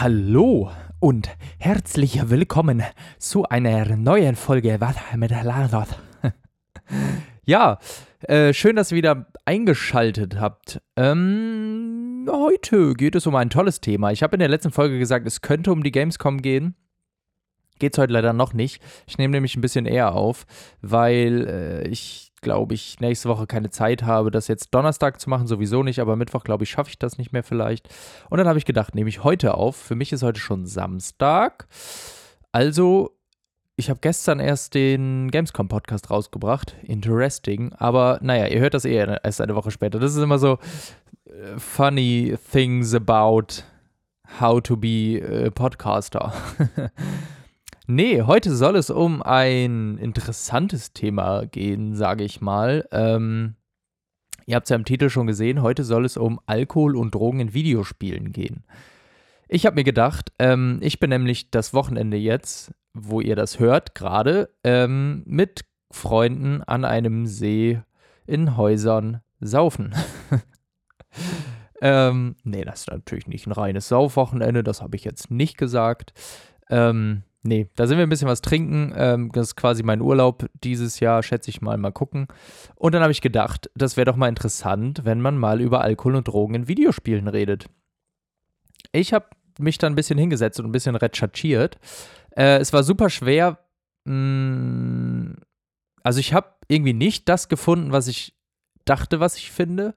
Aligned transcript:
Hallo 0.00 0.70
und 1.00 1.28
herzlich 1.58 2.30
willkommen 2.30 2.84
zu 3.18 3.46
einer 3.48 3.96
neuen 3.96 4.36
Folge 4.36 4.80
Was 4.80 4.94
mit 5.16 5.32
Lanos. 5.32 5.88
ja, 7.44 7.80
äh, 8.20 8.52
schön, 8.54 8.76
dass 8.76 8.92
ihr 8.92 8.96
wieder 8.98 9.26
eingeschaltet 9.44 10.38
habt. 10.38 10.80
Ähm, 10.94 12.28
heute 12.30 12.94
geht 12.94 13.16
es 13.16 13.26
um 13.26 13.34
ein 13.34 13.50
tolles 13.50 13.80
Thema. 13.80 14.12
Ich 14.12 14.22
habe 14.22 14.36
in 14.36 14.38
der 14.38 14.48
letzten 14.48 14.70
Folge 14.70 15.00
gesagt, 15.00 15.26
es 15.26 15.40
könnte 15.40 15.72
um 15.72 15.82
die 15.82 15.90
Gamescom 15.90 16.42
gehen. 16.42 16.76
Geht 17.80 17.94
es 17.94 17.98
heute 17.98 18.12
leider 18.12 18.32
noch 18.32 18.52
nicht. 18.52 18.80
Ich 19.08 19.18
nehme 19.18 19.32
nämlich 19.32 19.56
ein 19.56 19.62
bisschen 19.62 19.84
eher 19.84 20.14
auf, 20.14 20.46
weil 20.80 21.48
äh, 21.48 21.88
ich 21.88 22.27
glaube 22.40 22.74
ich, 22.74 23.00
nächste 23.00 23.28
Woche 23.28 23.46
keine 23.46 23.70
Zeit 23.70 24.02
habe, 24.02 24.30
das 24.30 24.48
jetzt 24.48 24.74
Donnerstag 24.74 25.20
zu 25.20 25.30
machen, 25.30 25.46
sowieso 25.46 25.82
nicht, 25.82 26.00
aber 26.00 26.16
Mittwoch, 26.16 26.44
glaube 26.44 26.64
ich, 26.64 26.70
schaffe 26.70 26.90
ich 26.90 26.98
das 26.98 27.18
nicht 27.18 27.32
mehr 27.32 27.42
vielleicht. 27.42 27.88
Und 28.30 28.38
dann 28.38 28.48
habe 28.48 28.58
ich 28.58 28.64
gedacht, 28.64 28.94
nehme 28.94 29.08
ich 29.08 29.24
heute 29.24 29.54
auf. 29.54 29.76
Für 29.76 29.94
mich 29.94 30.12
ist 30.12 30.22
heute 30.22 30.40
schon 30.40 30.66
Samstag. 30.66 31.66
Also, 32.52 33.16
ich 33.76 33.90
habe 33.90 34.00
gestern 34.00 34.40
erst 34.40 34.74
den 34.74 35.30
Gamescom-Podcast 35.30 36.10
rausgebracht. 36.10 36.74
Interesting. 36.82 37.72
Aber 37.74 38.18
naja, 38.22 38.46
ihr 38.46 38.60
hört 38.60 38.74
das 38.74 38.84
eh 38.84 38.94
erst 38.94 39.40
eine 39.40 39.54
Woche 39.54 39.70
später. 39.70 40.00
Das 40.00 40.16
ist 40.16 40.22
immer 40.22 40.38
so 40.38 40.54
uh, 40.54 41.58
funny 41.58 42.36
things 42.50 42.94
about 42.94 43.62
how 44.40 44.60
to 44.60 44.76
be 44.76 45.22
a 45.46 45.50
podcaster. 45.50 46.32
Nee, 47.90 48.20
heute 48.20 48.54
soll 48.54 48.76
es 48.76 48.90
um 48.90 49.22
ein 49.22 49.96
interessantes 49.96 50.92
Thema 50.92 51.46
gehen, 51.46 51.94
sage 51.94 52.22
ich 52.22 52.42
mal. 52.42 52.86
Ähm, 52.92 53.54
ihr 54.44 54.56
habt 54.56 54.66
es 54.66 54.68
ja 54.68 54.76
im 54.76 54.84
Titel 54.84 55.08
schon 55.08 55.26
gesehen, 55.26 55.62
heute 55.62 55.84
soll 55.84 56.04
es 56.04 56.18
um 56.18 56.38
Alkohol 56.44 56.96
und 56.96 57.14
Drogen 57.14 57.40
in 57.40 57.54
Videospielen 57.54 58.32
gehen. 58.32 58.62
Ich 59.48 59.64
habe 59.64 59.76
mir 59.76 59.84
gedacht, 59.84 60.34
ähm, 60.38 60.80
ich 60.82 61.00
bin 61.00 61.08
nämlich 61.08 61.50
das 61.50 61.72
Wochenende 61.72 62.18
jetzt, 62.18 62.74
wo 62.92 63.22
ihr 63.22 63.36
das 63.36 63.58
hört, 63.58 63.94
gerade 63.94 64.50
ähm, 64.64 65.22
mit 65.24 65.64
Freunden 65.90 66.62
an 66.62 66.84
einem 66.84 67.26
See 67.26 67.80
in 68.26 68.58
Häusern 68.58 69.22
saufen. 69.40 69.94
ähm, 71.80 72.36
nee, 72.44 72.66
das 72.66 72.80
ist 72.80 72.90
natürlich 72.90 73.28
nicht 73.28 73.46
ein 73.46 73.52
reines 73.52 73.88
Saufwochenende, 73.88 74.62
das 74.62 74.82
habe 74.82 74.94
ich 74.94 75.04
jetzt 75.04 75.30
nicht 75.30 75.56
gesagt. 75.56 76.12
Ähm, 76.68 77.22
Nee, 77.48 77.70
da 77.76 77.86
sind 77.86 77.96
wir 77.96 78.02
ein 78.02 78.10
bisschen 78.10 78.28
was 78.28 78.42
trinken. 78.42 78.92
Ähm, 78.94 79.30
das 79.32 79.48
ist 79.48 79.56
quasi 79.56 79.82
mein 79.82 80.02
Urlaub 80.02 80.50
dieses 80.62 81.00
Jahr, 81.00 81.22
schätze 81.22 81.48
ich 81.48 81.62
mal, 81.62 81.78
mal 81.78 81.92
gucken. 81.92 82.28
Und 82.74 82.94
dann 82.94 83.00
habe 83.00 83.10
ich 83.10 83.22
gedacht, 83.22 83.70
das 83.74 83.96
wäre 83.96 84.04
doch 84.04 84.16
mal 84.16 84.28
interessant, 84.28 85.06
wenn 85.06 85.22
man 85.22 85.38
mal 85.38 85.62
über 85.62 85.80
Alkohol 85.80 86.16
und 86.16 86.28
Drogen 86.28 86.54
in 86.54 86.68
Videospielen 86.68 87.26
redet. 87.26 87.64
Ich 88.92 89.14
habe 89.14 89.28
mich 89.58 89.78
dann 89.78 89.94
ein 89.94 89.96
bisschen 89.96 90.18
hingesetzt 90.18 90.60
und 90.60 90.66
ein 90.66 90.72
bisschen 90.72 90.94
recherchiert. 90.94 91.78
Äh, 92.36 92.58
es 92.58 92.74
war 92.74 92.82
super 92.82 93.08
schwer. 93.08 93.60
Mh, 94.04 94.12
mm, 94.12 95.36
also 96.02 96.20
ich 96.20 96.34
habe 96.34 96.48
irgendwie 96.68 96.92
nicht 96.92 97.30
das 97.30 97.48
gefunden, 97.48 97.92
was 97.92 98.08
ich 98.08 98.36
dachte, 98.84 99.20
was 99.20 99.38
ich 99.38 99.50
finde. 99.50 99.94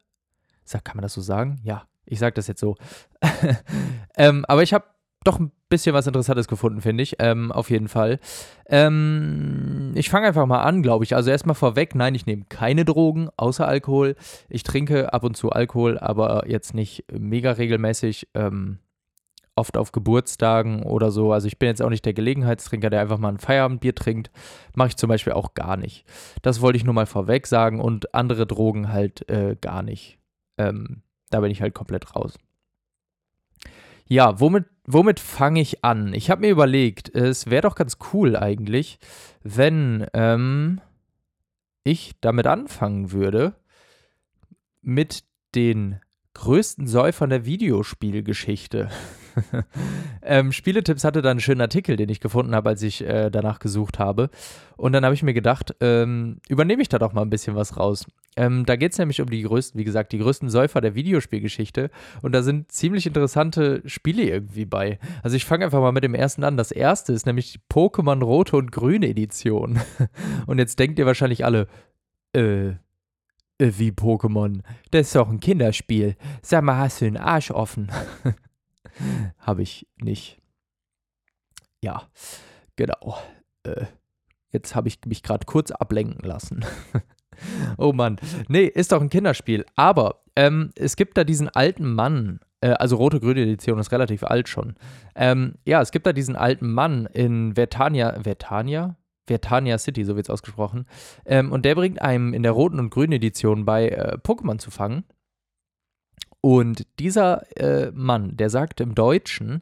Sag, 0.64 0.86
kann 0.86 0.96
man 0.96 1.04
das 1.04 1.14
so 1.14 1.22
sagen? 1.22 1.60
Ja, 1.64 1.86
ich 2.06 2.18
sage 2.20 2.34
das 2.34 2.48
jetzt 2.48 2.62
so. 2.62 2.78
ähm, 4.16 4.46
aber 4.48 4.64
ich 4.64 4.74
habe 4.74 4.86
doch 5.24 5.40
ein 5.40 5.52
bisschen 5.70 5.94
was 5.94 6.08
Interessantes 6.08 6.48
gefunden, 6.48 6.82
finde 6.82 7.04
ich. 7.04 7.16
Ähm, 7.20 7.52
auf 7.52 7.70
jeden 7.70 7.88
Fall. 7.88 8.20
Ähm, 8.68 9.92
ich 9.96 10.10
fange 10.10 10.28
einfach 10.28 10.46
mal 10.46 10.62
an, 10.62 10.82
glaube 10.82 11.04
ich. 11.04 11.16
Also 11.16 11.30
erstmal 11.30 11.56
vorweg, 11.56 11.96
nein, 11.96 12.16
ich 12.16 12.26
nehme 12.26 12.46
keine 12.50 12.86
Drogen 12.86 13.30
außer 13.38 13.68
Alkohol. 13.68 14.16
Ich 14.50 14.64
trinke 14.64 15.14
ab 15.14 15.24
und 15.24 15.38
zu 15.38 15.52
Alkohol, 15.52 16.00
aber 16.00 16.48
jetzt 16.48 16.74
nicht 16.74 17.06
mega 17.12 17.52
regelmäßig. 17.52 18.30
Ähm, 18.34 18.80
oft 19.56 19.78
auf 19.78 19.92
Geburtstagen 19.92 20.84
oder 20.84 21.12
so. 21.12 21.31
Also 21.31 21.48
ich 21.48 21.60
bin 21.60 21.68
jetzt 21.68 21.81
auch 21.81 21.90
nicht 21.90 22.06
der 22.06 22.14
Gelegenheitstrinker, 22.14 22.90
der 22.90 23.02
einfach 23.02 23.18
mal 23.18 23.30
ein 23.30 23.38
Feierabendbier 23.38 23.94
trinkt. 23.94 24.31
Mache 24.76 24.90
ich 24.90 24.98
zum 24.98 25.10
Beispiel 25.10 25.34
auch 25.34 25.54
gar 25.54 25.78
nicht. 25.78 26.06
Das 26.42 26.62
wollte 26.62 26.78
ich 26.78 26.84
nur 26.84 26.94
mal 26.94 27.06
vorweg 27.06 27.48
sagen 27.48 27.80
und 27.80 28.16
andere 28.16 28.48
Drogen 28.48 28.92
halt 28.92 29.30
äh, 29.30 29.56
gar 29.60 29.84
nicht. 29.84 30.18
Ähm, 30.58 31.04
da 31.30 31.42
bin 31.42 31.52
ich 31.52 31.62
halt 31.62 31.74
komplett 31.74 32.16
raus. 32.16 32.38
Ja, 34.12 34.42
womit 34.42 34.66
womit 34.86 35.22
fange 35.22 35.62
ich 35.62 35.86
an? 35.86 36.14
Ich 36.14 36.30
habe 36.30 36.42
mir 36.42 36.50
überlegt, 36.50 37.08
es 37.16 37.50
wäre 37.50 37.62
doch 37.62 37.76
ganz 37.76 37.98
cool 38.12 38.36
eigentlich, 38.36 39.00
wenn 39.42 40.06
ähm, 40.14 40.82
ich 41.86 42.16
damit 42.20 42.46
anfangen 42.46 43.14
würde, 43.14 43.56
mit 44.82 45.24
den 45.56 46.02
größten 46.34 46.88
Säufern 46.88 47.30
der 47.30 47.46
Videospielgeschichte. 47.46 48.90
ähm, 50.22 50.52
Spieletipps 50.52 51.03
hatte 51.03 51.22
da 51.22 51.31
einen 51.31 51.40
schönen 51.40 51.62
Artikel, 51.62 51.96
den 51.96 52.09
ich 52.09 52.19
gefunden 52.19 52.56
habe, 52.56 52.69
als 52.69 52.81
ich 52.81 53.06
äh, 53.06 53.30
danach 53.30 53.59
gesucht 53.59 54.00
habe. 54.00 54.30
Und 54.78 54.94
dann 54.94 55.03
habe 55.03 55.14
ich 55.14 55.24
mir 55.24 55.34
gedacht, 55.34 55.75
ähm, 55.80 56.38
übernehme 56.50 56.81
ich 56.81 56.90
da 56.90 57.00
doch 57.00 57.14
mal 57.14 57.22
ein 57.22 57.30
bisschen 57.30 57.56
was 57.56 57.78
raus. 57.78 58.06
Ähm, 58.36 58.66
da 58.66 58.75
geht 58.75 58.94
es 58.94 58.97
nämlich 58.97 59.22
um 59.22 59.30
die 59.30 59.42
größten, 59.42 59.80
wie 59.80 59.84
gesagt, 59.84 60.12
die 60.12 60.18
größten 60.18 60.50
Säufer 60.50 60.81
der 60.81 60.96
Videospielgeschichte. 60.96 61.92
Und 62.22 62.34
da 62.34 62.42
sind 62.44 62.72
ziemlich 62.72 63.06
interessante 63.06 63.81
Spiele 63.86 64.24
irgendwie 64.24 64.66
bei. 64.66 65.00
Also 65.22 65.36
ich 65.36 65.46
fange 65.46 65.66
einfach 65.66 65.81
mal 65.81 65.92
mit 65.92 66.03
dem 66.03 66.16
ersten 66.16 66.44
an. 66.44 66.58
Das 66.58 66.72
erste 66.72 67.13
ist 67.13 67.25
nämlich 67.25 67.53
die 67.53 67.59
Pokémon 67.72 68.24
Rote 68.24 68.56
und 68.56 68.72
Grüne 68.72 69.08
Edition. 69.08 69.80
und 70.48 70.59
jetzt 70.59 70.80
denkt 70.80 70.98
ihr 70.98 71.06
wahrscheinlich 71.06 71.46
alle, 71.46 71.68
äh, 72.34 72.69
äh, 73.62 73.74
wie 73.78 73.92
Pokémon? 73.92 74.62
Das 74.90 75.08
ist 75.08 75.16
doch 75.16 75.30
ein 75.30 75.40
Kinderspiel. 75.40 76.16
Sag 76.42 76.63
mal, 76.63 76.78
hast 76.78 77.02
du 77.02 77.06
den 77.06 77.18
Arsch 77.18 77.52
offen? 77.52 77.92
Habe 79.39 79.62
ich 79.62 79.88
nicht. 79.97 80.39
Ja, 81.84 82.03
genau. 82.75 83.17
Äh, 83.63 83.85
jetzt 84.51 84.75
habe 84.75 84.88
ich 84.88 85.00
mich 85.06 85.23
gerade 85.23 85.45
kurz 85.45 85.72
ablenken 85.72 86.28
lassen. 86.28 86.66
oh 87.78 87.94
Mann. 87.94 88.17
Nee, 88.47 88.66
ist 88.66 88.91
doch 88.91 89.01
ein 89.01 89.09
Kinderspiel. 89.09 89.66
Aber 89.75 90.23
ähm, 90.35 90.72
es 90.75 90.95
gibt 90.95 91.17
da 91.17 91.23
diesen 91.23 91.50
alten 91.50 91.94
Mann, 91.94 92.39
äh, 92.62 92.72
also 92.72 92.95
rote-grüne 92.95 93.41
Edition 93.41 93.79
ist 93.79 93.91
relativ 93.91 94.23
alt 94.23 94.47
schon. 94.47 94.75
Ähm, 95.16 95.56
ja, 95.66 95.81
es 95.81 95.91
gibt 95.91 96.06
da 96.06 96.13
diesen 96.13 96.35
alten 96.35 96.72
Mann 96.72 97.07
in 97.07 97.56
Vertania, 97.56 98.22
Vertania? 98.22 98.97
Vertania 99.28 99.78
City, 99.78 100.03
so 100.03 100.16
wird 100.16 100.25
es 100.25 100.29
ausgesprochen. 100.29 100.85
Ähm, 101.25 101.51
und 101.51 101.63
der 101.63 101.75
bringt 101.75 102.01
einem 102.01 102.33
in 102.33 102.44
der 102.44 102.51
roten 102.51 102.79
und 102.79 102.89
grünen 102.89 103.13
Edition 103.13 103.66
bei, 103.66 103.89
äh, 103.89 104.18
Pokémon 104.18 104.57
zu 104.57 104.72
fangen. 104.72 105.06
Und 106.41 106.85
dieser 107.00 107.44
äh, 107.57 107.91
Mann, 107.94 108.35
der 108.35 108.50
sagt 108.50 108.81
im 108.81 108.96
Deutschen, 108.96 109.62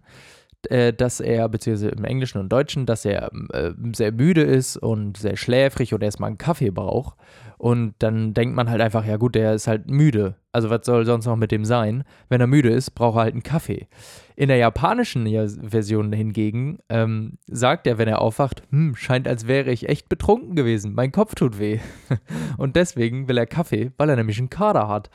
äh, 0.67 0.91
dass 0.91 1.21
er, 1.21 1.47
beziehungsweise 1.47 1.89
im 1.89 2.03
Englischen 2.03 2.39
und 2.39 2.49
Deutschen, 2.49 2.85
dass 2.85 3.05
er 3.05 3.31
äh, 3.53 3.71
sehr 3.95 4.11
müde 4.11 4.41
ist 4.41 4.75
und 4.75 5.15
sehr 5.17 5.37
schläfrig 5.37 5.93
und 5.93 6.03
erstmal 6.03 6.27
einen 6.27 6.37
Kaffee 6.37 6.71
braucht. 6.71 7.17
Und 7.57 7.93
dann 7.99 8.33
denkt 8.33 8.55
man 8.55 8.69
halt 8.69 8.81
einfach, 8.81 9.05
ja 9.05 9.17
gut, 9.17 9.35
der 9.35 9.53
ist 9.53 9.67
halt 9.67 9.89
müde. 9.89 10.35
Also 10.51 10.69
was 10.69 10.85
soll 10.85 11.05
sonst 11.05 11.25
noch 11.25 11.35
mit 11.35 11.51
dem 11.51 11.65
sein? 11.65 12.03
Wenn 12.27 12.41
er 12.41 12.47
müde 12.47 12.69
ist, 12.69 12.91
braucht 12.91 13.17
er 13.17 13.21
halt 13.23 13.33
einen 13.33 13.43
Kaffee. 13.43 13.87
In 14.35 14.47
der 14.47 14.57
japanischen 14.57 15.27
Version 15.69 16.11
hingegen 16.13 16.79
ähm, 16.89 17.37
sagt 17.47 17.87
er, 17.87 17.97
wenn 17.97 18.07
er 18.07 18.21
aufwacht, 18.21 18.63
hm, 18.71 18.95
scheint 18.95 19.27
als 19.27 19.47
wäre 19.47 19.71
ich 19.71 19.89
echt 19.89 20.09
betrunken 20.09 20.55
gewesen. 20.55 20.93
Mein 20.93 21.11
Kopf 21.11 21.35
tut 21.35 21.59
weh. 21.59 21.79
und 22.57 22.75
deswegen 22.75 23.27
will 23.27 23.37
er 23.37 23.45
Kaffee, 23.45 23.91
weil 23.97 24.09
er 24.09 24.15
nämlich 24.15 24.39
einen 24.39 24.49
Kader 24.49 24.87
hat. 24.87 25.09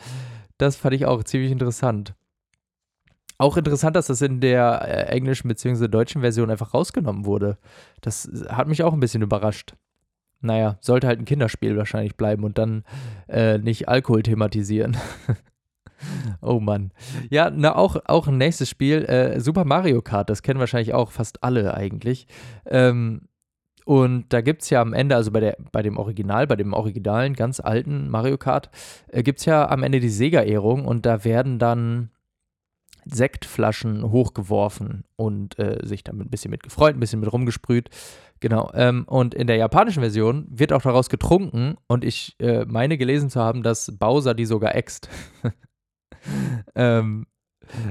Das 0.59 0.77
fand 0.77 0.95
ich 0.95 1.07
auch 1.07 1.23
ziemlich 1.25 1.51
interessant. 1.51 2.15
Auch 3.39 3.57
interessant, 3.57 3.97
dass 3.97 4.07
das 4.07 4.23
in 4.23 4.41
der 4.41 4.83
äh, 4.83 5.13
englischen 5.13 5.49
bzw. 5.49 5.89
deutschen 5.89 6.21
Version 6.21 6.51
einfach 6.51 6.73
rausgenommen 6.73 7.25
wurde. 7.25 7.59
Das 8.01 8.31
hat 8.49 8.69
mich 8.69 8.83
auch 8.83 8.93
ein 8.93 9.01
bisschen 9.01 9.23
überrascht. 9.23 9.75
Naja, 10.41 10.77
sollte 10.81 11.07
halt 11.07 11.19
ein 11.19 11.25
Kinderspiel 11.25 11.77
wahrscheinlich 11.77 12.17
bleiben 12.17 12.45
und 12.45 12.59
dann 12.59 12.85
äh, 13.29 13.59
nicht 13.59 13.89
Alkohol 13.89 14.23
thematisieren. 14.23 14.97
oh 16.43 16.61
Mann. 16.61 16.93
Ja, 17.31 17.51
na, 17.51 17.75
auch, 17.75 17.97
auch 18.05 18.29
ein 18.29 18.37
nächstes 18.37 18.69
Spiel, 18.69 19.05
äh, 19.07 19.41
Super 19.41 19.65
Mario 19.65 20.03
Kart, 20.03 20.31
das 20.31 20.43
kennen 20.43 20.61
wahrscheinlich 20.61 20.93
auch 20.95 21.11
fast 21.11 21.43
alle 21.43 21.75
eigentlich. 21.75 22.27
Ähm, 22.67 23.23
und 23.85 24.33
da 24.33 24.41
gibt 24.41 24.63
es 24.63 24.71
ja 24.71 24.81
am 24.81 24.95
Ende, 24.95 25.15
also 25.15 25.31
bei, 25.31 25.41
der, 25.41 25.57
bei 25.73 25.83
dem 25.83 25.99
Original, 25.99 26.47
bei 26.47 26.57
dem 26.57 26.73
originalen, 26.73 27.35
ganz 27.35 27.61
alten 27.61 28.09
Mario 28.09 28.39
Kart, 28.39 28.71
äh, 29.09 29.23
gibt 29.23 29.41
es 29.41 29.45
ja 29.45 29.69
am 29.69 29.83
Ende 29.83 30.01
die 30.01 30.09
Sega-Ehrung 30.09 30.87
und 30.87 31.05
da 31.05 31.25
werden 31.25 31.59
dann 31.59 32.11
Sektflaschen 33.05 34.11
hochgeworfen 34.11 35.05
und 35.17 35.59
äh, 35.59 35.79
sich 35.83 36.05
damit 36.05 36.27
ein 36.27 36.31
bisschen 36.31 36.51
mit 36.51 36.63
gefreut, 36.63 36.97
ein 36.97 37.01
bisschen 37.01 37.21
mit 37.21 37.31
rumgesprüht. 37.31 37.91
Genau. 38.41 38.71
Ähm, 38.75 39.05
und 39.07 39.35
in 39.35 39.47
der 39.47 39.57
japanischen 39.57 40.01
Version 40.01 40.47
wird 40.49 40.73
auch 40.73 40.83
daraus 40.83 41.11
getrunken 41.11 41.77
und 41.87 42.05
ich 42.05 42.37
äh, 42.41 42.65
meine 42.65 42.97
gelesen 42.97 43.29
zu 43.29 43.41
haben, 43.41 43.63
dass 43.63 43.93
Bowser 43.99 44.35
die 44.35 44.47
sogar 44.47 44.75
äxt. 44.75 45.09
ähm, 46.75 47.27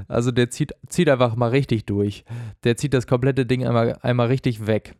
also 0.08 0.32
der 0.32 0.50
zieht, 0.50 0.74
zieht 0.88 1.10
einfach 1.10 1.36
mal 1.36 1.50
richtig 1.50 1.86
durch. 1.86 2.26
Der 2.64 2.78
zieht 2.78 2.94
das 2.94 3.08
komplette 3.08 3.46
Ding 3.46 3.66
einmal, 3.66 3.98
einmal 4.02 4.28
richtig 4.28 4.66
weg. 4.66 4.96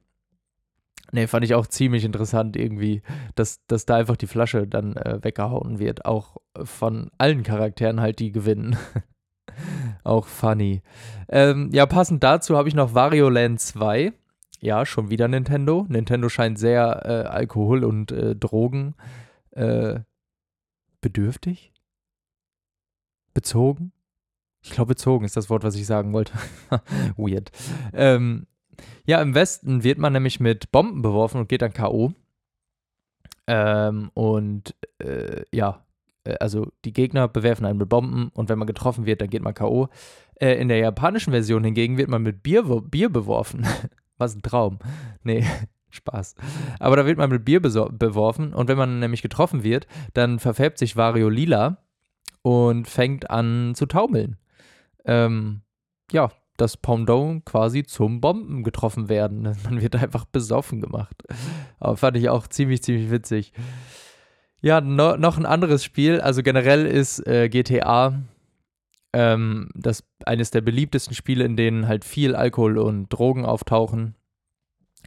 Nee, 1.14 1.28
fand 1.28 1.46
ich 1.46 1.54
auch 1.54 1.68
ziemlich 1.68 2.06
interessant 2.06 2.58
irgendwie, 2.58 3.04
dass, 3.36 3.64
dass 3.68 3.86
da 3.86 3.98
einfach 3.98 4.18
die 4.18 4.26
Flasche 4.26 4.66
dann 4.66 4.98
äh, 4.98 5.20
weggehauen 5.22 5.78
wird. 5.78 6.06
Auch 6.06 6.38
von 6.64 7.12
allen 7.20 7.44
Charakteren 7.44 8.02
halt, 8.02 8.18
die 8.18 8.32
gewinnen. 8.32 8.76
Auch 10.04 10.26
funny. 10.26 10.82
Ähm, 11.30 11.70
ja, 11.72 11.86
passend 11.86 12.24
dazu 12.24 12.58
habe 12.58 12.68
ich 12.68 12.74
noch 12.74 12.96
Wario 12.96 13.30
Land 13.30 13.62
2. 13.62 14.12
Ja, 14.60 14.88
schon 14.88 15.12
wieder 15.12 15.28
Nintendo. 15.28 15.86
Nintendo 15.88 16.30
scheint 16.30 16.58
sehr 16.58 17.04
äh, 17.06 17.28
Alkohol- 17.28 17.84
und 17.84 18.12
äh, 18.12 18.36
Drogen 18.36 18.96
äh, 19.52 20.00
bedürftig. 21.00 21.74
Bezogen? 23.36 23.92
Ich 24.64 24.72
glaube, 24.72 24.90
bezogen 24.90 25.26
ist 25.26 25.38
das 25.38 25.52
Wort, 25.52 25.64
was 25.64 25.76
ich 25.76 25.86
sagen 25.86 26.12
wollte. 26.12 26.34
Weird. 27.18 27.52
Ähm, 27.94 28.48
ja, 29.06 29.22
im 29.22 29.36
Westen 29.36 29.84
wird 29.84 29.98
man 29.98 30.14
nämlich 30.14 30.40
mit 30.40 30.72
Bomben 30.72 31.02
beworfen 31.02 31.40
und 31.40 31.50
geht 31.50 31.62
dann 31.62 31.74
K.O. 31.74 32.14
Ähm, 33.48 34.12
und 34.14 34.76
äh, 35.00 35.44
ja, 35.52 35.86
äh, 36.24 36.36
also 36.40 36.72
die 36.86 36.94
Gegner 36.94 37.28
bewerfen 37.28 37.66
einen 37.66 37.80
mit 37.80 37.90
Bomben 37.90 38.30
und 38.34 38.50
wenn 38.50 38.60
man 38.60 38.68
getroffen 38.68 39.06
wird, 39.06 39.22
dann 39.22 39.30
geht 39.30 39.42
man 39.42 39.54
K.O. 39.54 39.90
Äh, 40.36 40.56
in 40.56 40.68
der 40.68 40.78
japanischen 40.78 41.32
Version 41.32 41.64
hingegen 41.64 41.98
wird 41.98 42.10
man 42.10 42.24
mit 42.24 42.44
Bier, 42.44 42.64
Bier 42.64 43.10
beworfen. 43.10 43.66
Was 44.18 44.36
ein 44.36 44.42
Traum. 44.42 44.80
Nee, 45.24 45.46
Spaß. 45.90 46.36
Aber 46.80 46.96
da 46.96 47.06
wird 47.06 47.18
man 47.18 47.30
mit 47.30 47.46
Bier 47.46 47.60
beworfen 47.62 48.54
und 48.54 48.68
wenn 48.68 48.78
man 48.78 49.00
nämlich 49.00 49.22
getroffen 49.22 49.64
wird, 49.64 49.88
dann 50.14 50.40
verfärbt 50.40 50.78
sich 50.78 50.96
Wario 50.96 51.30
lila 51.30 51.78
und 52.42 52.88
fängt 52.88 53.30
an 53.30 53.74
zu 53.76 53.86
taumeln. 53.86 54.38
Ähm, 55.06 55.62
ja, 56.12 56.32
das 56.58 56.78
Pendant 56.78 57.46
quasi 57.46 57.84
zum 57.84 58.22
Bomben 58.22 58.64
getroffen 58.64 59.10
werden. 59.10 59.56
Man 59.64 59.82
wird 59.82 59.96
einfach 59.96 60.26
besoffen 60.26 60.82
gemacht. 60.82 61.24
Aber 61.80 61.98
fand 61.98 62.18
ich 62.18 62.30
auch 62.30 62.48
ziemlich, 62.48 62.84
ziemlich 62.84 63.12
witzig. 63.12 63.54
Ja, 64.62 64.80
no, 64.80 65.18
noch 65.18 65.38
ein 65.38 65.46
anderes 65.46 65.84
Spiel. 65.84 66.22
Also 66.22 66.42
generell 66.42 66.86
ist 66.86 67.26
äh, 67.28 67.50
GTA 67.50 68.24
ähm, 69.14 69.70
das 69.76 70.04
eines 70.26 70.52
der 70.52 70.62
beliebtesten 70.62 71.16
Spiele, 71.16 71.44
in 71.46 71.56
denen 71.56 71.88
halt 71.88 72.04
viel 72.04 72.36
Alkohol 72.36 72.78
und 72.78 73.10
Drogen 73.10 73.46
auftauchen. 73.46 74.16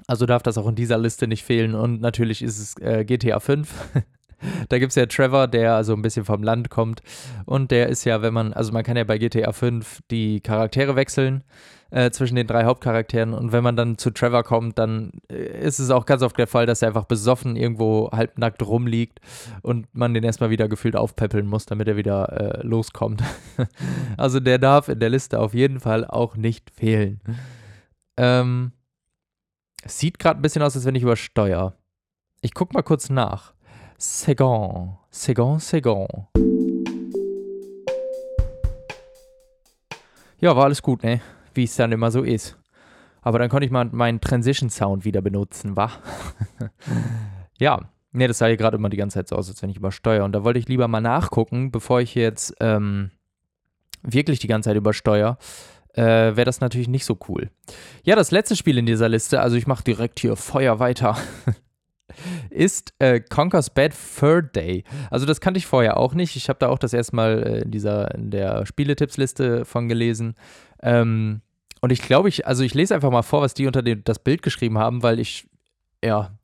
Also 0.07 0.27
darf 0.27 0.43
das 0.43 0.59
auch 0.59 0.69
in 0.69 0.75
dieser 0.77 0.99
Liste 0.99 1.27
nicht 1.27 1.43
fehlen. 1.43 1.75
Und 1.75 2.01
natürlich 2.01 2.43
ist 2.43 2.59
es 2.59 2.77
äh, 2.81 3.05
GTA 3.05 3.41
5. 3.41 3.93
da 4.69 4.79
gibt 4.79 4.91
es 4.91 4.97
ja 4.97 5.07
Trevor, 5.07 5.49
der 5.49 5.75
also 5.75 5.95
ein 5.95 6.03
bisschen 6.03 6.25
vom 6.25 6.43
Land 6.43 6.71
kommt. 6.71 7.03
Und 7.45 7.71
der 7.71 7.89
ist 7.89 8.05
ja, 8.05 8.23
wenn 8.23 8.35
man, 8.35 8.53
also 8.53 8.73
man 8.73 8.85
kann 8.85 8.97
ja 8.97 9.05
bei 9.05 9.19
GTA 9.19 9.53
5 9.53 10.03
die 10.11 10.41
Charaktere 10.41 10.97
wechseln 10.97 11.45
äh, 11.91 12.11
zwischen 12.11 12.37
den 12.37 12.47
drei 12.47 12.65
Hauptcharakteren. 12.65 13.33
Und 13.33 13.53
wenn 13.53 13.63
man 13.63 13.77
dann 13.77 13.99
zu 13.99 14.11
Trevor 14.11 14.43
kommt, 14.43 14.79
dann 14.79 15.13
äh, 15.31 15.61
ist 15.61 15.79
es 15.79 15.91
auch 15.91 16.07
ganz 16.07 16.23
oft 16.23 16.37
der 16.39 16.47
Fall, 16.47 16.67
dass 16.67 16.83
er 16.83 16.89
einfach 16.89 17.05
besoffen 17.05 17.57
irgendwo 17.57 18.11
halbnackt 18.13 18.63
rumliegt 18.63 19.21
und 19.63 19.87
man 19.95 20.15
den 20.15 20.25
erstmal 20.25 20.51
wieder 20.51 20.69
gefühlt 20.69 20.97
aufpäppeln 20.97 21.47
muss, 21.47 21.67
damit 21.67 21.89
er 21.89 21.97
wieder 21.97 22.33
äh, 22.33 22.67
loskommt. 22.67 23.23
also 24.17 24.41
der 24.41 24.59
darf 24.59 24.89
in 24.89 25.01
der 25.01 25.11
Liste 25.11 25.41
auf 25.41 25.55
jeden 25.55 25.81
Fall 25.81 26.05
auch 26.05 26.37
nicht 26.37 26.71
fehlen. 26.71 27.21
Ähm, 28.17 28.73
sieht 29.85 30.19
gerade 30.19 30.41
ein 30.41 30.43
bisschen 30.43 30.63
aus, 30.63 30.77
als 30.77 30.85
wenn 30.85 30.95
ich 30.95 31.03
übersteuere. 31.03 31.75
Ich 32.41 32.55
guck 32.55 32.75
mal 32.75 32.83
kurz 32.83 33.11
nach. 33.11 33.55
Segon, 33.99 34.99
Segon, 35.11 35.59
Segon. 35.59 36.07
Ja, 40.39 40.55
war 40.55 40.65
alles 40.65 40.83
gut, 40.83 41.03
ne? 41.03 41.23
Wie 41.55 41.65
es 41.65 41.77
dann 41.77 41.93
immer 41.93 42.11
so 42.11 42.23
ist. 42.23 42.59
Aber 43.23 43.39
dann 43.39 43.49
konnte 43.49 43.65
ich 43.65 43.73
mal 43.73 43.87
meinen 43.87 44.21
Transition 44.21 44.69
Sound 44.69 45.07
wieder 45.07 45.23
benutzen, 45.23 45.77
wa? 45.77 45.91
ja, 47.59 47.89
ne, 48.13 48.29
das 48.29 48.37
sah 48.37 48.47
hier 48.47 48.59
gerade 48.59 48.77
immer 48.77 48.91
die 48.91 48.99
ganze 48.99 49.15
Zeit 49.15 49.29
so 49.29 49.37
aus, 49.37 49.49
als 49.49 49.63
wenn 49.63 49.71
ich 49.71 49.79
übersteuere. 49.79 50.25
Und 50.25 50.33
da 50.33 50.45
wollte 50.45 50.59
ich 50.59 50.69
lieber 50.69 50.89
mal 50.89 51.01
nachgucken, 51.01 51.71
bevor 51.71 52.03
ich 52.03 52.15
jetzt 52.15 52.55
ähm, 52.61 53.13
wirklich 54.03 54.41
die 54.41 54.47
ganze 54.47 54.69
Zeit 54.69 54.77
übersteuere. 54.77 55.39
Äh, 55.95 56.37
wäre 56.37 56.45
das 56.45 56.61
natürlich 56.61 56.89
nicht 56.89 57.07
so 57.07 57.19
cool. 57.29 57.51
Ja, 58.05 58.15
das 58.15 58.31
letzte 58.31 58.57
Spiel 58.57 58.77
in 58.77 58.85
dieser 58.85 59.09
Liste, 59.09 59.41
also 59.41 59.57
ich 59.57 59.67
mache 59.67 59.85
direkt 59.85 60.21
hier 60.21 60.37
Feuer 60.37 60.79
weiter. 60.81 61.17
ist 62.51 62.95
äh, 62.99 63.21
Conker's 63.21 63.71
Bad 63.71 63.95
Fur 63.95 64.43
Day. 64.43 64.85
Also 65.11 65.27
das 65.27 65.41
kannte 65.41 65.59
ich 65.59 65.67
vorher 65.67 65.97
auch 65.97 66.15
nicht. 66.15 66.37
Ich 66.37 66.49
habe 66.49 66.59
da 66.59 66.69
auch 66.69 66.79
das 66.79 66.93
erste 66.93 67.17
Mal 67.17 67.43
äh, 67.43 67.63
in 67.63 67.71
dieser 67.71 68.15
in 68.15 68.31
der 68.31 68.67
Spieletipps-Liste 68.67 69.65
von 69.65 69.89
gelesen. 69.89 70.35
Ähm, 70.83 71.41
und 71.81 71.93
ich 71.93 72.03
glaube, 72.03 72.29
ich, 72.29 72.47
also 72.47 72.65
ich 72.65 72.75
lese 72.75 72.95
einfach 72.95 73.11
mal 73.11 73.23
vor, 73.23 73.43
was 73.43 73.55
die 73.55 73.67
unter 73.67 73.83
dem, 73.83 74.03
das 74.05 74.19
Bild 74.19 74.43
geschrieben 74.43 74.79
haben, 74.79 75.03
weil 75.03 75.21
ich, 75.21 75.47
ja, 76.03 76.37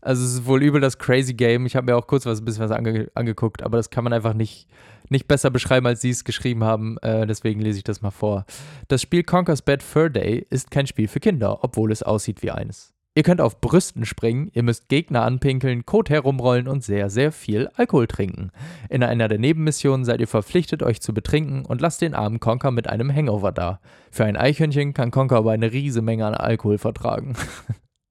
also 0.00 0.24
es 0.24 0.34
ist 0.34 0.46
wohl 0.46 0.62
übel 0.62 0.80
das 0.80 0.98
Crazy 0.98 1.34
Game. 1.34 1.66
Ich 1.66 1.76
habe 1.76 1.86
mir 1.86 1.96
auch 1.96 2.06
kurz 2.06 2.26
was 2.26 2.40
ein 2.40 2.44
bisschen 2.44 2.64
was 2.64 2.72
ange 2.72 3.08
angeguckt, 3.14 3.62
aber 3.62 3.76
das 3.76 3.90
kann 3.90 4.04
man 4.04 4.12
einfach 4.12 4.34
nicht, 4.34 4.68
nicht 5.08 5.28
besser 5.28 5.50
beschreiben, 5.50 5.86
als 5.86 6.00
sie 6.00 6.10
es 6.10 6.24
geschrieben 6.24 6.64
haben. 6.64 6.98
Äh, 6.98 7.26
deswegen 7.26 7.60
lese 7.60 7.78
ich 7.78 7.84
das 7.84 8.02
mal 8.02 8.10
vor. 8.10 8.44
Das 8.88 9.02
Spiel 9.02 9.22
Conker's 9.22 9.62
Bad 9.62 9.82
Fur 9.82 10.10
Day 10.10 10.46
ist 10.50 10.70
kein 10.70 10.86
Spiel 10.86 11.06
für 11.06 11.20
Kinder, 11.20 11.62
obwohl 11.62 11.92
es 11.92 12.02
aussieht 12.02 12.42
wie 12.42 12.50
eines. 12.50 12.92
Ihr 13.14 13.22
könnt 13.22 13.42
auf 13.42 13.60
Brüsten 13.60 14.06
springen, 14.06 14.50
ihr 14.54 14.62
müsst 14.62 14.88
Gegner 14.88 15.22
anpinkeln, 15.22 15.84
Kot 15.84 16.08
herumrollen 16.08 16.66
und 16.66 16.82
sehr, 16.82 17.10
sehr 17.10 17.30
viel 17.30 17.68
Alkohol 17.74 18.06
trinken. 18.06 18.52
In 18.88 19.02
einer 19.02 19.28
der 19.28 19.38
Nebenmissionen 19.38 20.06
seid 20.06 20.20
ihr 20.20 20.28
verpflichtet, 20.28 20.82
euch 20.82 21.02
zu 21.02 21.12
betrinken 21.12 21.66
und 21.66 21.82
lasst 21.82 22.00
den 22.00 22.14
armen 22.14 22.40
Conker 22.40 22.70
mit 22.70 22.88
einem 22.88 23.14
Hangover 23.14 23.52
da. 23.52 23.80
Für 24.10 24.24
ein 24.24 24.38
Eichhörnchen 24.38 24.94
kann 24.94 25.10
Conker 25.10 25.36
aber 25.36 25.52
eine 25.52 25.72
riese 25.72 26.00
Menge 26.00 26.24
an 26.24 26.34
Alkohol 26.34 26.78
vertragen. 26.78 27.34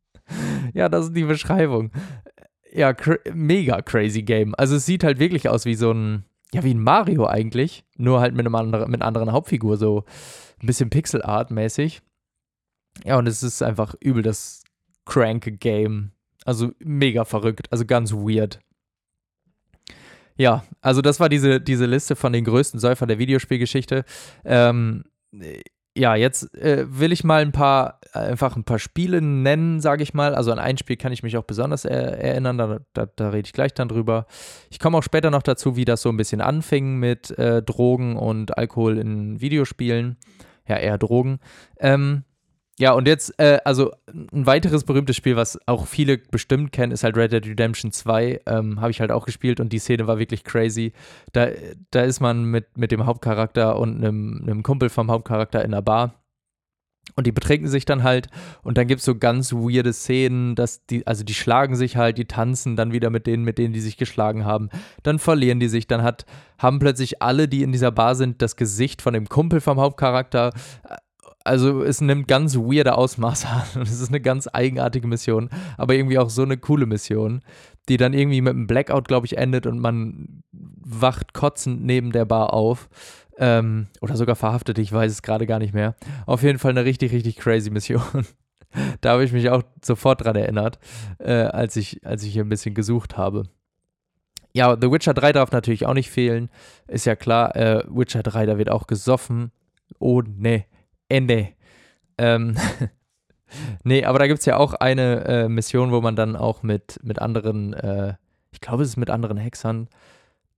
ja, 0.74 0.88
das 0.88 1.08
ist 1.08 1.16
die 1.16 1.24
Beschreibung. 1.24 1.92
Ja, 2.72 2.94
cra 2.94 3.16
mega 3.34 3.82
crazy 3.82 4.22
Game. 4.22 4.54
Also 4.56 4.76
es 4.76 4.86
sieht 4.86 5.04
halt 5.04 5.18
wirklich 5.18 5.50
aus 5.50 5.66
wie 5.66 5.76
so 5.76 5.92
ein, 5.92 6.26
ja, 6.54 6.64
wie 6.64 6.76
ein 6.76 6.84
Mario 6.84 7.26
eigentlich, 7.26 7.86
nur 7.98 8.22
halt 8.22 8.36
mit, 8.36 8.46
einem 8.46 8.54
anderen, 8.54 8.92
mit 8.92 9.02
einer 9.02 9.08
anderen 9.08 9.32
Hauptfigur, 9.32 9.78
so 9.78 10.06
ein 10.62 10.68
bisschen 10.68 10.92
Pixel-Art-mäßig. 10.92 12.04
Ja, 13.04 13.18
und 13.18 13.28
es 13.28 13.42
ist 13.42 13.64
einfach 13.64 13.96
übel 14.00 14.22
das 14.22 14.61
Crank 15.06 15.60
Game. 15.60 16.12
Also 16.46 16.72
mega 16.80 17.26
verrückt, 17.26 17.68
also 17.72 17.86
ganz 17.86 18.14
weird. 18.14 18.60
Ja, 20.38 20.64
also 20.82 21.02
das 21.02 21.20
war 21.20 21.30
diese, 21.30 21.62
diese 21.62 21.86
Liste 21.86 22.16
von 22.16 22.34
den 22.34 22.46
größten 22.46 22.80
Säufern 22.80 23.08
der 23.08 23.20
Videospielgeschichte. 23.20 24.06
Ähm, 24.44 25.04
ja, 25.96 26.16
jetzt 26.16 26.56
äh, 26.56 26.86
will 26.88 27.12
ich 27.12 27.24
mal 27.24 27.42
ein 27.42 27.52
paar, 27.52 28.00
einfach 28.14 28.56
ein 28.56 28.64
paar 28.64 28.80
Spiele 28.80 29.22
nennen, 29.22 29.82
sage 29.82 30.04
ich 30.04 30.14
mal. 30.14 30.34
Also 30.34 30.52
an 30.52 30.60
ein 30.60 30.78
Spiel 30.78 30.96
kann 30.96 31.12
ich 31.12 31.22
mich 31.22 31.38
auch 31.38 31.44
besonders 31.44 31.84
er 31.86 32.18
erinnern, 32.18 32.58
da, 32.58 32.80
da, 32.94 33.08
da 33.08 33.30
rede 33.30 33.46
ich 33.46 33.54
gleich 33.54 33.74
dann 33.74 33.90
drüber. 33.90 34.26
Ich 34.70 34.80
komme 34.80 34.98
auch 34.98 35.04
später 35.04 35.32
noch 35.32 35.44
dazu, 35.44 35.76
wie 35.76 35.86
das 35.86 36.02
so 36.02 36.10
ein 36.10 36.18
bisschen 36.18 36.42
anfing 36.42 36.98
mit 36.98 37.38
äh, 37.38 37.62
Drogen 37.62 38.16
und 38.16 38.58
Alkohol 38.58 38.98
in 38.98 39.42
Videospielen. 39.42 40.18
Ja, 40.66 40.78
eher 40.78 40.98
Drogen. 40.98 41.40
Ähm, 41.78 42.24
ja, 42.80 42.94
und 42.94 43.08
jetzt, 43.08 43.38
äh, 43.40 43.60
also 43.66 43.92
ein 44.08 44.46
weiteres 44.46 44.84
berühmtes 44.86 45.16
Spiel, 45.16 45.36
was 45.36 45.60
auch 45.68 45.86
viele 45.88 46.18
bestimmt 46.18 46.72
kennen, 46.72 46.92
ist 46.92 47.04
halt 47.04 47.18
Red 47.18 47.32
Dead 47.32 47.46
Redemption 47.46 47.92
2. 47.92 48.42
Ähm, 48.46 48.82
Habe 48.82 48.92
ich 48.92 49.02
halt 49.02 49.12
auch 49.12 49.26
gespielt 49.26 49.60
und 49.60 49.74
die 49.74 49.80
Szene 49.80 50.08
war 50.08 50.18
wirklich 50.18 50.44
crazy. 50.44 50.94
Da, 51.34 51.50
da 51.92 52.02
ist 52.02 52.22
man 52.22 52.46
mit, 52.46 52.78
mit 52.78 52.92
dem 52.92 53.06
Hauptcharakter 53.06 53.78
und 53.78 53.98
einem, 53.98 54.42
einem 54.44 54.64
Kumpel 54.64 54.90
vom 54.90 55.12
Hauptcharakter 55.12 55.64
in 55.64 55.74
einer 55.74 55.82
Bar. 55.82 56.16
Und 57.16 57.28
die 57.28 57.32
betrinken 57.32 57.68
sich 57.68 57.84
dann 57.84 58.04
halt 58.04 58.30
und 58.64 58.78
dann 58.78 58.88
gibt 58.88 59.00
es 59.00 59.06
so 59.06 59.16
ganz 59.16 59.52
weirde 59.52 59.92
Szenen, 59.92 60.56
dass 60.56 60.86
die, 60.86 61.06
also 61.06 61.24
die 61.24 61.34
schlagen 61.34 61.76
sich 61.76 61.98
halt, 61.98 62.18
die 62.18 62.26
tanzen 62.26 62.76
dann 62.76 62.94
wieder 62.94 63.10
mit 63.10 63.28
denen, 63.28 63.44
mit 63.44 63.58
denen 63.58 63.74
die 63.74 63.82
sich 63.82 63.98
geschlagen 63.98 64.46
haben. 64.46 64.70
Dann 65.04 65.20
verlieren 65.20 65.60
die 65.60 65.68
sich, 65.68 65.88
dann 65.88 66.04
hat, 66.04 66.26
haben 66.58 66.80
plötzlich 66.80 67.22
alle, 67.22 67.48
die 67.48 67.64
in 67.64 67.72
dieser 67.72 67.92
Bar 67.92 68.16
sind, 68.16 68.42
das 68.42 68.56
Gesicht 68.56 69.02
von 69.02 69.14
dem 69.14 69.28
Kumpel 69.28 69.60
vom 69.62 69.80
Hauptcharakter 69.80 70.54
also 71.44 71.84
es 71.84 72.02
nimmt 72.02 72.28
ganz 72.28 72.56
weirde 72.56 72.96
Ausmaße 72.96 73.48
an. 73.48 73.82
Es 73.82 74.00
ist 74.00 74.10
eine 74.10 74.22
ganz 74.22 74.48
eigenartige 74.52 75.08
Mission, 75.08 75.50
aber 75.78 75.96
irgendwie 75.96 76.20
auch 76.20 76.30
so 76.30 76.44
eine 76.44 76.58
coole 76.58 76.86
Mission, 76.86 77.42
die 77.90 77.98
dann 77.98 78.14
irgendwie 78.14 78.42
mit 78.42 78.54
einem 78.54 78.68
Blackout, 78.68 79.08
glaube 79.08 79.26
ich, 79.26 79.38
endet 79.38 79.66
und 79.66 79.80
man 79.80 80.44
wacht 80.52 81.34
kotzend 81.34 81.84
neben 81.84 82.12
der 82.12 82.26
Bar 82.26 82.54
auf. 82.54 82.90
Ähm, 83.38 83.88
oder 84.02 84.18
sogar 84.18 84.36
verhaftet, 84.36 84.78
ich 84.78 84.92
weiß 84.92 85.12
es 85.12 85.22
gerade 85.22 85.48
gar 85.48 85.60
nicht 85.60 85.74
mehr. 85.74 85.96
Auf 86.26 86.44
jeden 86.44 86.60
Fall 86.60 86.72
eine 86.72 86.86
richtig, 86.86 87.12
richtig 87.12 87.38
crazy 87.38 87.72
Mission. 87.72 88.02
da 89.02 89.14
habe 89.14 89.24
ich 89.24 89.32
mich 89.32 89.50
auch 89.50 89.64
sofort 89.84 90.24
dran 90.24 90.36
erinnert, 90.36 90.80
äh, 91.18 91.34
als, 91.34 91.76
ich, 91.76 92.06
als 92.06 92.24
ich 92.24 92.34
hier 92.34 92.44
ein 92.44 92.50
bisschen 92.50 92.76
gesucht 92.76 93.18
habe. 93.18 93.44
Ja, 94.54 94.78
The 94.80 94.92
Witcher 94.92 95.14
3 95.14 95.32
darf 95.32 95.52
natürlich 95.52 95.86
auch 95.86 95.94
nicht 95.94 96.10
fehlen. 96.10 96.50
Ist 96.88 97.06
ja 97.06 97.16
klar, 97.16 97.56
äh, 97.56 97.84
Witcher 97.88 98.22
3, 98.22 98.46
da 98.46 98.58
wird 98.58 98.70
auch 98.70 98.86
gesoffen. 98.86 99.52
Oh, 100.00 100.22
ne. 100.22 100.66
Ende. 101.12 101.50
Ähm, 102.18 102.56
nee, 103.84 104.06
aber 104.06 104.20
da 104.20 104.28
gibt 104.28 104.40
es 104.40 104.46
ja 104.46 104.58
auch 104.58 104.74
eine 104.74 105.26
äh, 105.26 105.50
Mission, 105.50 105.92
wo 105.92 106.02
man 106.02 106.16
dann 106.16 106.36
auch 106.36 106.64
mit, 106.64 107.00
mit 107.04 107.20
anderen, 107.20 107.74
äh, 107.74 108.16
ich 108.52 108.62
glaube, 108.62 108.84
es 108.84 108.90
ist 108.90 108.98
mit 108.98 109.10
anderen 109.10 109.38
Hexern, 109.38 109.88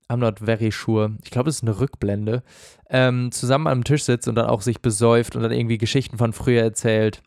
I'm 0.09 0.17
not 0.17 0.39
very 0.39 0.71
sure, 0.71 1.17
ich 1.23 1.31
glaube, 1.31 1.49
es 1.49 1.57
ist 1.57 1.63
eine 1.63 1.79
Rückblende, 1.79 2.43
ähm, 2.89 3.31
zusammen 3.31 3.67
am 3.67 3.83
Tisch 3.83 4.03
sitzt 4.03 4.27
und 4.27 4.35
dann 4.35 4.47
auch 4.47 4.61
sich 4.61 4.81
besäuft 4.81 5.35
und 5.35 5.43
dann 5.43 5.51
irgendwie 5.51 5.77
Geschichten 5.77 6.17
von 6.17 6.33
früher 6.33 6.61
erzählt. 6.61 7.21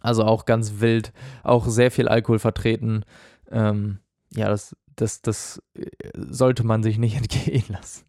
Also 0.00 0.24
auch 0.24 0.44
ganz 0.44 0.80
wild, 0.80 1.12
auch 1.42 1.66
sehr 1.66 1.90
viel 1.90 2.08
Alkohol 2.08 2.38
vertreten. 2.38 3.04
Ähm, 3.50 3.98
ja, 4.34 4.48
das, 4.48 4.76
das, 4.94 5.20
das 5.22 5.62
äh, 5.74 5.86
sollte 6.14 6.64
man 6.64 6.82
sich 6.82 6.98
nicht 6.98 7.16
entgehen 7.16 7.64
lassen. 7.68 8.04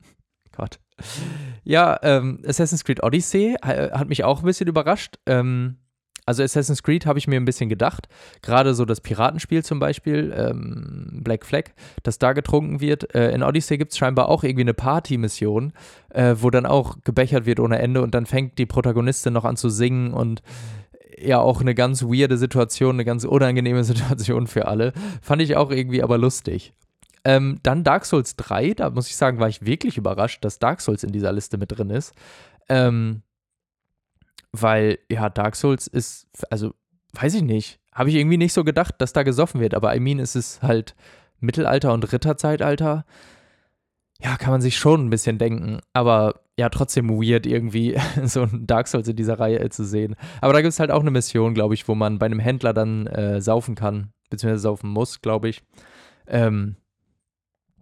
Gott. 0.58 0.80
Ja, 1.64 2.00
ähm, 2.02 2.40
Assassin's 2.46 2.84
Creed 2.84 3.04
Odyssey 3.04 3.56
äh, 3.62 3.92
hat 3.92 4.10
mich 4.10 4.24
auch 4.24 4.40
ein 4.40 4.46
bisschen 4.46 4.68
überrascht. 4.68 5.20
Ähm, 5.28 5.78
also 6.26 6.44
Assassin's 6.44 6.84
Creed 6.84 7.06
habe 7.06 7.20
ich 7.20 7.28
mir 7.28 7.40
ein 7.40 7.46
bisschen 7.46 7.70
gedacht. 7.70 8.10
Gerade 8.42 8.74
so 8.74 8.84
das 8.84 9.00
Piratenspiel 9.00 9.64
zum 9.64 9.80
Beispiel, 9.80 10.34
ähm, 10.36 11.22
Black 11.24 11.46
Flag, 11.46 11.66
dass 12.04 12.20
da 12.20 12.34
getrunken 12.34 12.82
wird. 12.82 13.16
Äh, 13.16 13.32
in 13.32 13.44
Odyssey 13.44 13.78
gibt 13.78 13.94
es 13.94 13.98
scheinbar 13.98 14.28
auch 14.28 14.44
irgendwie 14.44 14.64
eine 14.64 14.74
Party-Mission, 14.74 15.72
äh, 16.10 16.36
wo 16.40 16.50
dann 16.50 16.66
auch 16.66 16.98
gebechert 17.06 17.46
wird 17.46 17.60
ohne 17.60 17.80
Ende 17.80 18.02
und 18.02 18.14
dann 18.14 18.26
fängt 18.26 18.58
die 18.58 18.66
Protagonistin 18.66 19.34
noch 19.34 19.46
an 19.46 19.56
zu 19.56 19.70
singen 19.70 20.14
und 20.14 20.42
ja 21.18 21.40
auch 21.40 21.62
eine 21.62 21.76
ganz 21.76 22.04
weirde 22.04 22.38
Situation, 22.38 22.96
eine 22.96 23.06
ganz 23.06 23.24
unangenehme 23.24 23.84
Situation 23.86 24.48
für 24.48 24.68
alle. 24.68 24.94
Fand 25.22 25.42
ich 25.42 25.56
auch 25.56 25.72
irgendwie 25.72 26.04
aber 26.04 26.18
lustig. 26.18 26.74
Ähm, 27.28 27.60
dann 27.62 27.84
Dark 27.84 28.06
Souls 28.06 28.38
3, 28.38 28.74
da 28.76 28.90
muss 28.90 29.10
ich 29.10 29.18
sagen, 29.18 29.42
war 29.42 29.50
ich 29.50 29.66
wirklich 29.66 29.98
überrascht, 29.98 30.46
dass 30.46 30.60
Dark 30.60 30.80
Souls 30.80 31.04
in 31.04 31.12
dieser 31.12 31.34
Liste 31.34 31.58
mit 31.58 31.78
drin 31.78 31.90
ist. 31.90 32.14
Ähm, 32.70 33.22
weil, 34.54 35.00
ja, 35.12 35.28
Dark 35.30 35.58
Souls 35.58 35.88
ist, 35.88 36.28
also, 36.50 36.74
weiß 37.12 37.34
ich 37.34 37.42
nicht, 37.42 37.82
habe 37.94 38.10
ich 38.10 38.16
irgendwie 38.16 38.38
nicht 38.38 38.54
so 38.54 38.64
gedacht, 38.64 38.96
dass 39.00 39.12
da 39.12 39.24
gesoffen 39.24 39.60
wird, 39.60 39.74
aber 39.74 39.94
I 39.94 40.00
mean, 40.00 40.20
es 40.20 40.38
ist 40.38 40.62
halt 40.62 40.96
Mittelalter 41.42 41.92
und 41.92 42.10
Ritterzeitalter. 42.14 43.04
Ja, 44.22 44.38
kann 44.38 44.52
man 44.52 44.62
sich 44.62 44.78
schon 44.78 45.06
ein 45.06 45.10
bisschen 45.10 45.38
denken, 45.38 45.82
aber 45.92 46.40
ja, 46.58 46.70
trotzdem 46.70 47.10
weird 47.10 47.46
irgendwie, 47.46 48.00
so 48.24 48.44
ein 48.44 48.68
Dark 48.68 48.88
Souls 48.88 49.10
in 49.10 49.18
dieser 49.18 49.38
Reihe 49.38 49.70
zu 49.70 49.84
sehen. 49.84 50.16
Aber 50.40 50.54
da 50.54 50.62
gibt 50.62 50.72
es 50.72 50.80
halt 50.80 50.92
auch 50.92 51.02
eine 51.02 51.12
Mission, 51.12 51.54
glaube 51.54 51.74
ich, 51.74 51.90
wo 51.90 51.94
man 51.94 52.20
bei 52.20 52.28
einem 52.28 52.40
Händler 52.40 52.72
dann 52.72 53.06
äh, 53.08 53.42
saufen 53.42 53.76
kann, 53.76 54.14
beziehungsweise 54.30 54.62
saufen 54.62 54.90
muss, 54.90 55.20
glaube 55.22 55.50
ich. 55.50 55.62
Ähm, 56.26 56.78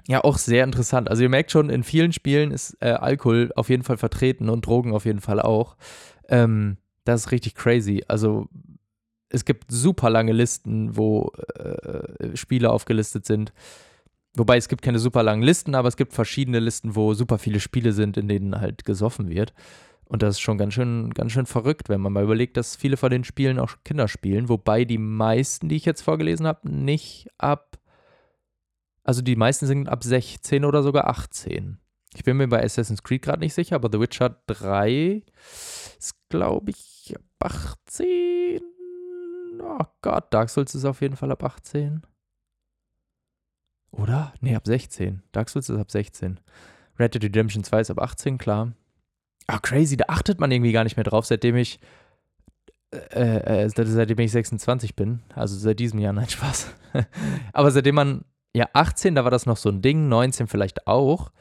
ja, 0.08 0.24
auch 0.24 0.38
sehr 0.38 0.64
interessant. 0.64 1.10
Also 1.10 1.24
ihr 1.24 1.30
merkt 1.30 1.52
schon, 1.52 1.70
in 1.70 1.84
vielen 1.84 2.14
Spielen 2.14 2.52
ist 2.52 2.78
äh, 2.80 2.90
Alkohol 2.90 3.52
auf 3.56 3.70
jeden 3.70 3.84
Fall 3.84 3.98
vertreten 3.98 4.50
und 4.50 4.66
Drogen 4.66 4.94
auf 4.94 5.06
jeden 5.06 5.22
Fall 5.22 5.42
auch. 5.42 5.78
Ähm, 6.30 6.78
das 7.06 7.22
ist 7.22 7.32
richtig 7.32 7.56
crazy. 7.56 8.04
Also 8.08 8.48
es 9.30 9.46
gibt 9.46 9.72
super 9.72 10.10
lange 10.10 10.32
Listen, 10.32 10.96
wo 10.96 11.32
äh, 11.56 12.36
Spiele 12.36 12.72
aufgelistet 12.72 13.26
sind. 13.26 13.52
Wobei 14.36 14.58
es 14.58 14.68
gibt 14.68 14.82
keine 14.82 15.00
super 15.00 15.24
langen 15.24 15.42
Listen, 15.42 15.76
aber 15.76 15.88
es 15.88 15.98
gibt 15.98 16.14
verschiedene 16.14 16.60
Listen, 16.60 16.96
wo 16.96 17.14
super 17.14 17.38
viele 17.38 17.60
Spiele 17.60 17.92
sind, 17.92 18.18
in 18.18 18.28
denen 18.28 18.60
halt 18.60 18.86
gesoffen 18.86 19.30
wird. 19.30 19.54
Und 20.08 20.22
das 20.22 20.36
ist 20.36 20.42
schon 20.42 20.58
ganz 20.58 20.76
schön, 20.76 21.12
ganz 21.12 21.32
schön 21.32 21.48
verrückt, 21.48 21.90
wenn 21.90 22.02
man 22.02 22.14
mal 22.14 22.24
überlegt, 22.24 22.58
dass 22.58 22.76
viele 22.76 22.98
von 22.98 23.10
den 23.10 23.24
Spielen 23.24 23.58
auch 23.58 23.78
Kinder 23.84 24.08
spielen, 24.08 24.50
wobei 24.50 24.86
die 24.86 25.00
meisten, 25.00 25.68
die 25.68 25.78
ich 25.78 25.86
jetzt 25.86 26.02
vorgelesen 26.02 26.46
habe, 26.46 26.70
nicht 26.70 27.28
ab, 27.40 27.80
also 29.06 29.22
die 29.22 29.36
meisten 29.36 29.68
sind 29.68 29.88
ab 29.88 30.04
16 30.04 30.66
oder 30.66 30.84
sogar 30.84 31.08
18. 31.08 31.78
Ich 32.16 32.24
bin 32.24 32.38
mir 32.38 32.48
bei 32.48 32.64
Assassin's 32.64 33.04
Creed 33.04 33.22
gerade 33.22 33.40
nicht 33.40 33.54
sicher, 33.54 33.76
aber 33.76 33.90
The 33.92 34.00
Witcher 34.00 34.42
3 34.48 35.24
ist, 35.98 36.16
glaube 36.30 36.72
ich, 36.72 37.16
ab 37.16 37.54
18. 37.88 38.62
Oh 39.62 39.86
Gott, 40.02 40.34
Dark 40.34 40.50
Souls 40.50 40.76
ist 40.76 40.86
auf 40.86 41.02
jeden 41.02 41.16
Fall 41.16 41.32
ab 41.32 41.44
18. 41.44 42.02
Oder? 43.92 44.34
Nee, 44.42 44.56
ab 44.56 44.66
16. 44.66 45.24
Dark 45.32 45.50
Souls 45.50 45.70
ist 45.70 45.80
ab 45.80 45.92
16. 45.92 46.40
Red 46.98 47.14
Dead 47.14 47.24
Redemption 47.24 47.64
2 47.64 47.82
ist 47.82 47.92
ab 47.92 48.02
18, 48.02 48.38
klar. 48.38 48.74
Ah, 49.48 49.60
crazy, 49.60 49.96
da 49.96 50.06
achtet 50.08 50.40
man 50.40 50.52
irgendwie 50.52 50.72
gar 50.72 50.84
nicht 50.84 50.98
mehr 50.98 51.04
drauf, 51.04 51.26
seitdem 51.26 51.56
ich 51.56 51.80
äh, 53.12 53.66
äh, 53.66 53.70
seitdem 53.70 54.20
ich 54.20 54.32
26 54.32 54.96
bin. 54.96 55.22
Also 55.34 55.58
seit 55.58 55.80
diesem 55.80 56.00
Jahr, 56.00 56.14
nein, 56.14 56.30
Spaß. 56.30 56.74
Aber 57.54 57.72
seitdem 57.72 57.96
man, 57.96 58.26
ja, 58.56 58.70
18, 58.72 59.16
da 59.16 59.26
war 59.26 59.32
das 59.32 59.46
noch 59.46 59.58
so 59.58 59.70
ein 59.70 59.82
Ding, 59.82 60.08
19 60.08 60.48
vielleicht 60.48 60.88
auch. 60.88 61.32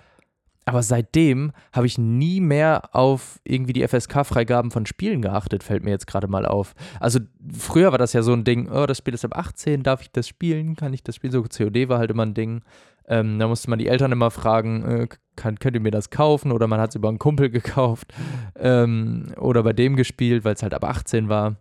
Aber 0.67 0.83
seitdem 0.83 1.53
habe 1.73 1.87
ich 1.87 1.99
nie 1.99 2.41
mehr 2.41 2.95
auf 2.95 3.39
irgendwie 3.45 3.75
die 3.75 3.87
FSK-Freigaben 3.87 4.71
von 4.71 4.87
Spielen 4.87 5.21
geachtet, 5.23 5.63
fällt 5.63 5.85
mir 5.85 5.91
jetzt 5.91 6.07
gerade 6.07 6.27
mal 6.27 6.47
auf. 6.47 6.75
Also 6.99 7.21
früher 7.57 7.93
war 7.93 7.99
das 7.99 8.15
ja 8.15 8.23
so 8.23 8.33
ein 8.33 8.45
Ding, 8.45 8.69
oh, 8.69 8.87
das 8.87 8.99
Spiel 8.99 9.15
ist 9.15 9.25
ab 9.25 9.37
18, 9.37 9.83
darf 9.83 10.01
ich 10.01 10.11
das 10.11 10.27
spielen? 10.27 10.75
Kann 10.75 10.95
ich 10.95 11.05
das 11.05 11.17
spielen? 11.17 11.33
So 11.33 11.43
COD 11.43 11.89
war 11.89 11.99
halt 11.99 12.11
immer 12.11 12.25
ein 12.25 12.35
Ding. 12.35 12.63
Ähm, 13.07 13.39
da 13.39 13.47
musste 13.47 13.69
man 13.69 13.79
die 13.79 13.89
Eltern 13.89 14.11
immer 14.11 14.31
fragen, 14.31 14.85
äh, 14.85 15.09
kann, 15.37 15.59
könnt 15.59 15.77
ihr 15.77 15.83
mir 15.83 15.91
das 15.91 16.11
kaufen? 16.11 16.51
Oder 16.51 16.67
man 16.67 16.81
hat 16.81 16.91
es 16.91 16.97
über 16.97 17.11
einen 17.11 17.19
Kumpel 17.19 17.51
gekauft 17.51 18.13
ähm, 18.57 19.35
oder 19.39 19.63
bei 19.63 19.75
dem 19.75 19.95
gespielt, 19.95 20.45
weil 20.45 20.55
es 20.55 20.63
halt 20.63 20.75
ab 20.75 20.85
18 20.85 21.29
war. 21.29 21.57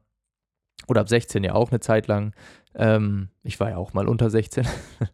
Oder 0.88 1.02
ab 1.02 1.10
16 1.10 1.44
ja 1.44 1.54
auch 1.54 1.72
eine 1.72 1.80
Zeit 1.80 2.08
lang. 2.08 2.34
Ähm, 2.76 3.30
ich 3.44 3.60
war 3.60 3.70
ja 3.70 3.78
auch 3.78 3.94
mal 3.94 4.08
unter 4.08 4.30
16. 4.30 4.68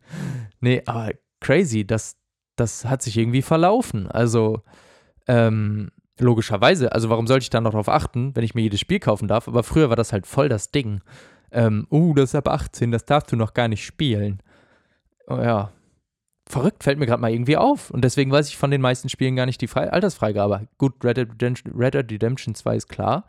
nee, 0.60 0.82
aber 0.86 1.12
crazy, 1.40 1.86
dass 1.86 2.18
das 2.56 2.86
hat 2.86 3.02
sich 3.02 3.18
irgendwie 3.18 3.42
verlaufen. 3.42 4.08
Also, 4.08 4.64
ähm, 5.28 5.92
logischerweise, 6.20 6.92
also 6.92 7.10
warum 7.10 7.28
sollte 7.28 7.44
ich 7.44 7.50
da 7.50 7.62
noch 7.62 7.72
drauf 7.72 7.90
achten, 7.90 8.36
wenn 8.36 8.44
ich 8.44 8.56
mir 8.56 8.62
jedes 8.62 8.80
Spiel 8.80 9.00
kaufen 9.00 9.28
darf? 9.28 9.48
Aber 9.48 9.64
früher 9.64 9.90
war 9.90 9.96
das 9.96 10.12
halt 10.14 10.28
voll 10.28 10.50
das 10.50 10.72
Ding. 10.72 11.02
Ähm, 11.52 11.88
uh, 11.90 12.14
das 12.14 12.32
ist 12.32 12.36
ab 12.36 12.48
18, 12.48 12.92
das 12.92 13.06
darfst 13.06 13.32
du 13.32 13.36
noch 13.36 13.54
gar 13.54 13.68
nicht 13.68 13.86
spielen. 13.86 14.42
Oh, 15.28 15.38
ja. 15.38 15.72
Verrückt, 16.48 16.84
fällt 16.84 16.98
mir 16.98 17.06
gerade 17.06 17.22
mal 17.22 17.32
irgendwie 17.32 17.58
auf. 17.58 17.92
Und 17.92 18.04
deswegen 18.04 18.32
weiß 18.32 18.50
ich 18.50 18.58
von 18.58 18.72
den 18.72 18.82
meisten 18.82 19.08
Spielen 19.08 19.36
gar 19.36 19.46
nicht 19.46 19.62
die 19.62 19.68
Fre 19.68 19.94
Altersfreigabe. 19.94 20.68
Gut, 20.80 21.04
Red 21.04 21.18
Dead, 21.18 21.30
Redemption, 21.30 21.74
Red 21.76 21.94
Dead 21.94 22.12
Redemption 22.12 22.56
2 22.56 22.76
ist 22.76 22.90
klar. 22.90 23.26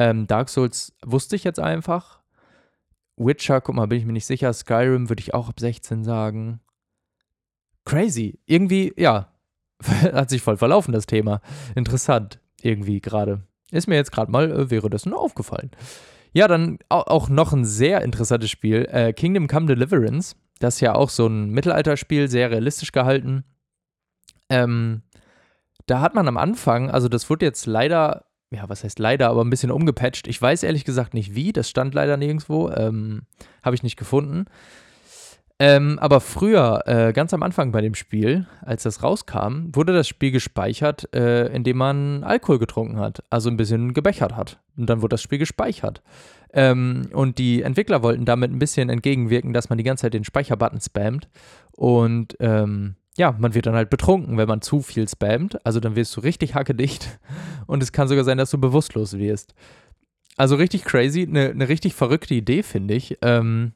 Ähm, 0.00 0.26
Dark 0.26 0.48
Souls 0.48 0.94
wusste 1.04 1.36
ich 1.36 1.44
jetzt 1.44 1.60
einfach. 1.60 2.20
Witcher, 3.18 3.60
guck 3.60 3.74
mal, 3.74 3.86
bin 3.86 3.98
ich 3.98 4.06
mir 4.06 4.14
nicht 4.14 4.24
sicher. 4.24 4.50
Skyrim 4.50 5.10
würde 5.10 5.20
ich 5.20 5.34
auch 5.34 5.50
ab 5.50 5.60
16 5.60 6.04
sagen. 6.04 6.60
Crazy. 7.84 8.38
Irgendwie, 8.46 8.94
ja, 8.96 9.30
hat 9.82 10.30
sich 10.30 10.40
voll 10.40 10.56
verlaufen, 10.56 10.92
das 10.92 11.04
Thema. 11.04 11.42
Interessant, 11.74 12.40
irgendwie 12.62 13.02
gerade. 13.02 13.42
Ist 13.72 13.88
mir 13.88 13.96
jetzt 13.96 14.10
gerade 14.10 14.32
mal 14.32 14.50
äh, 14.50 14.70
wäre 14.70 14.88
das 14.88 15.04
nur 15.04 15.20
aufgefallen. 15.20 15.70
Ja, 16.32 16.48
dann 16.48 16.78
auch 16.88 17.28
noch 17.28 17.52
ein 17.52 17.66
sehr 17.66 18.00
interessantes 18.00 18.48
Spiel, 18.48 18.88
äh, 18.90 19.12
Kingdom 19.12 19.48
Come 19.48 19.66
Deliverance. 19.66 20.34
Das 20.60 20.76
ist 20.76 20.80
ja 20.80 20.94
auch 20.94 21.10
so 21.10 21.26
ein 21.26 21.50
Mittelalterspiel, 21.50 22.30
sehr 22.30 22.50
realistisch 22.50 22.92
gehalten. 22.92 23.44
Ähm, 24.48 25.02
da 25.84 26.00
hat 26.00 26.14
man 26.14 26.26
am 26.26 26.38
Anfang, 26.38 26.90
also 26.90 27.10
das 27.10 27.28
wurde 27.28 27.44
jetzt 27.44 27.66
leider, 27.66 28.29
ja, 28.50 28.68
was 28.68 28.84
heißt 28.84 28.98
leider, 28.98 29.28
aber 29.28 29.44
ein 29.44 29.50
bisschen 29.50 29.70
umgepatcht. 29.70 30.26
Ich 30.26 30.40
weiß 30.40 30.62
ehrlich 30.64 30.84
gesagt 30.84 31.14
nicht 31.14 31.34
wie, 31.34 31.52
das 31.52 31.68
stand 31.68 31.94
leider 31.94 32.16
nirgendwo, 32.16 32.70
ähm, 32.70 33.22
habe 33.62 33.76
ich 33.76 33.82
nicht 33.82 33.96
gefunden. 33.96 34.46
Ähm, 35.62 35.98
aber 35.98 36.20
früher, 36.20 36.82
äh, 36.86 37.12
ganz 37.12 37.34
am 37.34 37.42
Anfang 37.42 37.70
bei 37.70 37.82
dem 37.82 37.94
Spiel, 37.94 38.46
als 38.62 38.82
das 38.84 39.02
rauskam, 39.02 39.68
wurde 39.74 39.92
das 39.92 40.08
Spiel 40.08 40.30
gespeichert, 40.30 41.14
äh, 41.14 41.48
indem 41.54 41.76
man 41.76 42.24
Alkohol 42.24 42.58
getrunken 42.58 42.98
hat, 42.98 43.22
also 43.28 43.50
ein 43.50 43.58
bisschen 43.58 43.92
gebechert 43.92 44.34
hat. 44.34 44.58
Und 44.78 44.88
dann 44.88 45.02
wurde 45.02 45.14
das 45.14 45.22
Spiel 45.22 45.38
gespeichert. 45.38 46.02
Ähm, 46.54 47.10
und 47.12 47.36
die 47.36 47.60
Entwickler 47.60 48.02
wollten 48.02 48.24
damit 48.24 48.50
ein 48.50 48.58
bisschen 48.58 48.88
entgegenwirken, 48.88 49.52
dass 49.52 49.68
man 49.68 49.76
die 49.76 49.84
ganze 49.84 50.02
Zeit 50.02 50.14
den 50.14 50.24
Speicherbutton 50.24 50.80
spammt. 50.80 51.28
Und 51.72 52.36
ähm, 52.40 52.96
ja, 53.16 53.32
man 53.38 53.54
wird 53.54 53.66
dann 53.66 53.74
halt 53.74 53.90
betrunken, 53.90 54.36
wenn 54.38 54.48
man 54.48 54.62
zu 54.62 54.80
viel 54.80 55.08
spammt. 55.08 55.64
Also 55.66 55.80
dann 55.80 55.96
wirst 55.96 56.16
du 56.16 56.20
richtig 56.20 56.54
hackedicht. 56.54 57.18
Und 57.66 57.82
es 57.82 57.92
kann 57.92 58.08
sogar 58.08 58.24
sein, 58.24 58.38
dass 58.38 58.50
du 58.50 58.58
bewusstlos 58.58 59.18
wirst. 59.18 59.54
Also 60.36 60.56
richtig 60.56 60.84
crazy, 60.84 61.22
eine 61.22 61.54
ne 61.54 61.68
richtig 61.68 61.94
verrückte 61.94 62.34
Idee, 62.34 62.62
finde 62.62 62.94
ich. 62.94 63.18
Ähm, 63.22 63.72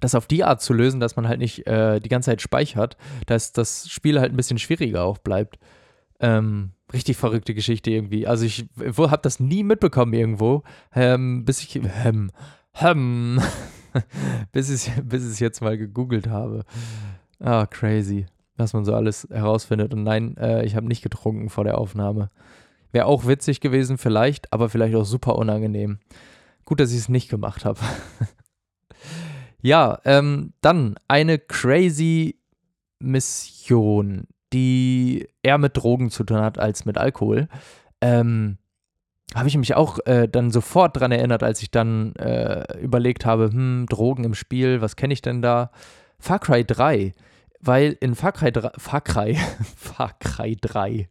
das 0.00 0.14
auf 0.14 0.26
die 0.26 0.44
Art 0.44 0.60
zu 0.62 0.72
lösen, 0.72 1.00
dass 1.00 1.16
man 1.16 1.28
halt 1.28 1.40
nicht 1.40 1.66
äh, 1.66 2.00
die 2.00 2.08
ganze 2.08 2.30
Zeit 2.30 2.42
speichert, 2.42 2.96
dass 3.26 3.52
das 3.52 3.88
Spiel 3.88 4.20
halt 4.20 4.32
ein 4.32 4.36
bisschen 4.36 4.58
schwieriger 4.58 5.04
auch 5.04 5.18
bleibt. 5.18 5.58
Ähm, 6.20 6.72
richtig 6.92 7.16
verrückte 7.16 7.54
Geschichte 7.54 7.90
irgendwie. 7.90 8.26
Also 8.26 8.44
ich 8.44 8.66
habe 8.78 9.22
das 9.22 9.40
nie 9.40 9.62
mitbekommen 9.62 10.12
irgendwo, 10.12 10.62
ähm, 10.94 11.44
bis 11.44 11.62
ich 11.62 11.80
ähm, 12.04 12.30
bis, 14.52 14.70
ich, 14.70 14.92
bis 15.02 15.24
ich 15.24 15.30
es 15.30 15.40
jetzt 15.40 15.60
mal 15.60 15.76
gegoogelt 15.76 16.28
habe. 16.28 16.64
Ah, 17.40 17.66
crazy, 17.66 18.26
was 18.58 18.72
man 18.72 18.84
so 18.84 18.94
alles 18.94 19.26
herausfindet. 19.30 19.94
Und 19.94 20.02
nein, 20.02 20.36
äh, 20.36 20.64
ich 20.64 20.76
habe 20.76 20.86
nicht 20.86 21.02
getrunken 21.02 21.48
vor 21.48 21.64
der 21.64 21.78
Aufnahme. 21.78 22.30
Wäre 22.92 23.06
auch 23.06 23.26
witzig 23.26 23.60
gewesen 23.60 23.98
vielleicht, 23.98 24.52
aber 24.52 24.68
vielleicht 24.68 24.94
auch 24.94 25.04
super 25.04 25.36
unangenehm. 25.36 25.98
Gut, 26.64 26.80
dass 26.80 26.92
ich 26.92 26.98
es 26.98 27.08
nicht 27.08 27.28
gemacht 27.28 27.64
habe. 27.64 27.80
Ja, 29.60 29.98
ähm, 30.04 30.52
dann 30.60 30.94
eine 31.08 31.38
crazy 31.38 32.38
Mission, 33.00 34.24
die 34.52 35.28
eher 35.42 35.58
mit 35.58 35.76
Drogen 35.76 36.10
zu 36.10 36.24
tun 36.24 36.38
hat 36.38 36.58
als 36.58 36.84
mit 36.84 36.96
Alkohol. 36.96 37.48
Ähm, 38.00 38.58
habe 39.34 39.48
ich 39.48 39.56
mich 39.56 39.74
auch 39.74 39.98
äh, 40.06 40.28
dann 40.28 40.50
sofort 40.50 40.96
dran 40.96 41.12
erinnert, 41.12 41.42
als 41.42 41.60
ich 41.60 41.70
dann 41.70 42.14
äh, 42.16 42.78
überlegt 42.80 43.26
habe, 43.26 43.50
hm, 43.50 43.86
Drogen 43.88 44.24
im 44.24 44.34
Spiel, 44.34 44.80
was 44.80 44.96
kenne 44.96 45.12
ich 45.12 45.22
denn 45.22 45.42
da? 45.42 45.70
Far 46.18 46.38
Cry 46.38 46.64
3, 46.64 47.12
weil 47.60 47.96
in 48.00 48.14
Far 48.14 48.32
Cry 48.32 48.52
3, 48.52 48.70
Far 48.76 49.00
Cry, 49.00 49.34
Far 49.76 50.12
Cry 50.18 50.56
3, 50.60 51.08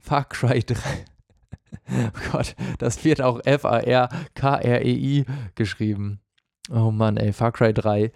Far 0.00 0.24
Cry 0.24 0.60
3, 0.60 0.76
oh 1.90 2.10
Gott, 2.32 2.54
das 2.78 3.04
wird 3.04 3.20
auch 3.22 3.40
F-A-R-K-R-E-I 3.44 5.24
geschrieben. 5.54 6.20
Oh 6.70 6.90
Mann, 6.90 7.16
ey, 7.16 7.32
Far 7.32 7.52
Cry 7.52 7.72
3. 7.74 8.12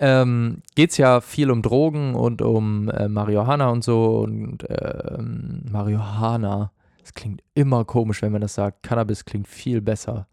ähm, 0.00 0.62
geht 0.74 0.90
es 0.90 0.96
ja 0.96 1.20
viel 1.20 1.50
um 1.50 1.62
Drogen 1.62 2.14
und 2.14 2.42
um 2.42 2.88
äh, 2.88 3.08
Marihuana 3.08 3.68
und 3.68 3.84
so 3.84 4.20
und 4.20 4.64
ähm, 4.68 5.62
Marihuana. 5.70 6.72
Das 7.00 7.14
klingt 7.14 7.42
immer 7.54 7.84
komisch, 7.84 8.22
wenn 8.22 8.32
man 8.32 8.40
das 8.40 8.54
sagt. 8.54 8.82
Cannabis 8.82 9.24
klingt 9.24 9.48
viel 9.48 9.80
besser. 9.80 10.26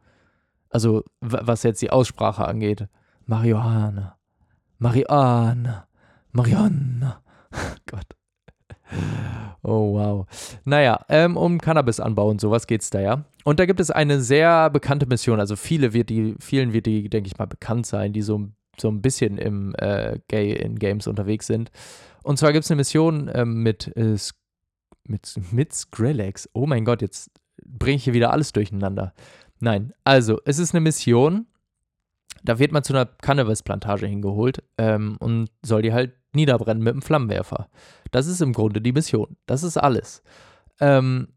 Also, 0.69 1.03
was 1.19 1.63
jetzt 1.63 1.81
die 1.81 1.89
Aussprache 1.89 2.47
angeht. 2.47 2.87
Marihuana. 3.25 4.17
Marihuana. 4.77 5.88
Marihuana. 6.31 7.21
Gott. 7.85 8.05
Oh, 9.61 9.93
wow. 9.93 10.25
Naja, 10.65 11.05
ähm, 11.09 11.37
um 11.37 11.59
Cannabisanbau 11.59 12.29
und 12.29 12.41
sowas 12.41 12.65
geht 12.65 12.81
es 12.81 12.89
da 12.89 13.01
ja. 13.01 13.25
Und 13.43 13.59
da 13.59 13.65
gibt 13.65 13.79
es 13.79 13.91
eine 13.91 14.21
sehr 14.21 14.69
bekannte 14.69 15.05
Mission. 15.05 15.39
Also 15.39 15.55
viele 15.55 15.93
wird 15.93 16.09
die, 16.09 16.35
vielen 16.39 16.73
wird 16.73 16.85
die, 16.85 17.09
denke 17.09 17.27
ich 17.27 17.37
mal, 17.37 17.45
bekannt 17.45 17.85
sein, 17.85 18.13
die 18.13 18.21
so, 18.21 18.47
so 18.79 18.89
ein 18.89 19.01
bisschen 19.01 19.37
im 19.37 19.75
äh, 19.77 20.19
Gay 20.27 20.53
in 20.53 20.77
Games 20.77 21.07
unterwegs 21.07 21.47
sind. 21.47 21.71
Und 22.23 22.37
zwar 22.37 22.53
gibt 22.53 22.65
es 22.65 22.71
eine 22.71 22.77
Mission 22.77 23.29
ähm, 23.33 23.61
mit, 23.63 23.95
äh, 23.97 24.17
mit, 25.03 25.35
mit 25.51 25.73
Skrillex. 25.73 26.49
Oh 26.53 26.65
mein 26.65 26.85
Gott, 26.85 27.01
jetzt 27.01 27.31
bringe 27.63 27.97
ich 27.97 28.05
hier 28.05 28.13
wieder 28.13 28.31
alles 28.31 28.53
durcheinander. 28.53 29.13
Nein, 29.59 29.93
also 30.03 30.39
es 30.45 30.57
ist 30.57 30.73
eine 30.73 30.81
Mission, 30.81 31.47
da 32.43 32.59
wird 32.59 32.71
man 32.71 32.83
zu 32.83 32.93
einer 32.93 33.05
Cannabisplantage 33.05 34.07
hingeholt 34.07 34.63
ähm, 34.77 35.17
und 35.19 35.49
soll 35.63 35.81
die 35.81 35.91
halt 35.93 36.13
niederbrennen 36.33 36.83
mit 36.83 36.93
einem 36.93 37.01
Flammenwerfer. 37.01 37.69
Das 38.11 38.27
ist 38.27 38.41
im 38.41 38.53
Grunde 38.53 38.81
die 38.81 38.91
Mission. 38.91 39.37
Das 39.45 39.63
ist 39.63 39.77
alles. 39.77 40.21
Ähm, 40.79 41.29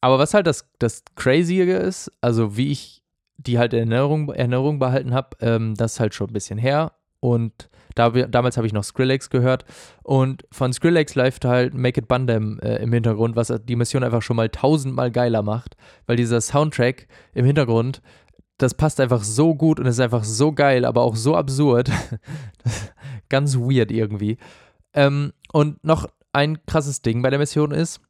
aber 0.00 0.18
was 0.18 0.34
halt 0.34 0.46
das, 0.46 0.68
das 0.78 1.02
Crazyige 1.14 1.76
ist, 1.76 2.10
also 2.20 2.56
wie 2.56 2.70
ich 2.70 3.02
die 3.38 3.58
halt 3.58 3.72
in 3.72 3.90
Erinnerung, 3.90 4.30
Erinnerung 4.30 4.78
behalten 4.78 5.14
habe, 5.14 5.36
ähm, 5.40 5.74
das 5.74 5.94
ist 5.94 6.00
halt 6.00 6.14
schon 6.14 6.30
ein 6.30 6.32
bisschen 6.32 6.58
her. 6.58 6.92
Und 7.20 7.68
da, 7.94 8.10
damals 8.10 8.56
habe 8.56 8.66
ich 8.66 8.72
noch 8.72 8.84
Skrillex 8.84 9.30
gehört. 9.30 9.64
Und 10.02 10.46
von 10.52 10.72
Skrillex 10.72 11.14
läuft 11.14 11.44
halt 11.44 11.74
Make 11.74 12.00
It 12.00 12.08
Bundam 12.08 12.58
äh, 12.60 12.76
im 12.76 12.92
Hintergrund, 12.92 13.36
was 13.36 13.52
die 13.64 13.76
Mission 13.76 14.04
einfach 14.04 14.22
schon 14.22 14.36
mal 14.36 14.48
tausendmal 14.48 15.10
geiler 15.10 15.42
macht. 15.42 15.76
Weil 16.06 16.16
dieser 16.16 16.40
Soundtrack 16.40 17.08
im 17.34 17.44
Hintergrund, 17.44 18.02
das 18.58 18.74
passt 18.74 19.00
einfach 19.00 19.22
so 19.22 19.54
gut 19.54 19.78
und 19.78 19.86
ist 19.86 20.00
einfach 20.00 20.24
so 20.24 20.52
geil, 20.52 20.84
aber 20.84 21.02
auch 21.02 21.16
so 21.16 21.36
absurd. 21.36 21.90
Ganz 23.28 23.56
weird 23.56 23.90
irgendwie. 23.90 24.38
Ähm, 24.94 25.32
und 25.52 25.82
noch 25.84 26.08
ein 26.32 26.64
krasses 26.66 27.02
Ding 27.02 27.22
bei 27.22 27.30
der 27.30 27.38
Mission 27.38 27.70
ist, 27.70 28.00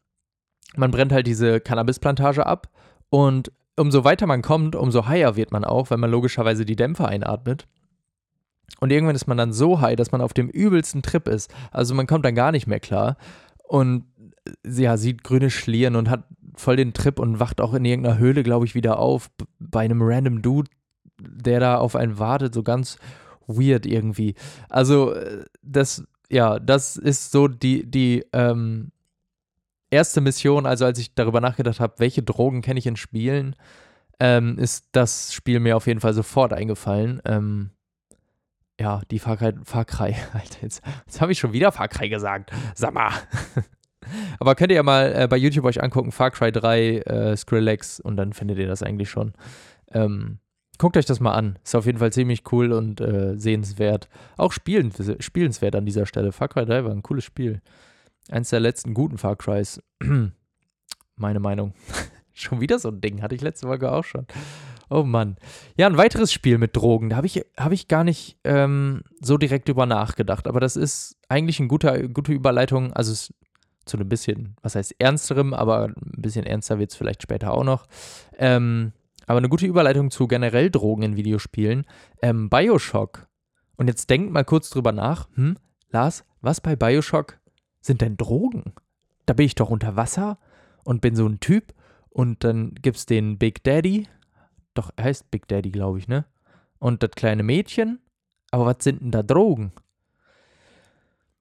man 0.76 0.90
brennt 0.90 1.12
halt 1.12 1.26
diese 1.26 1.60
Cannabisplantage 1.60 2.46
ab 2.46 2.68
und 3.08 3.50
umso 3.76 4.04
weiter 4.04 4.26
man 4.26 4.42
kommt, 4.42 4.74
umso 4.74 5.06
higher 5.06 5.36
wird 5.36 5.52
man 5.52 5.64
auch, 5.64 5.90
weil 5.90 5.98
man 5.98 6.10
logischerweise 6.10 6.64
die 6.64 6.76
Dämpfer 6.76 7.08
einatmet. 7.08 7.66
Und 8.80 8.92
irgendwann 8.92 9.16
ist 9.16 9.26
man 9.26 9.36
dann 9.36 9.52
so 9.52 9.80
high, 9.80 9.96
dass 9.96 10.12
man 10.12 10.20
auf 10.20 10.34
dem 10.34 10.48
übelsten 10.48 11.02
Trip 11.02 11.28
ist. 11.28 11.52
Also 11.70 11.94
man 11.94 12.06
kommt 12.06 12.24
dann 12.24 12.34
gar 12.34 12.52
nicht 12.52 12.66
mehr 12.66 12.80
klar 12.80 13.16
und 13.62 14.04
ja, 14.66 14.96
sieht 14.96 15.24
grüne 15.24 15.50
Schlieren 15.50 15.96
und 15.96 16.10
hat 16.10 16.24
voll 16.56 16.76
den 16.76 16.92
Trip 16.92 17.18
und 17.18 17.40
wacht 17.40 17.60
auch 17.60 17.74
in 17.74 17.84
irgendeiner 17.84 18.18
Höhle, 18.18 18.42
glaube 18.42 18.66
ich, 18.66 18.74
wieder 18.74 18.98
auf 18.98 19.30
bei 19.58 19.80
einem 19.80 20.02
random 20.02 20.42
Dude, 20.42 20.70
der 21.20 21.60
da 21.60 21.78
auf 21.78 21.96
einen 21.96 22.18
wartet, 22.18 22.54
so 22.54 22.62
ganz 22.62 22.98
weird 23.46 23.86
irgendwie. 23.86 24.34
Also 24.68 25.12
äh, 25.12 25.44
das, 25.62 26.04
ja, 26.28 26.58
das 26.58 26.96
ist 26.96 27.32
so 27.32 27.48
die, 27.48 27.88
die 27.88 28.24
ähm, 28.32 28.90
erste 29.90 30.20
Mission, 30.20 30.66
also 30.66 30.84
als 30.84 30.98
ich 30.98 31.14
darüber 31.14 31.40
nachgedacht 31.40 31.80
habe, 31.80 31.94
welche 31.98 32.22
Drogen 32.22 32.62
kenne 32.62 32.78
ich 32.78 32.86
in 32.86 32.96
Spielen, 32.96 33.54
ähm, 34.18 34.58
ist 34.58 34.88
das 34.92 35.32
Spiel 35.32 35.60
mir 35.60 35.76
auf 35.76 35.86
jeden 35.86 36.00
Fall 36.00 36.14
sofort 36.14 36.52
eingefallen. 36.52 37.20
Ähm, 37.24 37.70
ja, 38.80 39.00
die 39.10 39.18
Far 39.18 39.36
Cry, 39.36 40.14
Alter, 40.32 40.62
jetzt, 40.62 40.82
jetzt 41.06 41.20
habe 41.20 41.32
ich 41.32 41.38
schon 41.38 41.52
wieder 41.52 41.72
Far 41.72 41.88
Cry 41.88 42.08
gesagt. 42.08 42.50
Sag 42.74 42.94
mal. 42.94 43.12
Aber 44.38 44.54
könnt 44.54 44.70
ihr 44.70 44.76
ja 44.76 44.82
mal 44.82 45.12
äh, 45.14 45.28
bei 45.28 45.36
YouTube 45.36 45.64
euch 45.64 45.82
angucken, 45.82 46.12
Far 46.12 46.30
Cry 46.30 46.52
3, 46.52 46.98
äh, 46.98 47.36
Skrillex 47.36 48.00
und 48.00 48.16
dann 48.16 48.32
findet 48.32 48.58
ihr 48.58 48.68
das 48.68 48.82
eigentlich 48.82 49.10
schon. 49.10 49.32
Ähm, 49.92 50.38
guckt 50.78 50.96
euch 50.96 51.06
das 51.06 51.20
mal 51.20 51.32
an. 51.32 51.58
Ist 51.64 51.74
auf 51.74 51.86
jeden 51.86 51.98
Fall 51.98 52.12
ziemlich 52.12 52.42
cool 52.52 52.72
und 52.72 53.00
äh, 53.00 53.36
sehenswert. 53.36 54.08
Auch 54.36 54.52
spielen, 54.52 54.92
spielenswert 55.20 55.76
an 55.76 55.86
dieser 55.86 56.06
Stelle. 56.06 56.32
Far 56.32 56.48
Cry 56.48 56.64
3 56.64 56.84
war 56.84 56.92
ein 56.92 57.02
cooles 57.02 57.24
Spiel. 57.24 57.60
Eins 58.30 58.50
der 58.50 58.60
letzten 58.60 58.94
guten 58.94 59.18
Far 59.18 59.36
Crys. 59.36 59.80
Meine 61.16 61.40
Meinung. 61.40 61.74
schon 62.34 62.60
wieder 62.60 62.78
so 62.78 62.88
ein 62.88 63.00
Ding. 63.00 63.22
Hatte 63.22 63.34
ich 63.34 63.40
letzte 63.40 63.66
Folge 63.66 63.92
auch 63.92 64.04
schon. 64.04 64.26
Oh 64.88 65.02
Mann. 65.02 65.36
Ja, 65.76 65.86
ein 65.86 65.96
weiteres 65.96 66.32
Spiel 66.32 66.58
mit 66.58 66.76
Drogen. 66.76 67.10
Da 67.10 67.16
habe 67.16 67.26
ich, 67.26 67.44
hab 67.56 67.72
ich 67.72 67.88
gar 67.88 68.04
nicht 68.04 68.38
ähm, 68.44 69.02
so 69.20 69.36
direkt 69.36 69.68
drüber 69.68 69.86
nachgedacht. 69.86 70.46
Aber 70.46 70.60
das 70.60 70.76
ist 70.76 71.16
eigentlich 71.28 71.58
eine 71.58 71.68
gute, 71.68 72.08
gute 72.08 72.32
Überleitung. 72.32 72.92
Also 72.92 73.12
es 73.12 73.32
zu 73.86 73.96
einem 73.96 74.08
bisschen, 74.08 74.56
was 74.62 74.74
heißt 74.74 74.96
ernsterem, 74.98 75.54
aber 75.54 75.84
ein 75.86 75.94
bisschen 76.22 76.44
ernster 76.44 76.78
wird 76.78 76.90
es 76.90 76.96
vielleicht 76.96 77.22
später 77.22 77.52
auch 77.52 77.64
noch. 77.64 77.86
Ähm, 78.36 78.92
aber 79.26 79.38
eine 79.38 79.48
gute 79.48 79.66
Überleitung 79.66 80.10
zu 80.10 80.28
generell 80.28 80.70
Drogen 80.70 81.02
in 81.02 81.16
Videospielen. 81.16 81.86
Ähm, 82.22 82.48
Bioshock. 82.48 83.28
Und 83.76 83.88
jetzt 83.88 84.08
denkt 84.10 84.32
mal 84.32 84.44
kurz 84.44 84.70
drüber 84.70 84.92
nach. 84.92 85.28
Hm, 85.34 85.56
Lars, 85.90 86.24
was 86.40 86.60
bei 86.60 86.76
Bioshock 86.76 87.38
sind 87.80 88.00
denn 88.00 88.16
Drogen? 88.16 88.74
Da 89.26 89.34
bin 89.34 89.46
ich 89.46 89.54
doch 89.54 89.70
unter 89.70 89.96
Wasser 89.96 90.38
und 90.84 91.00
bin 91.00 91.16
so 91.16 91.26
ein 91.26 91.40
Typ 91.40 91.74
und 92.10 92.44
dann 92.44 92.74
gibt's 92.74 93.06
den 93.06 93.38
Big 93.38 93.64
Daddy. 93.64 94.08
Doch, 94.74 94.90
er 94.96 95.04
heißt 95.04 95.30
Big 95.30 95.48
Daddy, 95.48 95.70
glaube 95.70 95.98
ich, 95.98 96.08
ne? 96.08 96.24
Und 96.78 97.02
das 97.02 97.10
kleine 97.12 97.42
Mädchen. 97.42 98.00
Aber 98.50 98.66
was 98.66 98.76
sind 98.80 99.00
denn 99.00 99.10
da 99.10 99.22
Drogen? 99.22 99.72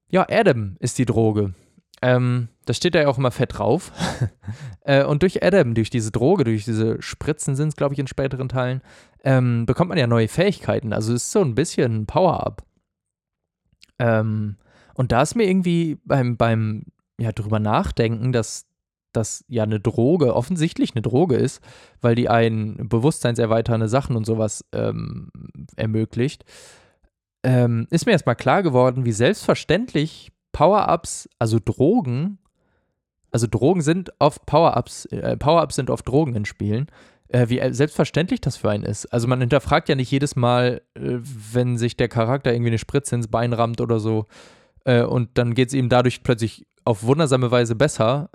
Ja, 0.08 0.26
Adam 0.28 0.76
ist 0.80 0.98
die 0.98 1.06
Droge. 1.06 1.54
Ähm, 2.02 2.48
das 2.66 2.76
steht 2.76 2.94
da 2.94 3.00
ja 3.00 3.08
auch 3.08 3.18
immer 3.18 3.30
fett 3.30 3.58
drauf. 3.58 3.92
äh, 4.82 5.04
und 5.04 5.22
durch 5.22 5.42
Adam, 5.42 5.74
durch 5.74 5.90
diese 5.90 6.10
Droge, 6.10 6.44
durch 6.44 6.64
diese 6.64 7.00
Spritzen 7.00 7.56
sind 7.56 7.68
es, 7.68 7.76
glaube 7.76 7.94
ich, 7.94 8.00
in 8.00 8.06
späteren 8.06 8.48
Teilen, 8.48 8.82
ähm, 9.24 9.66
bekommt 9.66 9.88
man 9.88 9.98
ja 9.98 10.06
neue 10.06 10.28
Fähigkeiten. 10.28 10.92
Also 10.92 11.14
es 11.14 11.24
ist 11.24 11.32
so 11.32 11.40
ein 11.40 11.54
bisschen 11.54 12.02
ein 12.02 12.06
Power-Up. 12.06 12.64
Ähm, 13.98 14.56
und 14.94 15.12
da 15.12 15.22
ist 15.22 15.34
mir 15.34 15.44
irgendwie 15.44 15.98
beim, 16.04 16.36
beim 16.36 16.84
ja, 17.18 17.32
drüber 17.32 17.60
nachdenken, 17.60 18.32
dass 18.32 18.66
das 19.12 19.44
ja 19.48 19.62
eine 19.62 19.80
Droge, 19.80 20.34
offensichtlich 20.34 20.94
eine 20.94 21.02
Droge 21.02 21.36
ist, 21.36 21.62
weil 22.00 22.14
die 22.14 22.28
einen 22.28 22.88
bewusstseinserweiternde 22.88 23.88
Sachen 23.88 24.16
und 24.16 24.26
sowas 24.26 24.64
ähm, 24.72 25.30
ermöglicht, 25.76 26.44
ähm, 27.42 27.86
ist 27.90 28.06
mir 28.06 28.12
erstmal 28.12 28.36
klar 28.36 28.62
geworden, 28.62 29.04
wie 29.04 29.12
selbstverständlich 29.12 30.32
Power-Ups, 30.56 31.28
also 31.38 31.58
Drogen, 31.62 32.38
also 33.30 33.46
Drogen 33.46 33.82
sind 33.82 34.10
oft 34.18 34.46
Power-Ups, 34.46 35.04
äh, 35.04 35.36
Power-Ups 35.36 35.74
sind 35.76 35.90
oft 35.90 36.08
Drogen 36.08 36.34
in 36.34 36.46
Spielen, 36.46 36.86
äh, 37.28 37.50
wie 37.50 37.60
selbstverständlich 37.74 38.40
das 38.40 38.56
für 38.56 38.70
einen 38.70 38.82
ist. 38.82 39.04
Also 39.12 39.28
man 39.28 39.40
hinterfragt 39.40 39.90
ja 39.90 39.96
nicht 39.96 40.10
jedes 40.10 40.34
Mal, 40.34 40.80
äh, 40.94 41.18
wenn 41.52 41.76
sich 41.76 41.98
der 41.98 42.08
Charakter 42.08 42.54
irgendwie 42.54 42.70
eine 42.70 42.78
Spritze 42.78 43.16
ins 43.16 43.28
Bein 43.28 43.52
rammt 43.52 43.82
oder 43.82 44.00
so, 44.00 44.24
äh, 44.84 45.02
und 45.02 45.36
dann 45.36 45.52
geht 45.52 45.68
es 45.68 45.74
ihm 45.74 45.90
dadurch 45.90 46.22
plötzlich 46.22 46.66
auf 46.86 47.02
wundersame 47.02 47.50
Weise 47.50 47.74
besser, 47.74 48.30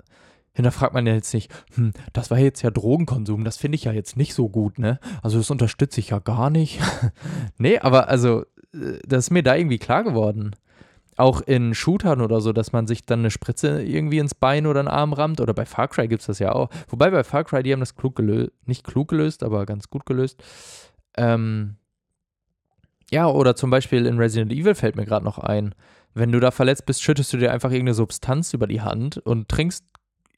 hinterfragt 0.52 0.94
man 0.94 1.08
ja 1.08 1.14
jetzt 1.14 1.34
nicht, 1.34 1.50
hm, 1.74 1.90
das 2.12 2.30
war 2.30 2.38
jetzt 2.38 2.62
ja 2.62 2.70
Drogenkonsum, 2.70 3.42
das 3.42 3.56
finde 3.56 3.74
ich 3.74 3.82
ja 3.82 3.92
jetzt 3.92 4.16
nicht 4.16 4.32
so 4.32 4.48
gut, 4.48 4.78
ne? 4.78 5.00
Also 5.22 5.38
das 5.38 5.50
unterstütze 5.50 5.98
ich 5.98 6.10
ja 6.10 6.20
gar 6.20 6.50
nicht. 6.50 6.78
nee, 7.58 7.80
aber 7.80 8.06
also, 8.06 8.42
äh, 8.74 9.00
das 9.04 9.24
ist 9.24 9.30
mir 9.30 9.42
da 9.42 9.56
irgendwie 9.56 9.78
klar 9.78 10.04
geworden. 10.04 10.54
Auch 11.16 11.40
in 11.42 11.74
Shootern 11.74 12.20
oder 12.20 12.40
so, 12.40 12.52
dass 12.52 12.72
man 12.72 12.86
sich 12.86 13.04
dann 13.04 13.20
eine 13.20 13.30
Spritze 13.30 13.82
irgendwie 13.82 14.18
ins 14.18 14.34
Bein 14.34 14.66
oder 14.66 14.82
den 14.82 14.88
Arm 14.88 15.12
rammt. 15.12 15.40
Oder 15.40 15.54
bei 15.54 15.66
Far 15.66 15.88
Cry 15.88 16.08
gibt 16.08 16.20
es 16.20 16.26
das 16.26 16.38
ja 16.38 16.52
auch. 16.52 16.70
Wobei 16.88 17.10
bei 17.10 17.22
Far 17.22 17.44
Cry, 17.44 17.62
die 17.62 17.72
haben 17.72 17.80
das 17.80 17.94
klug 17.94 18.16
gelöst, 18.16 18.50
nicht 18.66 18.84
klug 18.84 19.08
gelöst, 19.08 19.42
aber 19.42 19.66
ganz 19.66 19.90
gut 19.90 20.06
gelöst. 20.06 20.42
Ähm, 21.16 21.76
ja, 23.10 23.28
oder 23.28 23.54
zum 23.54 23.70
Beispiel 23.70 24.06
in 24.06 24.18
Resident 24.18 24.52
Evil 24.52 24.74
fällt 24.74 24.96
mir 24.96 25.04
gerade 25.04 25.24
noch 25.24 25.38
ein 25.38 25.74
wenn 26.14 26.32
du 26.32 26.40
da 26.40 26.50
verletzt 26.50 26.86
bist, 26.86 27.02
schüttest 27.02 27.32
du 27.32 27.38
dir 27.38 27.52
einfach 27.52 27.70
irgendeine 27.70 27.94
Substanz 27.94 28.52
über 28.52 28.66
die 28.66 28.82
Hand 28.82 29.18
und 29.18 29.48
trinkst 29.48 29.84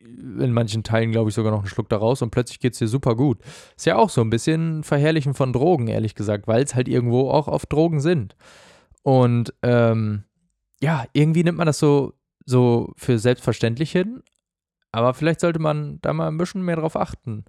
in 0.01 0.53
manchen 0.53 0.83
Teilen, 0.83 1.13
glaube 1.13 1.31
ich, 1.31 1.35
sogar 1.35 1.51
noch 1.51 1.61
einen 1.61 1.69
Schluck 1.69 1.89
daraus 1.89 2.21
und 2.21 2.31
plötzlich 2.31 2.61
geht 2.61 2.75
es 2.75 2.79
dir 2.79 2.89
super 2.89 3.17
gut. 3.17 3.39
Ist 3.77 3.87
ja 3.87 3.97
auch 3.97 4.11
so 4.11 4.21
ein 4.21 4.31
bisschen 4.31 4.85
Verherrlichen 4.85 5.33
von 5.33 5.53
Drogen, 5.53 5.89
ehrlich 5.89 6.15
gesagt, 6.15 6.47
weil 6.47 6.63
es 6.63 6.75
halt 6.75 6.89
irgendwo 6.89 7.31
auch 7.31 7.49
auf 7.49 7.65
Drogen 7.65 8.01
sind. 8.01 8.37
Und 9.03 9.55
ähm, 9.63 10.25
ja, 10.85 11.07
irgendwie 11.15 11.43
nimmt 11.43 11.57
man 11.57 11.67
das 11.67 11.79
so, 11.79 12.13
so 12.45 12.93
für 12.97 13.19
selbstverständlich 13.19 13.91
hin, 13.91 14.23
aber 14.93 15.15
vielleicht 15.15 15.41
sollte 15.41 15.59
man 15.59 15.99
da 16.03 16.13
mal 16.13 16.29
ein 16.29 16.37
bisschen 16.37 16.63
mehr 16.63 16.77
drauf 16.77 16.95
achten. 16.95 17.47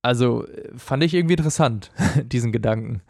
Also 0.00 0.46
fand 0.76 1.02
ich 1.02 1.12
irgendwie 1.12 1.34
interessant, 1.34 1.90
diesen 2.22 2.52
Gedanken. 2.52 3.02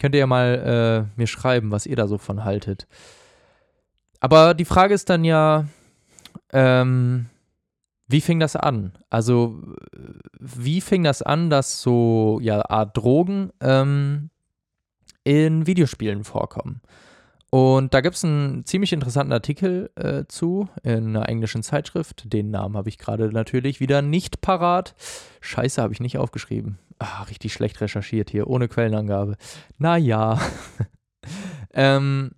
Könnt 0.00 0.16
ihr 0.16 0.18
ja 0.18 0.26
mal 0.26 1.06
äh, 1.06 1.18
mir 1.20 1.28
schreiben, 1.28 1.70
was 1.70 1.86
ihr 1.86 1.94
da 1.94 2.08
so 2.08 2.18
von 2.18 2.44
haltet. 2.44 2.88
Aber 4.18 4.54
die 4.54 4.64
Frage 4.64 4.94
ist 4.94 5.08
dann 5.10 5.22
ja, 5.22 5.66
ähm, 6.52 7.26
wie 8.08 8.20
fing 8.20 8.40
das 8.40 8.56
an? 8.56 8.98
Also, 9.10 9.62
wie 10.40 10.80
fing 10.80 11.04
das 11.04 11.22
an, 11.22 11.50
dass 11.50 11.80
so, 11.80 12.40
ja, 12.42 12.68
Art 12.68 12.96
Drogen 12.96 13.52
ähm, 13.60 14.30
in 15.22 15.68
Videospielen 15.68 16.24
vorkommen? 16.24 16.82
Und 17.54 17.92
da 17.92 18.00
gibt 18.00 18.16
es 18.16 18.24
einen 18.24 18.64
ziemlich 18.64 18.94
interessanten 18.94 19.34
Artikel 19.34 19.90
äh, 19.96 20.24
zu 20.26 20.70
in 20.82 21.14
einer 21.14 21.28
englischen 21.28 21.62
Zeitschrift. 21.62 22.32
Den 22.32 22.50
Namen 22.50 22.78
habe 22.78 22.88
ich 22.88 22.96
gerade 22.96 23.28
natürlich 23.28 23.78
wieder 23.78 24.00
nicht 24.00 24.40
parat. 24.40 24.94
Scheiße, 25.42 25.82
habe 25.82 25.92
ich 25.92 26.00
nicht 26.00 26.16
aufgeschrieben. 26.16 26.78
Ah, 26.98 27.24
richtig 27.24 27.52
schlecht 27.52 27.78
recherchiert 27.82 28.30
hier, 28.30 28.46
ohne 28.46 28.68
Quellenangabe. 28.68 29.36
Naja. 29.76 30.40
ähm, 31.74 32.30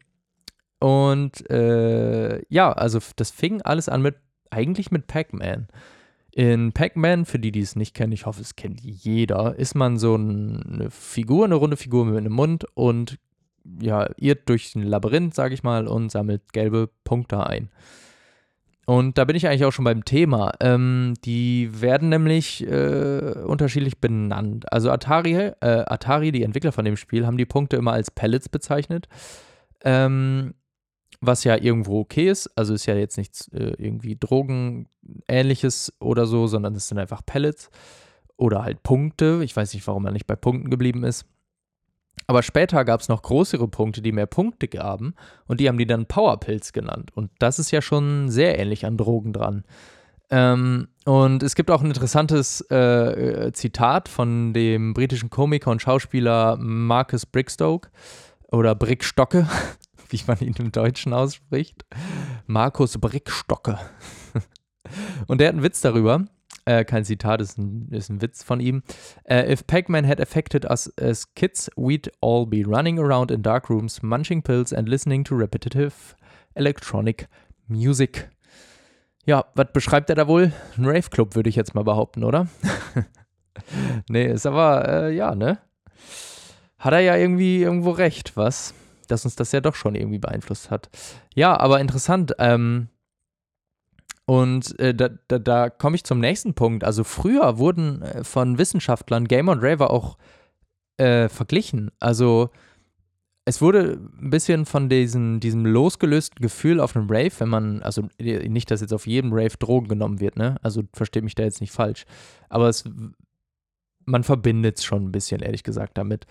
und 0.80 1.48
äh, 1.48 2.42
ja, 2.48 2.72
also 2.72 2.98
das 3.14 3.30
fing 3.30 3.62
alles 3.62 3.88
an 3.88 4.02
mit, 4.02 4.16
eigentlich 4.50 4.90
mit 4.90 5.06
Pac-Man. 5.06 5.68
In 6.32 6.72
Pac-Man, 6.72 7.24
für 7.24 7.38
die, 7.38 7.52
die 7.52 7.60
es 7.60 7.76
nicht 7.76 7.94
kennen, 7.94 8.12
ich 8.12 8.26
hoffe, 8.26 8.40
es 8.40 8.56
kennt 8.56 8.80
jeder, 8.80 9.54
ist 9.54 9.76
man 9.76 9.96
so 9.96 10.14
eine 10.14 10.90
Figur, 10.90 11.44
eine 11.44 11.54
runde 11.54 11.76
Figur 11.76 12.04
mit 12.04 12.16
einem 12.16 12.32
Mund 12.32 12.66
und 12.74 13.16
ja, 13.80 14.08
irrt 14.16 14.48
durch 14.48 14.74
ein 14.74 14.82
Labyrinth, 14.82 15.34
sage 15.34 15.54
ich 15.54 15.62
mal, 15.62 15.86
und 15.86 16.10
sammelt 16.10 16.52
gelbe 16.52 16.90
Punkte 17.04 17.46
ein. 17.46 17.70
Und 18.86 19.16
da 19.16 19.24
bin 19.24 19.34
ich 19.34 19.46
eigentlich 19.46 19.64
auch 19.64 19.72
schon 19.72 19.86
beim 19.86 20.04
Thema. 20.04 20.52
Ähm, 20.60 21.14
die 21.24 21.70
werden 21.80 22.10
nämlich 22.10 22.66
äh, 22.66 23.34
unterschiedlich 23.46 23.98
benannt. 23.98 24.70
Also 24.72 24.90
Atari, 24.90 25.34
äh, 25.34 25.54
Atari, 25.60 26.32
die 26.32 26.42
Entwickler 26.42 26.72
von 26.72 26.84
dem 26.84 26.96
Spiel, 26.96 27.26
haben 27.26 27.38
die 27.38 27.46
Punkte 27.46 27.76
immer 27.76 27.92
als 27.92 28.10
Pellets 28.10 28.48
bezeichnet. 28.48 29.08
Ähm, 29.82 30.54
was 31.20 31.44
ja 31.44 31.56
irgendwo 31.56 32.00
okay 32.00 32.28
ist. 32.28 32.50
Also 32.56 32.74
ist 32.74 32.86
ja 32.86 32.94
jetzt 32.94 33.16
nichts 33.16 33.48
äh, 33.48 33.72
irgendwie 33.78 34.16
Drogenähnliches 34.16 35.92
oder 36.00 36.26
so, 36.26 36.46
sondern 36.46 36.74
es 36.74 36.88
sind 36.88 36.98
einfach 36.98 37.22
Pellets 37.24 37.70
oder 38.36 38.62
halt 38.62 38.82
Punkte. 38.82 39.40
Ich 39.42 39.56
weiß 39.56 39.72
nicht, 39.72 39.86
warum 39.86 40.04
er 40.04 40.12
nicht 40.12 40.26
bei 40.26 40.36
Punkten 40.36 40.70
geblieben 40.70 41.04
ist. 41.04 41.24
Aber 42.26 42.42
später 42.42 42.84
gab 42.84 43.00
es 43.00 43.08
noch 43.08 43.22
größere 43.22 43.68
Punkte, 43.68 44.00
die 44.02 44.12
mehr 44.12 44.26
Punkte 44.26 44.68
gaben 44.68 45.14
und 45.46 45.60
die 45.60 45.68
haben 45.68 45.78
die 45.78 45.86
dann 45.86 46.06
Powerpills 46.06 46.72
genannt. 46.72 47.10
Und 47.14 47.30
das 47.38 47.58
ist 47.58 47.70
ja 47.70 47.82
schon 47.82 48.30
sehr 48.30 48.58
ähnlich 48.58 48.86
an 48.86 48.96
Drogen 48.96 49.32
dran. 49.32 49.64
Ähm, 50.30 50.88
und 51.04 51.42
es 51.42 51.54
gibt 51.54 51.70
auch 51.70 51.82
ein 51.82 51.88
interessantes 51.88 52.62
äh, 52.70 53.52
Zitat 53.52 54.08
von 54.08 54.54
dem 54.54 54.94
britischen 54.94 55.30
Komiker 55.30 55.70
und 55.70 55.82
Schauspieler 55.82 56.56
Marcus 56.58 57.26
Brickstoke 57.26 57.90
oder 58.50 58.74
Brickstocke, 58.74 59.46
wie 60.08 60.20
man 60.26 60.38
ihn 60.40 60.54
im 60.58 60.72
Deutschen 60.72 61.12
ausspricht. 61.12 61.84
Markus 62.46 62.98
Brickstocke. 62.98 63.78
und 65.26 65.40
der 65.40 65.48
hat 65.48 65.54
einen 65.54 65.62
Witz 65.62 65.82
darüber. 65.82 66.24
Äh, 66.66 66.84
kein 66.84 67.04
Zitat, 67.04 67.40
ist 67.40 67.58
ein, 67.58 67.88
ist 67.90 68.08
ein 68.08 68.22
Witz 68.22 68.42
von 68.42 68.58
ihm. 68.58 68.82
Uh, 69.28 69.50
if 69.50 69.66
Pac-Man 69.66 70.06
had 70.06 70.20
affected 70.20 70.64
us 70.64 70.90
as 70.98 71.34
kids, 71.34 71.70
we'd 71.76 72.10
all 72.22 72.46
be 72.46 72.64
running 72.64 72.98
around 72.98 73.30
in 73.30 73.42
dark 73.42 73.68
rooms, 73.68 74.02
munching 74.02 74.42
pills 74.42 74.72
and 74.72 74.88
listening 74.88 75.24
to 75.24 75.34
repetitive 75.34 76.16
electronic 76.54 77.28
music. 77.68 78.30
Ja, 79.26 79.44
was 79.54 79.72
beschreibt 79.72 80.08
er 80.10 80.16
da 80.16 80.26
wohl? 80.26 80.52
Ein 80.76 80.86
Rave-Club, 80.86 81.34
würde 81.34 81.48
ich 81.48 81.56
jetzt 81.56 81.74
mal 81.74 81.84
behaupten, 81.84 82.24
oder? 82.24 82.46
nee, 84.08 84.26
ist 84.26 84.46
aber, 84.46 84.88
äh, 84.88 85.14
ja, 85.14 85.34
ne? 85.34 85.58
Hat 86.78 86.92
er 86.92 87.00
ja 87.00 87.16
irgendwie 87.16 87.62
irgendwo 87.62 87.90
recht, 87.90 88.36
was? 88.36 88.74
Dass 89.08 89.24
uns 89.24 89.36
das 89.36 89.52
ja 89.52 89.60
doch 89.60 89.74
schon 89.74 89.94
irgendwie 89.94 90.18
beeinflusst 90.18 90.70
hat. 90.70 90.88
Ja, 91.34 91.58
aber 91.58 91.80
interessant, 91.80 92.34
ähm, 92.38 92.88
und 94.26 94.78
äh, 94.78 94.94
da, 94.94 95.10
da, 95.28 95.38
da 95.38 95.70
komme 95.70 95.96
ich 95.96 96.04
zum 96.04 96.18
nächsten 96.20 96.54
Punkt. 96.54 96.84
Also 96.84 97.04
früher 97.04 97.58
wurden 97.58 98.02
äh, 98.02 98.24
von 98.24 98.58
Wissenschaftlern 98.58 99.28
Gamer 99.28 99.52
und 99.52 99.62
Raver 99.62 99.90
auch 99.90 100.16
äh, 100.96 101.28
verglichen. 101.28 101.90
Also 102.00 102.50
es 103.44 103.60
wurde 103.60 104.00
ein 104.22 104.30
bisschen 104.30 104.64
von 104.64 104.88
diesen, 104.88 105.40
diesem 105.40 105.66
losgelösten 105.66 106.40
Gefühl 106.40 106.80
auf 106.80 106.96
einem 106.96 107.10
Rave, 107.10 107.32
wenn 107.38 107.50
man, 107.50 107.82
also 107.82 108.08
äh, 108.18 108.48
nicht, 108.48 108.70
dass 108.70 108.80
jetzt 108.80 108.94
auf 108.94 109.06
jedem 109.06 109.32
Rave 109.34 109.58
Drogen 109.58 109.88
genommen 109.88 110.20
wird, 110.20 110.36
ne? 110.36 110.56
Also 110.62 110.84
versteht 110.94 111.24
mich 111.24 111.34
da 111.34 111.42
jetzt 111.42 111.60
nicht 111.60 111.72
falsch. 111.72 112.06
Aber 112.48 112.70
es, 112.70 112.84
man 114.06 114.24
verbindet 114.24 114.78
es 114.78 114.84
schon 114.84 115.04
ein 115.04 115.12
bisschen, 115.12 115.42
ehrlich 115.42 115.64
gesagt, 115.64 115.98
damit. 115.98 116.24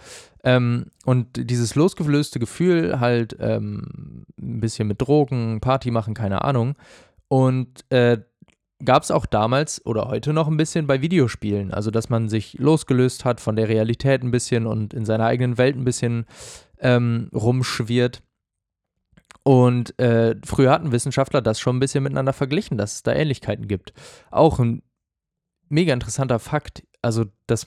Ähm, 0.43 0.87
und 1.05 1.27
dieses 1.49 1.75
losgelöste 1.75 2.39
Gefühl 2.39 2.99
halt 2.99 3.37
ähm, 3.39 4.25
ein 4.41 4.59
bisschen 4.61 4.87
mit 4.87 4.99
Drogen, 4.99 5.59
Party 5.61 5.91
machen, 5.91 6.15
keine 6.15 6.43
Ahnung 6.43 6.75
und 7.33 7.83
äh, 7.89 8.19
gab 8.85 9.01
es 9.01 9.09
auch 9.09 9.25
damals 9.25 9.83
oder 9.87 10.07
heute 10.07 10.33
noch 10.33 10.47
ein 10.47 10.55
bisschen 10.55 10.85
bei 10.85 11.01
Videospielen. 11.01 11.73
Also, 11.73 11.89
dass 11.89 12.07
man 12.07 12.29
sich 12.29 12.59
losgelöst 12.59 13.25
hat 13.25 13.41
von 13.41 13.55
der 13.55 13.69
Realität 13.69 14.21
ein 14.21 14.29
bisschen 14.29 14.67
und 14.67 14.93
in 14.93 15.03
seiner 15.03 15.25
eigenen 15.25 15.57
Welt 15.57 15.75
ein 15.75 15.83
bisschen 15.83 16.27
ähm, 16.77 17.31
rumschwirrt. 17.33 18.21
Und 19.41 19.97
äh, 19.99 20.35
früher 20.45 20.69
hatten 20.69 20.91
Wissenschaftler 20.91 21.41
das 21.41 21.59
schon 21.59 21.77
ein 21.77 21.79
bisschen 21.79 22.03
miteinander 22.03 22.33
verglichen, 22.33 22.77
dass 22.77 22.93
es 22.93 23.01
da 23.01 23.13
Ähnlichkeiten 23.13 23.67
gibt. 23.67 23.93
Auch 24.29 24.59
ein 24.59 24.83
mega 25.69 25.91
interessanter 25.91 26.37
Fakt, 26.37 26.83
also 27.01 27.25
dass, 27.47 27.65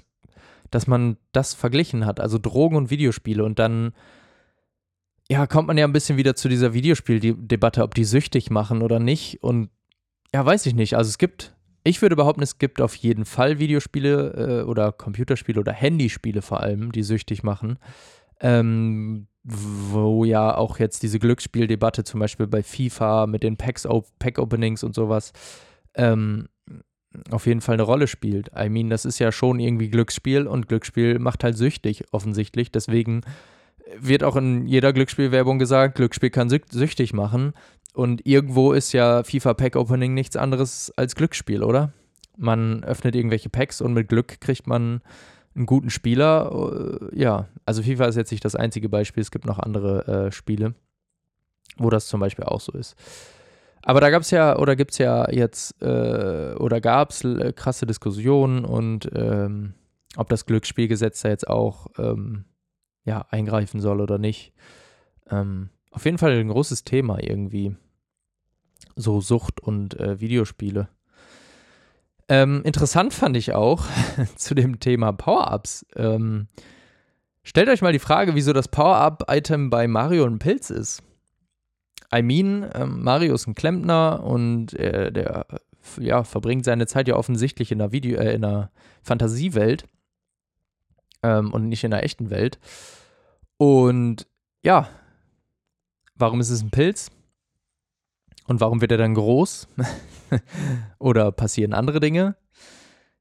dass 0.71 0.87
man 0.87 1.17
das 1.33 1.55
verglichen 1.55 2.07
hat, 2.07 2.21
also 2.21 2.39
Drogen 2.39 2.77
und 2.77 2.91
Videospiele 2.91 3.43
und 3.43 3.59
dann 3.59 3.95
ja, 5.29 5.47
kommt 5.47 5.67
man 5.69 5.79
ja 5.79 5.85
ein 5.85 5.93
bisschen 5.93 6.17
wieder 6.17 6.37
zu 6.37 6.49
dieser 6.49 6.73
Videospieldebatte, 6.73 7.83
ob 7.83 7.95
die 7.95 8.05
süchtig 8.05 8.51
machen 8.51 8.83
oder 8.83 8.99
nicht. 8.99 9.43
Und 9.43 9.71
ja, 10.35 10.45
weiß 10.45 10.67
ich 10.67 10.75
nicht. 10.75 10.95
Also 10.95 11.09
es 11.09 11.19
gibt, 11.19 11.55
ich 11.85 12.01
würde 12.03 12.17
behaupten, 12.17 12.43
es 12.43 12.59
gibt 12.59 12.81
auf 12.81 12.95
jeden 12.95 13.25
Fall 13.25 13.59
Videospiele 13.59 14.63
äh, 14.63 14.63
oder 14.65 14.93
Computerspiele 14.93 15.61
oder 15.61 15.73
Handyspiele 15.73 16.43
vor 16.43 16.61
allem, 16.61 16.93
die 16.93 17.03
süchtig 17.03 17.43
machen. 17.43 17.79
Ähm, 18.41 19.27
wo 19.43 20.25
ja 20.25 20.57
auch 20.57 20.79
jetzt 20.79 21.03
diese 21.05 21.21
Glücksspieldebatte 21.21 22.03
zum 22.03 22.21
Beispiel 22.21 22.49
bei 22.49 22.63
FIFA 22.65 23.27
mit 23.27 23.45
den 23.45 23.57
Pack-Openings 23.57 24.83
und 24.83 24.95
sowas 24.95 25.33
ähm, 25.95 26.49
auf 27.31 27.47
jeden 27.47 27.61
Fall 27.61 27.75
eine 27.75 27.85
Rolle 27.85 28.09
spielt. 28.09 28.51
I 28.59 28.69
mean, 28.69 28.91
das 28.91 29.05
ist 29.05 29.19
ja 29.19 29.31
schon 29.33 29.61
irgendwie 29.61 29.89
Glücksspiel 29.89 30.47
und 30.47 30.69
Glücksspiel 30.69 31.19
macht 31.19 31.45
halt 31.45 31.57
süchtig, 31.57 32.05
offensichtlich. 32.13 32.73
Deswegen 32.73 33.23
wird 33.99 34.25
auch 34.25 34.37
in 34.37 34.67
jeder 34.67 34.93
Glücksspielwerbung 34.93 35.59
gesagt, 35.59 35.97
Glücksspiel 35.97 36.31
kann 36.31 36.49
süchtig 36.49 37.13
machen. 37.13 37.53
Und 37.95 38.27
irgendwo 38.27 38.73
ist 38.73 38.93
ja 38.93 39.23
FIFA 39.23 39.55
Pack 39.55 39.77
Opening 39.77 40.13
nichts 40.13 40.37
anderes 40.37 40.93
als 40.97 41.15
Glücksspiel, 41.15 41.63
oder? 41.63 41.93
Man 42.37 42.85
öffnet 42.85 43.17
irgendwelche 43.17 43.49
Packs 43.49 43.81
und 43.81 43.95
mit 43.95 44.09
Glück 44.09 44.41
kriegt 44.41 44.67
man 44.67 45.01
einen 45.55 45.67
guten 45.67 45.91
Spieler. 45.91 47.01
Äh, 47.11 47.19
ja, 47.19 47.49
also 47.65 47.83
FIFA 47.83 48.07
ist 48.07 48.17
jetzt 48.17 48.31
nicht 48.31 48.45
das 48.45 48.55
einzige 48.55 48.89
Beispiel. 48.89 49.23
Es 49.23 49.31
gibt 49.31 49.47
noch 49.47 49.59
andere 49.59 50.27
äh, 50.27 50.33
Spiele, 50.33 50.75
wo 51.79 51.89
das 51.89 52.07
zum 52.07 52.21
Beispiel 52.21 52.45
auch 52.45 52.61
so 52.61 52.73
ist. 52.73 52.97
Aber 53.83 54.01
da 54.01 54.11
gab 54.11 54.23
es 54.23 54.31
ja, 54.31 54.59
oder 54.59 54.77
gibt 54.77 54.91
es 54.93 54.99
ja 54.99 55.31
jetzt, 55.31 55.81
äh, 55.81 56.55
oder 56.59 56.81
gab 56.81 57.11
es 57.11 57.25
äh, 57.25 57.53
krasse 57.55 57.87
Diskussionen 57.87 58.65
und 58.65 59.09
ähm, 59.15 59.75
ob 60.17 60.29
das 60.29 60.45
Glücksspielgesetz 60.45 61.23
da 61.23 61.29
jetzt 61.29 61.49
auch 61.49 61.87
ähm, 61.97 62.45
ja, 63.07 63.25
eingreifen 63.31 63.81
soll 63.81 64.03
oder 64.03 64.19
nicht. 64.19 64.53
Ähm, 65.31 65.71
auf 65.91 66.05
jeden 66.05 66.19
Fall 66.19 66.33
ein 66.33 66.49
großes 66.49 66.85
Thema 66.85 67.23
irgendwie. 67.23 67.75
So 68.97 69.21
Sucht 69.23 69.61
und 69.61 69.99
äh, 69.99 70.21
Videospiele. 70.21 70.89
Ähm, 72.29 72.63
interessant 72.65 73.15
fand 73.15 73.37
ich 73.37 73.55
auch 73.55 73.87
zu 74.37 74.55
dem 74.55 74.81
Thema 74.81 75.13
Power-Ups. 75.13 75.87
Ähm, 75.95 76.49
stellt 77.45 77.69
euch 77.69 77.83
mal 77.83 77.93
die 77.93 77.99
Frage, 77.99 78.35
wieso 78.35 78.53
das 78.53 78.69
Power-Up-Item 78.69 79.71
bei 79.71 79.87
Mario 79.87 80.27
ein 80.27 80.39
Pilz 80.39 80.71
ist. 80.71 81.03
I 82.15 82.23
mean, 82.23 82.69
ähm, 82.75 83.03
Mario 83.03 83.35
ist 83.35 83.47
ein 83.47 83.55
Klempner 83.55 84.23
und 84.25 84.75
äh, 84.75 85.13
der 85.13 85.47
ja, 86.01 86.25
verbringt 86.25 86.65
seine 86.65 86.87
Zeit 86.87 87.09
ja 87.09 87.17
offensichtlich 87.17 87.71
in 87.71 87.81
einer, 87.81 87.93
Video, 87.93 88.19
äh, 88.19 88.35
in 88.35 88.45
einer 88.45 88.71
Fantasiewelt 89.03 89.85
ähm, 91.23 91.53
und 91.53 91.69
nicht 91.69 91.85
in 91.85 91.91
der 91.91 92.03
echten 92.03 92.31
Welt. 92.31 92.59
Und 93.59 94.27
ja, 94.63 94.89
warum 96.15 96.41
ist 96.41 96.51
es 96.51 96.63
ein 96.63 96.71
Pilz? 96.71 97.11
Und 98.47 98.61
warum 98.61 98.81
wird 98.81 98.93
er 98.93 98.99
dann 98.99 99.15
groß? 99.15 99.69
Oder 100.99 101.33
passieren 101.33 101.73
andere 101.73 102.01
Dinge? 102.01 102.37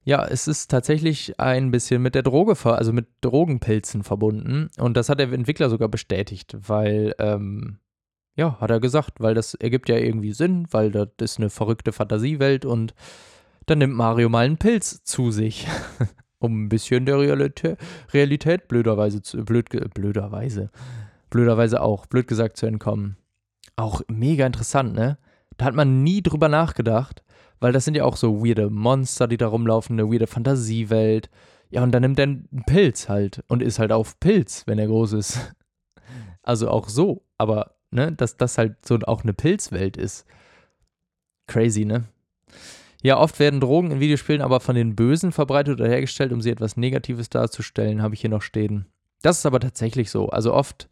Ja, 0.04 0.24
es 0.24 0.48
ist 0.48 0.70
tatsächlich 0.70 1.40
ein 1.40 1.72
bisschen 1.72 2.02
mit 2.02 2.14
der 2.14 2.22
Droge, 2.22 2.56
also 2.64 2.94
mit 2.94 3.08
Drogenpilzen 3.22 4.04
verbunden. 4.04 4.70
Und 4.78 4.96
das 4.98 5.10
hat 5.10 5.18
der 5.20 5.32
Entwickler 5.32 5.70
sogar 5.70 5.90
bestätigt, 5.90 6.56
weil, 6.60 7.16
ähm, 7.18 7.80
ja, 8.36 8.60
hat 8.60 8.70
er 8.70 8.80
gesagt, 8.80 9.20
weil 9.20 9.34
das 9.34 9.56
ergibt 9.56 9.90
ja 9.90 9.98
irgendwie 9.98 10.34
Sinn, 10.34 10.68
weil 10.70 10.92
das 10.92 11.08
ist 11.20 11.40
eine 11.40 11.50
verrückte 11.50 11.92
Fantasiewelt 11.92 12.66
und 12.66 12.94
dann 13.66 13.80
nimmt 13.80 13.96
Mario 13.96 14.30
mal 14.30 14.46
einen 14.46 14.58
Pilz 14.58 15.04
zu 15.04 15.32
sich. 15.32 15.68
um 16.46 16.66
ein 16.66 16.70
bisschen 16.70 17.06
der 17.06 17.20
Realität, 17.20 17.78
Realität 18.14 18.68
blöderweise, 18.68 19.22
zu, 19.22 19.44
blöd, 19.44 19.70
blöderweise, 19.94 20.70
blöderweise 21.30 21.82
auch, 21.82 22.06
blöd 22.06 22.28
gesagt, 22.28 22.58
zu 22.58 22.66
entkommen. 22.66 23.18
Auch 23.76 24.02
mega 24.08 24.46
interessant, 24.46 24.94
ne? 24.94 25.18
Da 25.58 25.66
hat 25.66 25.76
man 25.76 26.04
nie 26.04 26.22
drüber 26.22 26.50
nachgedacht, 26.50 27.24
weil 27.60 27.72
das 27.72 27.86
sind 27.86 27.96
ja 27.96 28.04
auch 28.04 28.18
so 28.18 28.46
weirde 28.46 28.70
Monster, 28.70 29.28
die 29.28 29.38
da 29.38 29.48
rumlaufen, 29.48 30.00
eine 30.00 30.12
weirde 30.12 30.28
Fantasiewelt. 30.28 31.30
Ja, 31.70 31.84
und 31.84 31.92
dann 31.92 32.02
nimmt 32.02 32.20
er 32.20 32.24
einen 32.24 32.64
Pilz 32.66 33.10
halt 33.10 33.44
und 33.48 33.62
ist 33.62 33.80
halt 33.80 33.92
auf 33.92 34.20
Pilz, 34.20 34.64
wenn 34.68 34.80
er 34.80 34.88
groß 34.88 35.14
ist. 35.14 35.40
Also 36.48 36.70
auch 36.70 36.90
so, 36.90 37.26
aber 37.40 37.76
ne, 37.90 38.12
dass 38.12 38.38
das 38.38 38.60
halt 38.60 38.86
so 38.86 39.00
auch 39.08 39.24
eine 39.24 39.34
Pilzwelt 39.34 39.98
ist. 39.98 40.28
Crazy, 41.48 41.86
ne? 41.86 42.04
Ja, 43.06 43.20
oft 43.20 43.38
werden 43.38 43.60
Drogen 43.60 43.92
in 43.92 44.00
Videospielen 44.00 44.42
aber 44.42 44.60
von 44.60 44.76
den 44.76 44.96
Bösen 44.96 45.32
verbreitet 45.32 45.80
oder 45.80 45.88
hergestellt, 45.88 46.34
um 46.34 46.42
sie 46.42 46.50
etwas 46.50 46.76
Negatives 46.76 47.30
darzustellen, 47.30 48.02
habe 48.02 48.16
ich 48.16 48.22
hier 48.22 48.32
noch 48.32 48.42
stehen. 48.42 48.88
Das 49.22 49.38
ist 49.38 49.46
aber 49.46 49.60
tatsächlich 49.60 50.10
so. 50.10 50.30
Also 50.30 50.56
oft 50.56 50.90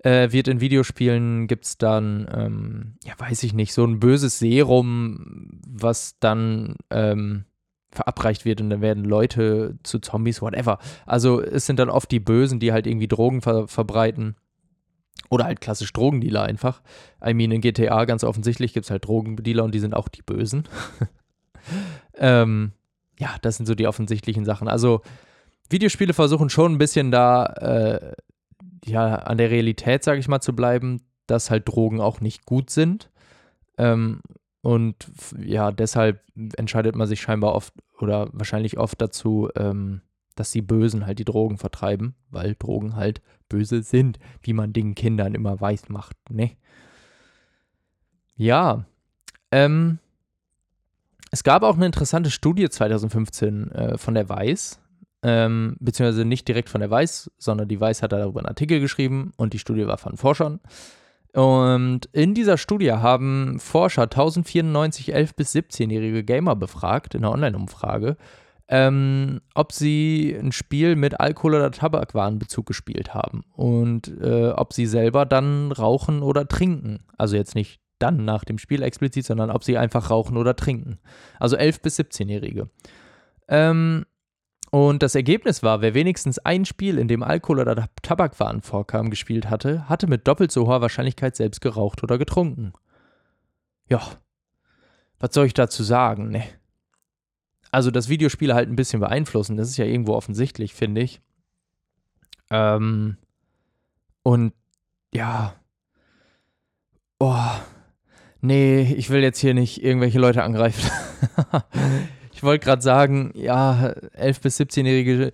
äh, 0.00 0.32
wird 0.32 0.48
in 0.48 0.60
Videospielen, 0.60 1.46
gibt 1.46 1.64
es 1.64 1.78
dann, 1.78 2.28
ähm, 2.34 2.94
ja, 3.04 3.12
weiß 3.18 3.44
ich 3.44 3.54
nicht, 3.54 3.72
so 3.72 3.84
ein 3.84 4.00
böses 4.00 4.40
Serum, 4.40 5.60
was 5.64 6.18
dann 6.18 6.74
ähm, 6.90 7.44
verabreicht 7.92 8.44
wird 8.44 8.60
und 8.60 8.70
dann 8.70 8.80
werden 8.80 9.04
Leute 9.04 9.78
zu 9.84 10.00
Zombies, 10.00 10.42
whatever. 10.42 10.80
Also 11.06 11.40
es 11.40 11.66
sind 11.66 11.78
dann 11.78 11.88
oft 11.88 12.10
die 12.10 12.18
Bösen, 12.18 12.58
die 12.58 12.72
halt 12.72 12.88
irgendwie 12.88 13.06
Drogen 13.06 13.42
ver 13.42 13.68
verbreiten. 13.68 14.34
Oder 15.30 15.44
halt 15.44 15.60
klassisch 15.60 15.92
Drogendealer 15.92 16.42
einfach. 16.42 16.82
I 17.24 17.32
mean, 17.32 17.52
in 17.52 17.60
GTA 17.60 18.06
ganz 18.06 18.24
offensichtlich 18.24 18.72
gibt 18.72 18.86
es 18.86 18.90
halt 18.90 19.04
Drogendealer 19.04 19.62
und 19.62 19.72
die 19.72 19.78
sind 19.78 19.94
auch 19.94 20.08
die 20.08 20.22
Bösen. 20.22 20.64
ähm, 22.16 22.72
ja, 23.18 23.36
das 23.42 23.56
sind 23.56 23.66
so 23.66 23.74
die 23.74 23.86
offensichtlichen 23.86 24.44
Sachen. 24.44 24.68
Also 24.68 25.02
Videospiele 25.70 26.14
versuchen 26.14 26.50
schon 26.50 26.72
ein 26.72 26.78
bisschen 26.78 27.10
da 27.10 27.46
äh, 27.46 28.12
ja, 28.84 29.16
an 29.16 29.38
der 29.38 29.50
Realität, 29.50 30.04
sage 30.04 30.20
ich 30.20 30.28
mal, 30.28 30.40
zu 30.40 30.54
bleiben, 30.54 31.02
dass 31.26 31.50
halt 31.50 31.68
Drogen 31.68 32.00
auch 32.00 32.20
nicht 32.20 32.46
gut 32.46 32.70
sind. 32.70 33.10
Ähm, 33.76 34.20
und 34.62 35.10
ja, 35.38 35.70
deshalb 35.70 36.22
entscheidet 36.56 36.96
man 36.96 37.06
sich 37.06 37.20
scheinbar 37.20 37.54
oft 37.54 37.72
oder 38.00 38.28
wahrscheinlich 38.32 38.78
oft 38.78 39.00
dazu, 39.00 39.48
ähm, 39.56 40.02
dass 40.34 40.52
die 40.52 40.62
Bösen 40.62 41.06
halt 41.06 41.18
die 41.18 41.24
Drogen 41.24 41.58
vertreiben, 41.58 42.14
weil 42.30 42.54
Drogen 42.58 42.96
halt 42.96 43.20
böse 43.48 43.82
sind, 43.82 44.18
wie 44.42 44.52
man 44.52 44.72
den 44.72 44.94
Kindern 44.94 45.34
immer 45.34 45.60
weiß 45.60 45.88
macht, 45.88 46.16
ne? 46.30 46.52
Ja, 48.36 48.84
ähm, 49.50 49.98
es 51.30 51.44
gab 51.44 51.62
auch 51.62 51.76
eine 51.76 51.86
interessante 51.86 52.30
Studie 52.30 52.68
2015 52.68 53.72
äh, 53.72 53.98
von 53.98 54.14
der 54.14 54.28
Weiß, 54.28 54.80
ähm, 55.22 55.76
beziehungsweise 55.80 56.24
nicht 56.24 56.46
direkt 56.46 56.68
von 56.68 56.80
der 56.80 56.90
Weiß, 56.90 57.30
sondern 57.38 57.68
die 57.68 57.80
Weiß 57.80 58.02
hat 58.02 58.12
darüber 58.12 58.40
einen 58.40 58.48
Artikel 58.48 58.80
geschrieben 58.80 59.32
und 59.36 59.52
die 59.52 59.58
Studie 59.58 59.86
war 59.86 59.98
von 59.98 60.16
Forschern. 60.16 60.60
Und 61.34 62.06
in 62.12 62.34
dieser 62.34 62.56
Studie 62.56 62.92
haben 62.92 63.58
Forscher 63.60 64.02
1094 64.02 65.14
11- 65.14 65.30
bis 65.36 65.54
17-jährige 65.54 66.24
Gamer 66.24 66.56
befragt, 66.56 67.14
in 67.14 67.24
einer 67.24 67.32
Online-Umfrage, 67.32 68.16
ähm, 68.68 69.40
ob 69.54 69.72
sie 69.72 70.36
ein 70.38 70.52
Spiel 70.52 70.96
mit 70.96 71.20
Alkohol- 71.20 71.54
oder 71.54 71.70
Tabakwarenbezug 71.70 72.66
gespielt 72.66 73.14
haben 73.14 73.44
und 73.52 74.08
äh, 74.20 74.50
ob 74.50 74.72
sie 74.72 74.86
selber 74.86 75.26
dann 75.26 75.72
rauchen 75.72 76.22
oder 76.22 76.46
trinken. 76.46 77.00
Also 77.16 77.36
jetzt 77.36 77.54
nicht 77.54 77.80
dann 77.98 78.24
nach 78.24 78.44
dem 78.44 78.58
Spiel 78.58 78.82
explizit, 78.82 79.26
sondern 79.26 79.50
ob 79.50 79.64
sie 79.64 79.78
einfach 79.78 80.10
rauchen 80.10 80.36
oder 80.36 80.56
trinken. 80.56 80.98
Also 81.38 81.56
11- 81.56 81.82
bis 81.82 81.98
17-Jährige. 81.98 82.68
Ähm, 83.48 84.04
und 84.70 85.02
das 85.02 85.14
Ergebnis 85.14 85.62
war, 85.62 85.80
wer 85.80 85.94
wenigstens 85.94 86.38
ein 86.38 86.64
Spiel, 86.64 86.98
in 86.98 87.08
dem 87.08 87.22
Alkohol 87.22 87.60
oder 87.60 87.88
Tabakwaren 88.02 88.60
vorkam, 88.60 89.08
gespielt 89.08 89.48
hatte, 89.48 89.88
hatte 89.88 90.06
mit 90.06 90.28
doppelt 90.28 90.52
so 90.52 90.66
hoher 90.66 90.82
Wahrscheinlichkeit 90.82 91.36
selbst 91.36 91.60
geraucht 91.60 92.02
oder 92.02 92.18
getrunken. 92.18 92.72
Ja, 93.88 94.02
was 95.18 95.32
soll 95.32 95.46
ich 95.46 95.54
dazu 95.54 95.82
sagen, 95.82 96.28
ne? 96.28 96.44
Also, 97.70 97.90
dass 97.90 98.08
Videospiele 98.08 98.54
halt 98.54 98.68
ein 98.68 98.76
bisschen 98.76 99.00
beeinflussen, 99.00 99.56
das 99.56 99.68
ist 99.68 99.76
ja 99.76 99.84
irgendwo 99.84 100.14
offensichtlich, 100.14 100.74
finde 100.74 101.02
ich. 101.02 101.20
Ähm, 102.50 103.18
und 104.22 104.52
ja. 105.12 105.54
Oh. 107.18 107.50
Nee, 108.40 108.94
ich 108.96 109.10
will 109.10 109.22
jetzt 109.22 109.40
hier 109.40 109.54
nicht 109.54 109.82
irgendwelche 109.82 110.18
Leute 110.18 110.42
angreifen. 110.42 110.90
Ich 112.38 112.44
wollte 112.44 112.64
gerade 112.64 112.82
sagen, 112.82 113.32
ja, 113.34 113.94
11- 114.16 114.42
bis 114.42 114.60
17-Jährige, 114.60 115.32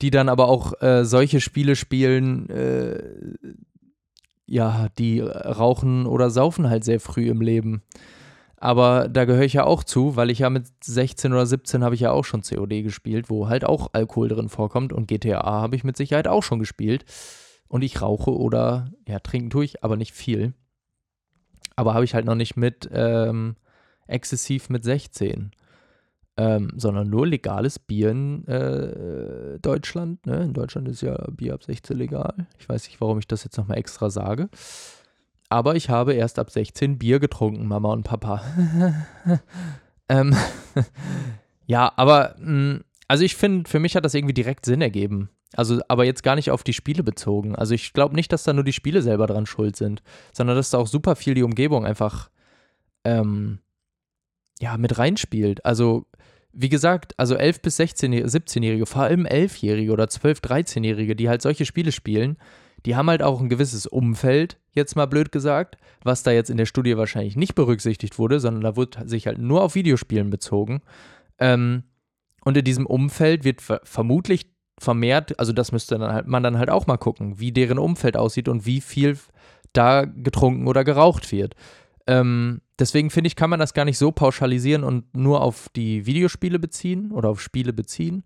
die 0.00 0.10
dann 0.12 0.28
aber 0.28 0.46
auch 0.46 0.80
äh, 0.82 1.04
solche 1.04 1.40
Spiele 1.40 1.74
spielen, 1.74 2.48
äh, 2.48 3.02
ja, 4.46 4.86
die 4.96 5.18
rauchen 5.18 6.06
oder 6.06 6.30
saufen 6.30 6.70
halt 6.70 6.84
sehr 6.84 7.00
früh 7.00 7.28
im 7.28 7.40
Leben. 7.40 7.82
Aber 8.56 9.08
da 9.08 9.24
gehöre 9.24 9.42
ich 9.42 9.54
ja 9.54 9.64
auch 9.64 9.82
zu, 9.82 10.14
weil 10.14 10.30
ich 10.30 10.38
ja 10.38 10.48
mit 10.48 10.66
16 10.84 11.32
oder 11.32 11.44
17 11.44 11.82
habe 11.82 11.96
ich 11.96 12.02
ja 12.02 12.12
auch 12.12 12.24
schon 12.24 12.42
COD 12.42 12.84
gespielt, 12.84 13.30
wo 13.30 13.48
halt 13.48 13.64
auch 13.64 13.88
Alkohol 13.92 14.28
drin 14.28 14.48
vorkommt 14.48 14.92
und 14.92 15.08
GTA 15.08 15.42
habe 15.42 15.74
ich 15.74 15.82
mit 15.82 15.96
Sicherheit 15.96 16.28
auch 16.28 16.44
schon 16.44 16.60
gespielt. 16.60 17.04
Und 17.66 17.82
ich 17.82 18.00
rauche 18.00 18.30
oder, 18.30 18.92
ja, 19.08 19.18
trinken 19.18 19.50
tue 19.50 19.64
ich, 19.64 19.82
aber 19.82 19.96
nicht 19.96 20.12
viel. 20.12 20.54
Aber 21.76 21.94
habe 21.94 22.04
ich 22.04 22.14
halt 22.14 22.24
noch 22.24 22.34
nicht 22.34 22.56
mit 22.56 22.88
ähm, 22.92 23.56
exzessiv 24.06 24.68
mit 24.68 24.84
16 24.84 25.52
ähm, 26.36 26.72
sondern 26.76 27.08
nur 27.08 27.26
legales 27.26 27.78
Bier 27.78 28.10
in 28.10 28.46
äh, 28.48 29.58
Deutschland. 29.60 30.26
Ne? 30.26 30.42
In 30.42 30.52
Deutschland 30.52 30.88
ist 30.88 31.00
ja 31.00 31.16
Bier 31.30 31.54
ab 31.54 31.62
16 31.62 31.96
legal. 31.96 32.34
Ich 32.58 32.68
weiß 32.68 32.86
nicht, 32.88 33.00
warum 33.00 33.18
ich 33.18 33.28
das 33.28 33.44
jetzt 33.44 33.56
nochmal 33.56 33.78
extra 33.78 34.10
sage. 34.10 34.48
Aber 35.48 35.76
ich 35.76 35.90
habe 35.90 36.14
erst 36.14 36.38
ab 36.38 36.50
16 36.50 36.98
Bier 36.98 37.20
getrunken, 37.20 37.68
Mama 37.68 37.92
und 37.92 38.02
Papa. 38.02 38.42
ähm, 40.08 40.34
ja, 41.66 41.92
aber 41.96 42.34
mh, 42.38 42.46
hm, 42.46 42.84
also 43.06 43.22
ich 43.22 43.36
finde, 43.36 43.68
für 43.68 43.78
mich 43.78 43.94
hat 43.94 44.04
das 44.04 44.14
irgendwie 44.14 44.34
direkt 44.34 44.64
Sinn 44.64 44.80
ergeben. 44.80 45.28
Also, 45.56 45.80
aber 45.88 46.04
jetzt 46.04 46.22
gar 46.22 46.34
nicht 46.34 46.50
auf 46.50 46.62
die 46.62 46.72
Spiele 46.72 47.02
bezogen. 47.02 47.54
Also 47.54 47.74
ich 47.74 47.92
glaube 47.92 48.14
nicht, 48.14 48.32
dass 48.32 48.44
da 48.44 48.52
nur 48.52 48.64
die 48.64 48.72
Spiele 48.72 49.02
selber 49.02 49.26
dran 49.26 49.46
schuld 49.46 49.76
sind, 49.76 50.02
sondern 50.32 50.56
dass 50.56 50.70
da 50.70 50.78
auch 50.78 50.86
super 50.86 51.16
viel 51.16 51.34
die 51.34 51.42
Umgebung 51.42 51.84
einfach 51.86 52.30
ähm, 53.04 53.58
ja, 54.60 54.76
mit 54.76 54.98
reinspielt. 54.98 55.64
Also 55.64 56.06
wie 56.52 56.68
gesagt, 56.68 57.14
also 57.16 57.36
11- 57.36 57.62
bis 57.62 57.76
16 57.76 58.12
17-Jährige, 58.12 58.86
vor 58.86 59.02
allem 59.02 59.26
11-Jährige 59.26 59.92
oder 59.92 60.04
12-, 60.04 60.42
13-Jährige, 60.42 61.16
die 61.16 61.28
halt 61.28 61.42
solche 61.42 61.66
Spiele 61.66 61.90
spielen, 61.90 62.36
die 62.86 62.96
haben 62.96 63.10
halt 63.10 63.22
auch 63.22 63.40
ein 63.40 63.48
gewisses 63.48 63.86
Umfeld, 63.86 64.58
jetzt 64.72 64.94
mal 64.94 65.06
blöd 65.06 65.32
gesagt, 65.32 65.78
was 66.02 66.22
da 66.22 66.30
jetzt 66.30 66.50
in 66.50 66.56
der 66.56 66.66
Studie 66.66 66.96
wahrscheinlich 66.96 67.36
nicht 67.36 67.54
berücksichtigt 67.54 68.18
wurde, 68.18 68.40
sondern 68.40 68.62
da 68.62 68.76
wurde 68.76 69.08
sich 69.08 69.26
halt 69.26 69.38
nur 69.38 69.62
auf 69.62 69.74
Videospielen 69.74 70.30
bezogen. 70.30 70.82
Ähm, 71.38 71.84
und 72.44 72.56
in 72.56 72.64
diesem 72.64 72.86
Umfeld 72.86 73.44
wird 73.44 73.62
vermutlich 73.62 74.53
vermehrt, 74.78 75.38
also 75.38 75.52
das 75.52 75.72
müsste 75.72 75.98
dann 75.98 76.12
halt, 76.12 76.26
man 76.26 76.42
dann 76.42 76.58
halt 76.58 76.70
auch 76.70 76.86
mal 76.86 76.96
gucken, 76.96 77.38
wie 77.38 77.52
deren 77.52 77.78
Umfeld 77.78 78.16
aussieht 78.16 78.48
und 78.48 78.66
wie 78.66 78.80
viel 78.80 79.18
da 79.72 80.04
getrunken 80.04 80.66
oder 80.66 80.84
geraucht 80.84 81.30
wird. 81.32 81.54
Ähm, 82.06 82.60
deswegen 82.78 83.10
finde 83.10 83.28
ich, 83.28 83.36
kann 83.36 83.50
man 83.50 83.60
das 83.60 83.74
gar 83.74 83.84
nicht 83.84 83.98
so 83.98 84.12
pauschalisieren 84.12 84.84
und 84.84 85.16
nur 85.16 85.40
auf 85.40 85.68
die 85.74 86.06
Videospiele 86.06 86.58
beziehen 86.58 87.12
oder 87.12 87.30
auf 87.30 87.40
Spiele 87.40 87.72
beziehen. 87.72 88.24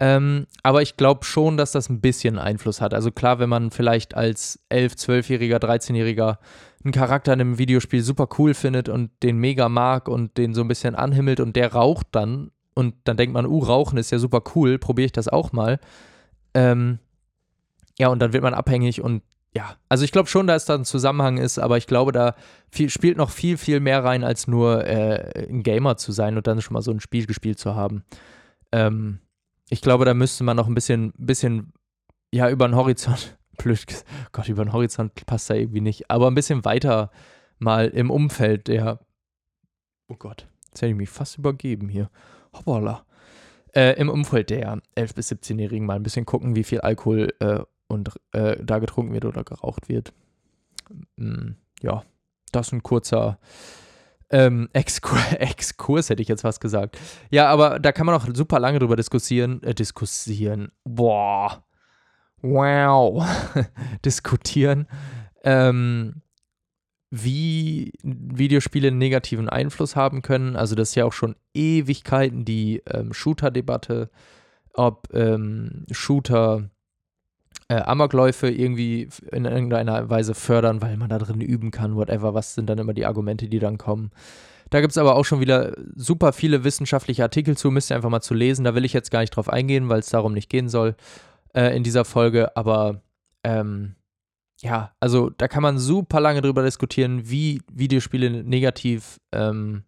Ähm, 0.00 0.46
aber 0.62 0.82
ich 0.82 0.96
glaube 0.96 1.24
schon, 1.24 1.56
dass 1.56 1.72
das 1.72 1.88
ein 1.88 2.00
bisschen 2.00 2.38
Einfluss 2.38 2.80
hat. 2.80 2.94
Also 2.94 3.10
klar, 3.10 3.40
wenn 3.40 3.48
man 3.48 3.70
vielleicht 3.70 4.14
als 4.14 4.60
11-, 4.70 4.96
12-Jähriger, 4.96 5.58
13-Jähriger 5.58 6.38
einen 6.84 6.92
Charakter 6.92 7.32
in 7.32 7.40
einem 7.40 7.58
Videospiel 7.58 8.02
super 8.02 8.28
cool 8.38 8.54
findet 8.54 8.88
und 8.88 9.10
den 9.22 9.38
mega 9.38 9.68
mag 9.68 10.08
und 10.08 10.38
den 10.38 10.54
so 10.54 10.60
ein 10.60 10.68
bisschen 10.68 10.94
anhimmelt 10.94 11.40
und 11.40 11.56
der 11.56 11.72
raucht 11.72 12.06
dann 12.12 12.52
und 12.78 12.94
dann 13.02 13.16
denkt 13.16 13.34
man, 13.34 13.44
uh, 13.44 13.58
Rauchen 13.58 13.98
ist 13.98 14.12
ja 14.12 14.20
super 14.20 14.40
cool, 14.54 14.78
probiere 14.78 15.06
ich 15.06 15.12
das 15.12 15.26
auch 15.26 15.50
mal. 15.50 15.80
Ähm, 16.54 17.00
ja, 17.98 18.06
und 18.06 18.20
dann 18.20 18.32
wird 18.32 18.44
man 18.44 18.54
abhängig 18.54 19.02
und 19.02 19.24
ja, 19.52 19.74
also 19.88 20.04
ich 20.04 20.12
glaube 20.12 20.28
schon, 20.28 20.46
dass 20.46 20.66
da 20.66 20.76
ein 20.76 20.84
Zusammenhang 20.84 21.38
ist, 21.38 21.58
aber 21.58 21.76
ich 21.76 21.88
glaube, 21.88 22.12
da 22.12 22.36
viel, 22.70 22.88
spielt 22.88 23.16
noch 23.16 23.30
viel, 23.30 23.58
viel 23.58 23.80
mehr 23.80 24.04
rein, 24.04 24.22
als 24.22 24.46
nur 24.46 24.86
äh, 24.86 25.48
ein 25.48 25.64
Gamer 25.64 25.96
zu 25.96 26.12
sein 26.12 26.36
und 26.36 26.46
dann 26.46 26.62
schon 26.62 26.74
mal 26.74 26.82
so 26.82 26.92
ein 26.92 27.00
Spiel 27.00 27.26
gespielt 27.26 27.58
zu 27.58 27.74
haben. 27.74 28.04
Ähm, 28.70 29.18
ich 29.70 29.80
glaube, 29.80 30.04
da 30.04 30.14
müsste 30.14 30.44
man 30.44 30.56
noch 30.56 30.68
ein 30.68 30.74
bisschen, 30.74 31.12
bisschen, 31.16 31.72
ja, 32.32 32.48
über 32.48 32.68
den 32.68 32.76
Horizont, 32.76 33.36
blöd, 33.58 33.84
Gott, 34.30 34.48
über 34.48 34.64
den 34.64 34.72
Horizont 34.72 35.26
passt 35.26 35.50
da 35.50 35.54
irgendwie 35.54 35.80
nicht, 35.80 36.08
aber 36.12 36.30
ein 36.30 36.36
bisschen 36.36 36.64
weiter 36.64 37.10
mal 37.58 37.88
im 37.88 38.12
Umfeld 38.12 38.68
der, 38.68 39.00
oh 40.06 40.16
Gott, 40.16 40.46
jetzt 40.68 40.82
hätte 40.82 40.90
ich 40.90 40.96
mich 40.96 41.10
fast 41.10 41.38
übergeben 41.38 41.88
hier. 41.88 42.08
Hoppala. 42.52 43.04
Äh, 43.74 43.98
Im 44.00 44.08
Umfeld 44.08 44.50
der 44.50 44.80
11- 44.96 45.14
bis 45.14 45.30
17-Jährigen 45.30 45.86
mal 45.86 45.96
ein 45.96 46.02
bisschen 46.02 46.26
gucken, 46.26 46.56
wie 46.56 46.64
viel 46.64 46.80
Alkohol 46.80 47.34
äh, 47.40 47.60
und 47.86 48.10
äh, 48.32 48.56
da 48.62 48.78
getrunken 48.78 49.12
wird 49.12 49.24
oder 49.24 49.44
geraucht 49.44 49.88
wird. 49.88 50.12
Mm, 51.16 51.52
ja, 51.82 52.02
das 52.52 52.68
ist 52.68 52.72
ein 52.72 52.82
kurzer 52.82 53.38
ähm, 54.30 54.68
Exkur 54.72 55.18
Exkurs, 55.38 56.10
hätte 56.10 56.22
ich 56.22 56.28
jetzt 56.28 56.44
was 56.44 56.60
gesagt. 56.60 56.98
Ja, 57.30 57.48
aber 57.48 57.78
da 57.78 57.92
kann 57.92 58.06
man 58.06 58.14
auch 58.14 58.26
super 58.34 58.58
lange 58.58 58.78
drüber 58.78 58.96
diskutieren. 58.96 59.62
Äh, 59.62 59.74
diskutieren. 59.74 60.70
Boah. 60.84 61.64
Wow. 62.42 63.26
diskutieren. 64.04 64.86
Ähm, 65.44 66.22
wie 67.10 67.92
Videospiele 68.02 68.88
einen 68.88 68.98
negativen 68.98 69.48
Einfluss 69.48 69.96
haben 69.96 70.22
können. 70.22 70.56
Also 70.56 70.74
das 70.74 70.90
ist 70.90 70.94
ja 70.94 71.04
auch 71.04 71.12
schon 71.12 71.36
Ewigkeiten 71.54 72.44
die 72.44 72.82
ähm, 72.86 73.12
Shooter-Debatte, 73.12 74.10
ob 74.74 75.08
ähm, 75.14 75.84
Shooter 75.90 76.70
äh, 77.68 77.80
Amokläufe 77.80 78.48
irgendwie 78.48 79.08
in 79.32 79.44
irgendeiner 79.44 80.08
Weise 80.10 80.34
fördern, 80.34 80.82
weil 80.82 80.96
man 80.96 81.08
da 81.08 81.18
drin 81.18 81.40
üben 81.40 81.70
kann, 81.70 81.96
whatever. 81.96 82.34
Was 82.34 82.54
sind 82.54 82.68
dann 82.68 82.78
immer 82.78 82.94
die 82.94 83.06
Argumente, 83.06 83.48
die 83.48 83.58
dann 83.58 83.78
kommen? 83.78 84.10
Da 84.70 84.80
gibt 84.80 84.90
es 84.90 84.98
aber 84.98 85.16
auch 85.16 85.24
schon 85.24 85.40
wieder 85.40 85.74
super 85.94 86.32
viele 86.32 86.62
wissenschaftliche 86.62 87.22
Artikel 87.22 87.56
zu, 87.56 87.70
müsst 87.70 87.90
ihr 87.90 87.96
einfach 87.96 88.10
mal 88.10 88.20
zu 88.20 88.34
lesen. 88.34 88.64
Da 88.64 88.74
will 88.74 88.84
ich 88.84 88.92
jetzt 88.92 89.10
gar 89.10 89.20
nicht 89.20 89.34
drauf 89.34 89.48
eingehen, 89.48 89.88
weil 89.88 90.00
es 90.00 90.10
darum 90.10 90.34
nicht 90.34 90.50
gehen 90.50 90.68
soll 90.68 90.94
äh, 91.54 91.74
in 91.74 91.84
dieser 91.84 92.04
Folge. 92.04 92.54
Aber 92.56 93.00
ähm, 93.44 93.94
ja, 94.60 94.92
also 95.00 95.30
da 95.30 95.48
kann 95.48 95.62
man 95.62 95.78
super 95.78 96.20
lange 96.20 96.40
drüber 96.42 96.62
diskutieren, 96.62 97.30
wie 97.30 97.62
Videospiele 97.72 98.42
negativ 98.42 99.20
ähm, 99.32 99.84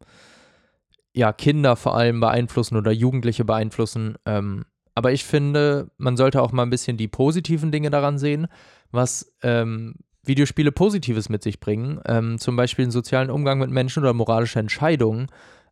ja, 1.12 1.32
Kinder 1.32 1.76
vor 1.76 1.96
allem 1.96 2.20
beeinflussen 2.20 2.76
oder 2.76 2.92
Jugendliche 2.92 3.44
beeinflussen. 3.44 4.16
Ähm, 4.26 4.64
aber 4.94 5.12
ich 5.12 5.24
finde, 5.24 5.90
man 5.98 6.16
sollte 6.16 6.42
auch 6.42 6.52
mal 6.52 6.62
ein 6.62 6.70
bisschen 6.70 6.96
die 6.96 7.08
positiven 7.08 7.72
Dinge 7.72 7.90
daran 7.90 8.18
sehen, 8.18 8.46
was 8.92 9.32
ähm, 9.42 9.94
Videospiele 10.22 10.72
Positives 10.72 11.28
mit 11.28 11.42
sich 11.42 11.58
bringen. 11.58 12.00
Ähm, 12.06 12.38
zum 12.38 12.54
Beispiel 12.54 12.84
einen 12.84 12.92
sozialen 12.92 13.30
Umgang 13.30 13.58
mit 13.58 13.70
Menschen 13.70 14.02
oder 14.02 14.12
moralische 14.12 14.60
Entscheidungen. 14.60 15.28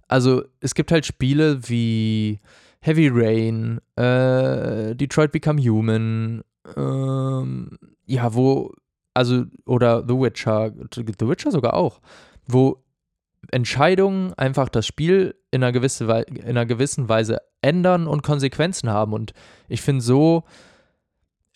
Also 0.09 0.43
es 0.61 0.75
gibt 0.75 0.91
halt 0.91 1.07
Spiele 1.07 1.69
wie 1.69 2.41
Heavy 2.81 3.11
Rain, 3.13 3.81
äh, 3.97 4.97
Detroit 4.97 5.33
Become 5.33 5.61
Human, 5.61 6.43
ähm, 6.77 7.79
ja, 8.07 8.35
wo, 8.35 8.73
also, 9.19 9.45
oder 9.67 10.05
The 10.07 10.15
Witcher, 10.15 10.73
The 10.95 11.29
Witcher 11.29 11.51
sogar 11.51 11.75
auch, 11.75 12.01
wo 12.47 12.85
Entscheidungen 13.51 14.33
einfach 14.35 14.69
das 14.69 14.87
Spiel 14.87 15.35
in 15.51 15.63
einer, 15.63 15.73
gewisse 15.73 16.05
in 16.05 16.45
einer 16.45 16.67
gewissen 16.67 17.09
Weise 17.09 17.39
ändern 17.61 18.07
und 18.07 18.23
Konsequenzen 18.23 18.91
haben. 18.91 19.13
Und 19.13 19.33
ich 19.69 19.83
finde, 19.83 20.03
so 20.03 20.45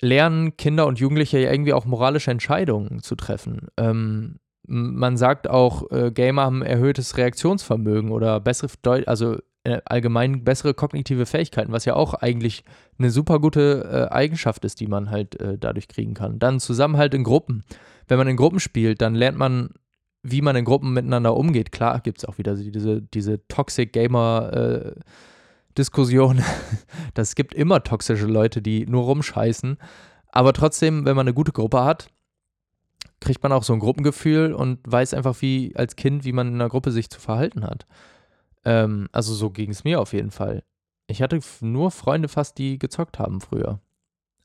lernen 0.00 0.56
Kinder 0.56 0.86
und 0.86 0.98
Jugendliche 0.98 1.38
ja 1.38 1.52
irgendwie 1.52 1.72
auch 1.72 1.84
moralische 1.84 2.32
Entscheidungen 2.32 3.00
zu 3.00 3.14
treffen. 3.14 3.68
Ähm, 3.76 4.40
man 4.66 5.16
sagt 5.16 5.48
auch, 5.48 5.90
äh, 5.90 6.10
Gamer 6.10 6.42
haben 6.42 6.62
erhöhtes 6.62 7.16
Reaktionsvermögen 7.16 8.10
oder 8.10 8.40
bessere, 8.40 8.70
also 9.06 9.38
allgemein 9.84 10.44
bessere 10.44 10.74
kognitive 10.74 11.26
Fähigkeiten, 11.26 11.72
was 11.72 11.84
ja 11.84 11.94
auch 11.94 12.14
eigentlich 12.14 12.64
eine 12.98 13.10
super 13.10 13.38
gute 13.38 14.08
äh, 14.10 14.12
Eigenschaft 14.12 14.64
ist, 14.64 14.80
die 14.80 14.86
man 14.88 15.10
halt 15.10 15.40
äh, 15.40 15.56
dadurch 15.58 15.88
kriegen 15.88 16.14
kann. 16.14 16.38
Dann 16.38 16.60
Zusammenhalt 16.60 17.14
in 17.14 17.24
Gruppen. 17.24 17.64
Wenn 18.08 18.18
man 18.18 18.28
in 18.28 18.36
Gruppen 18.36 18.60
spielt, 18.60 19.00
dann 19.00 19.14
lernt 19.14 19.38
man 19.38 19.70
wie 20.22 20.40
man 20.40 20.56
in 20.56 20.64
Gruppen 20.64 20.92
miteinander 20.92 21.36
umgeht. 21.36 21.72
Klar 21.72 22.00
gibt 22.00 22.18
es 22.18 22.24
auch 22.24 22.38
wieder 22.38 22.54
diese, 22.54 23.02
diese 23.02 23.46
Toxic 23.48 23.92
Gamer 23.92 24.52
äh, 24.52 25.00
Diskussion. 25.76 26.42
Das 27.14 27.34
gibt 27.34 27.52
immer 27.52 27.82
toxische 27.82 28.26
Leute, 28.26 28.62
die 28.62 28.86
nur 28.86 29.04
rumscheißen. 29.04 29.76
Aber 30.28 30.54
trotzdem, 30.54 31.04
wenn 31.04 31.16
man 31.16 31.26
eine 31.26 31.34
gute 31.34 31.52
Gruppe 31.52 31.84
hat, 31.84 32.08
kriegt 33.20 33.42
man 33.42 33.52
auch 33.52 33.62
so 33.62 33.74
ein 33.74 33.80
Gruppengefühl 33.80 34.54
und 34.54 34.78
weiß 34.86 35.12
einfach, 35.12 35.42
wie 35.42 35.72
als 35.76 35.96
Kind, 35.96 36.24
wie 36.24 36.32
man 36.32 36.48
in 36.48 36.54
einer 36.54 36.70
Gruppe 36.70 36.90
sich 36.90 37.10
zu 37.10 37.20
verhalten 37.20 37.64
hat. 37.64 37.86
Ähm, 38.64 39.08
also 39.12 39.34
so 39.34 39.50
ging 39.50 39.70
es 39.70 39.84
mir 39.84 40.00
auf 40.00 40.12
jeden 40.12 40.30
Fall. 40.30 40.62
Ich 41.06 41.22
hatte 41.22 41.40
nur 41.60 41.90
Freunde 41.90 42.28
fast, 42.28 42.58
die 42.58 42.78
gezockt 42.78 43.18
haben 43.18 43.40
früher. 43.40 43.80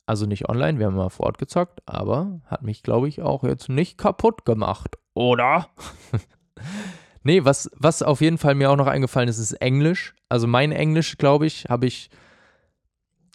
Also 0.05 0.25
nicht 0.25 0.47
online, 0.47 0.79
wir 0.79 0.85
haben 0.87 0.95
mal 0.95 1.09
vor 1.09 1.25
Ort 1.25 1.37
gezockt, 1.37 1.81
aber 1.85 2.41
hat 2.45 2.61
mich, 2.61 2.81
glaube 2.81 3.07
ich, 3.07 3.21
auch 3.21 3.43
jetzt 3.43 3.69
nicht 3.69 3.97
kaputt 3.97 4.45
gemacht 4.45 4.97
oder? 5.17 5.67
nee, 7.23 7.43
was, 7.43 7.71
was 7.75 8.03
auf 8.03 8.21
jeden 8.21 8.37
Fall 8.37 8.53
mir 8.53 8.69
auch 8.69 8.75
noch 8.75 8.87
eingefallen 8.87 9.27
ist, 9.27 9.39
ist 9.39 9.53
Englisch. 9.53 10.13
Also 10.29 10.45
mein 10.45 10.71
Englisch, 10.71 11.17
glaube 11.17 11.47
ich, 11.47 11.65
habe 11.65 11.87
ich 11.87 12.09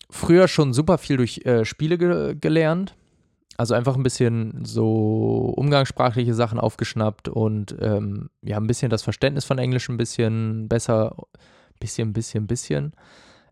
früher 0.08 0.46
schon 0.46 0.72
super 0.72 0.96
viel 0.98 1.16
durch 1.16 1.44
äh, 1.44 1.64
Spiele 1.64 1.98
ge 1.98 2.36
gelernt. 2.40 2.94
Also 3.58 3.74
einfach 3.74 3.96
ein 3.96 4.02
bisschen 4.02 4.64
so 4.64 5.52
umgangssprachliche 5.56 6.34
Sachen 6.34 6.58
aufgeschnappt 6.58 7.28
und 7.28 7.76
ähm, 7.80 8.30
ja, 8.42 8.56
ein 8.56 8.66
bisschen 8.66 8.90
das 8.90 9.02
Verständnis 9.02 9.44
von 9.44 9.58
Englisch 9.58 9.88
ein 9.88 9.98
bisschen 9.98 10.68
besser, 10.68 11.14
bisschen, 11.78 12.12
bisschen, 12.12 12.46
bisschen. 12.46 12.92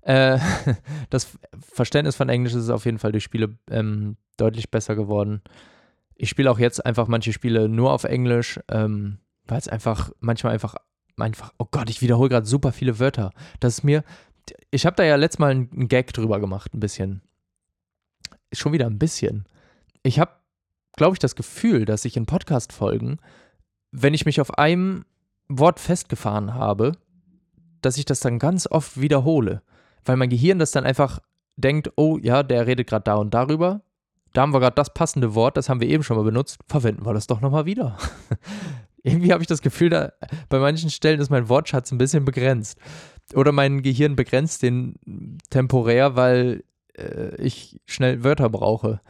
Äh, 0.03 0.39
das 1.11 1.39
Verständnis 1.61 2.17
von 2.17 2.29
Englisch 2.29 2.55
ist 2.55 2.71
auf 2.71 2.87
jeden 2.87 2.99
Fall 2.99 3.13
durch 3.13 3.25
Spiele 3.25 3.57
ähm, 3.71 4.17
deutlich 4.37 4.71
besser 4.71 4.97
geworden. 4.97 5.43
Ich 6.15 6.31
spiele 6.31 6.51
auch 6.51 6.59
jetzt 6.59 6.85
einfach 6.85 7.07
manche 7.09 7.33
Spiele 7.33 7.69
nur 7.69 7.93
auf 7.93 8.05
Englisch, 8.05 8.59
ähm, 8.69 9.19
weil 9.47 9.59
es 9.59 9.69
einfach 9.69 10.11
manchmal 10.21 10.55
einfach, 10.55 10.77
einfach, 11.19 11.53
oh 11.59 11.67
Gott, 11.71 11.91
ich 11.91 12.03
wiederhole 12.03 12.29
gerade 12.29 12.47
super 12.47 12.73
viele 12.73 12.99
Wörter. 12.99 13.33
Das 13.59 13.75
ist 13.75 13.85
mir, 13.85 14.05
ich 14.71 14.87
habe 14.87 14.97
da 14.97 15.05
ja 15.05 15.17
letztes 15.17 15.39
Mal 15.39 15.51
einen 15.51 15.89
Gag 15.89 16.13
drüber 16.13 16.41
gemacht, 16.41 16.75
ein 16.75 16.81
bisschen. 16.81 17.23
Schon 18.53 18.73
wieder 18.73 18.87
ein 18.87 18.99
bisschen. 18.99 19.45
Ich 20.03 20.19
habe, 20.19 20.33
glaube 20.97 21.15
ich, 21.15 21.19
das 21.19 21.37
Gefühl, 21.37 21.85
dass 21.85 22.05
ich 22.05 22.17
in 22.17 22.27
Podcast-Folgen, 22.27 23.19
wenn 23.93 24.15
ich 24.15 24.27
mich 24.27 24.41
auf 24.41 24.59
einem 24.59 25.05
Wort 25.49 25.81
festgefahren 25.81 26.55
habe, 26.55 26.93
dass 27.83 27.99
ich 27.99 28.05
das 28.05 28.21
dann 28.21 28.39
ganz 28.39 28.67
oft 28.67 29.01
wiederhole. 29.01 29.63
Weil 30.05 30.17
mein 30.17 30.31
Gehirn 30.31 30.59
das 30.59 30.71
dann 30.71 30.85
einfach 30.85 31.21
denkt, 31.57 31.93
oh 31.97 32.19
ja, 32.19 32.43
der 32.43 32.67
redet 32.67 32.89
gerade 32.89 33.05
da 33.05 33.15
und 33.15 33.35
darüber 33.35 33.83
da 34.33 34.43
haben 34.43 34.53
wir 34.53 34.61
gerade 34.61 34.75
das 34.75 34.95
passende 34.95 35.35
Wort, 35.35 35.57
das 35.57 35.69
haben 35.69 35.81
wir 35.81 35.89
eben 35.89 36.03
schon 36.03 36.17
mal 36.17 36.23
benutzt, 36.23 36.59
verwenden 36.69 37.05
wir 37.05 37.15
das 37.15 37.27
doch 37.27 37.41
nochmal 37.41 37.67
wieder. 37.67 37.99
Irgendwie 39.03 39.33
habe 39.33 39.43
ich 39.43 39.49
das 39.49 39.63
Gefühl, 39.63 39.91
da, 39.91 40.13
bei 40.49 40.59
manchen 40.59 40.91
Stellen 40.91 41.21
ist 41.21 41.31
mein 41.31 41.49
Wortschatz 41.49 41.91
ein 41.91 41.99
bisschen 41.99 42.25
begrenzt. 42.25 42.79
Oder 43.35 43.51
mein 43.51 43.83
Gehirn 43.83 44.15
begrenzt 44.15 44.63
den 44.63 45.39
temporär, 45.49 46.17
weil 46.17 46.65
äh, 46.97 47.35
ich 47.37 47.81
schnell 47.87 48.23
Wörter 48.25 48.51
brauche. 48.51 49.01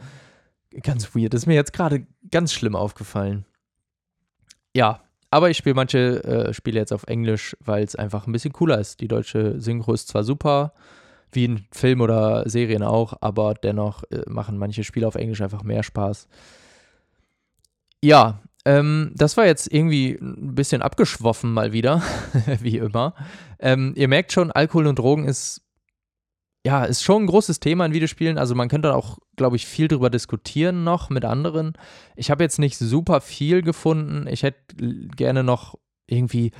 Ganz 0.81 1.15
weird. 1.15 1.33
Ist 1.33 1.47
mir 1.47 1.55
jetzt 1.55 1.73
gerade 1.73 2.07
ganz 2.31 2.53
schlimm 2.53 2.75
aufgefallen. 2.75 3.45
Ja, 4.73 5.01
aber 5.29 5.49
ich 5.49 5.57
spiele 5.57 5.75
manche 5.75 6.23
äh, 6.23 6.53
Spiele 6.53 6.79
jetzt 6.79 6.93
auf 6.93 7.03
Englisch, 7.03 7.55
weil 7.59 7.83
es 7.83 7.95
einfach 7.95 8.27
ein 8.27 8.31
bisschen 8.31 8.53
cooler 8.53 8.79
ist. 8.79 8.99
Die 9.01 9.07
deutsche 9.07 9.59
Synchro 9.59 9.93
ist 9.93 10.07
zwar 10.07 10.23
super, 10.23 10.73
wie 11.31 11.45
in 11.45 11.65
Film 11.71 12.01
oder 12.01 12.47
Serien 12.49 12.83
auch, 12.83 13.13
aber 13.21 13.53
dennoch 13.53 14.03
äh, 14.11 14.23
machen 14.27 14.57
manche 14.57 14.83
Spiele 14.83 15.07
auf 15.07 15.15
Englisch 15.15 15.41
einfach 15.41 15.63
mehr 15.63 15.83
Spaß. 15.83 16.27
Ja, 18.03 18.41
ähm, 18.65 19.11
das 19.15 19.37
war 19.37 19.45
jetzt 19.45 19.71
irgendwie 19.71 20.17
ein 20.21 20.55
bisschen 20.55 20.81
abgeschwoffen 20.81 21.51
mal 21.53 21.71
wieder, 21.71 22.01
wie 22.59 22.77
immer. 22.77 23.13
Ähm, 23.59 23.93
ihr 23.95 24.07
merkt 24.07 24.31
schon, 24.31 24.51
Alkohol 24.51 24.87
und 24.87 24.99
Drogen 24.99 25.25
ist 25.25 25.61
ja, 26.65 26.83
ist 26.85 27.03
schon 27.03 27.23
ein 27.23 27.27
großes 27.27 27.59
Thema 27.59 27.85
in 27.85 27.93
Videospielen. 27.93 28.37
Also 28.37 28.53
man 28.55 28.69
könnte 28.69 28.95
auch, 28.95 29.17
glaube 29.35 29.55
ich, 29.55 29.65
viel 29.65 29.87
drüber 29.87 30.09
diskutieren 30.09 30.83
noch 30.83 31.09
mit 31.09 31.25
anderen. 31.25 31.73
Ich 32.15 32.29
habe 32.29 32.43
jetzt 32.43 32.59
nicht 32.59 32.77
super 32.77 33.21
viel 33.21 33.61
gefunden. 33.61 34.27
Ich 34.27 34.43
hätte 34.43 34.59
gerne 35.15 35.43
noch 35.43 35.75
irgendwie 36.07 36.51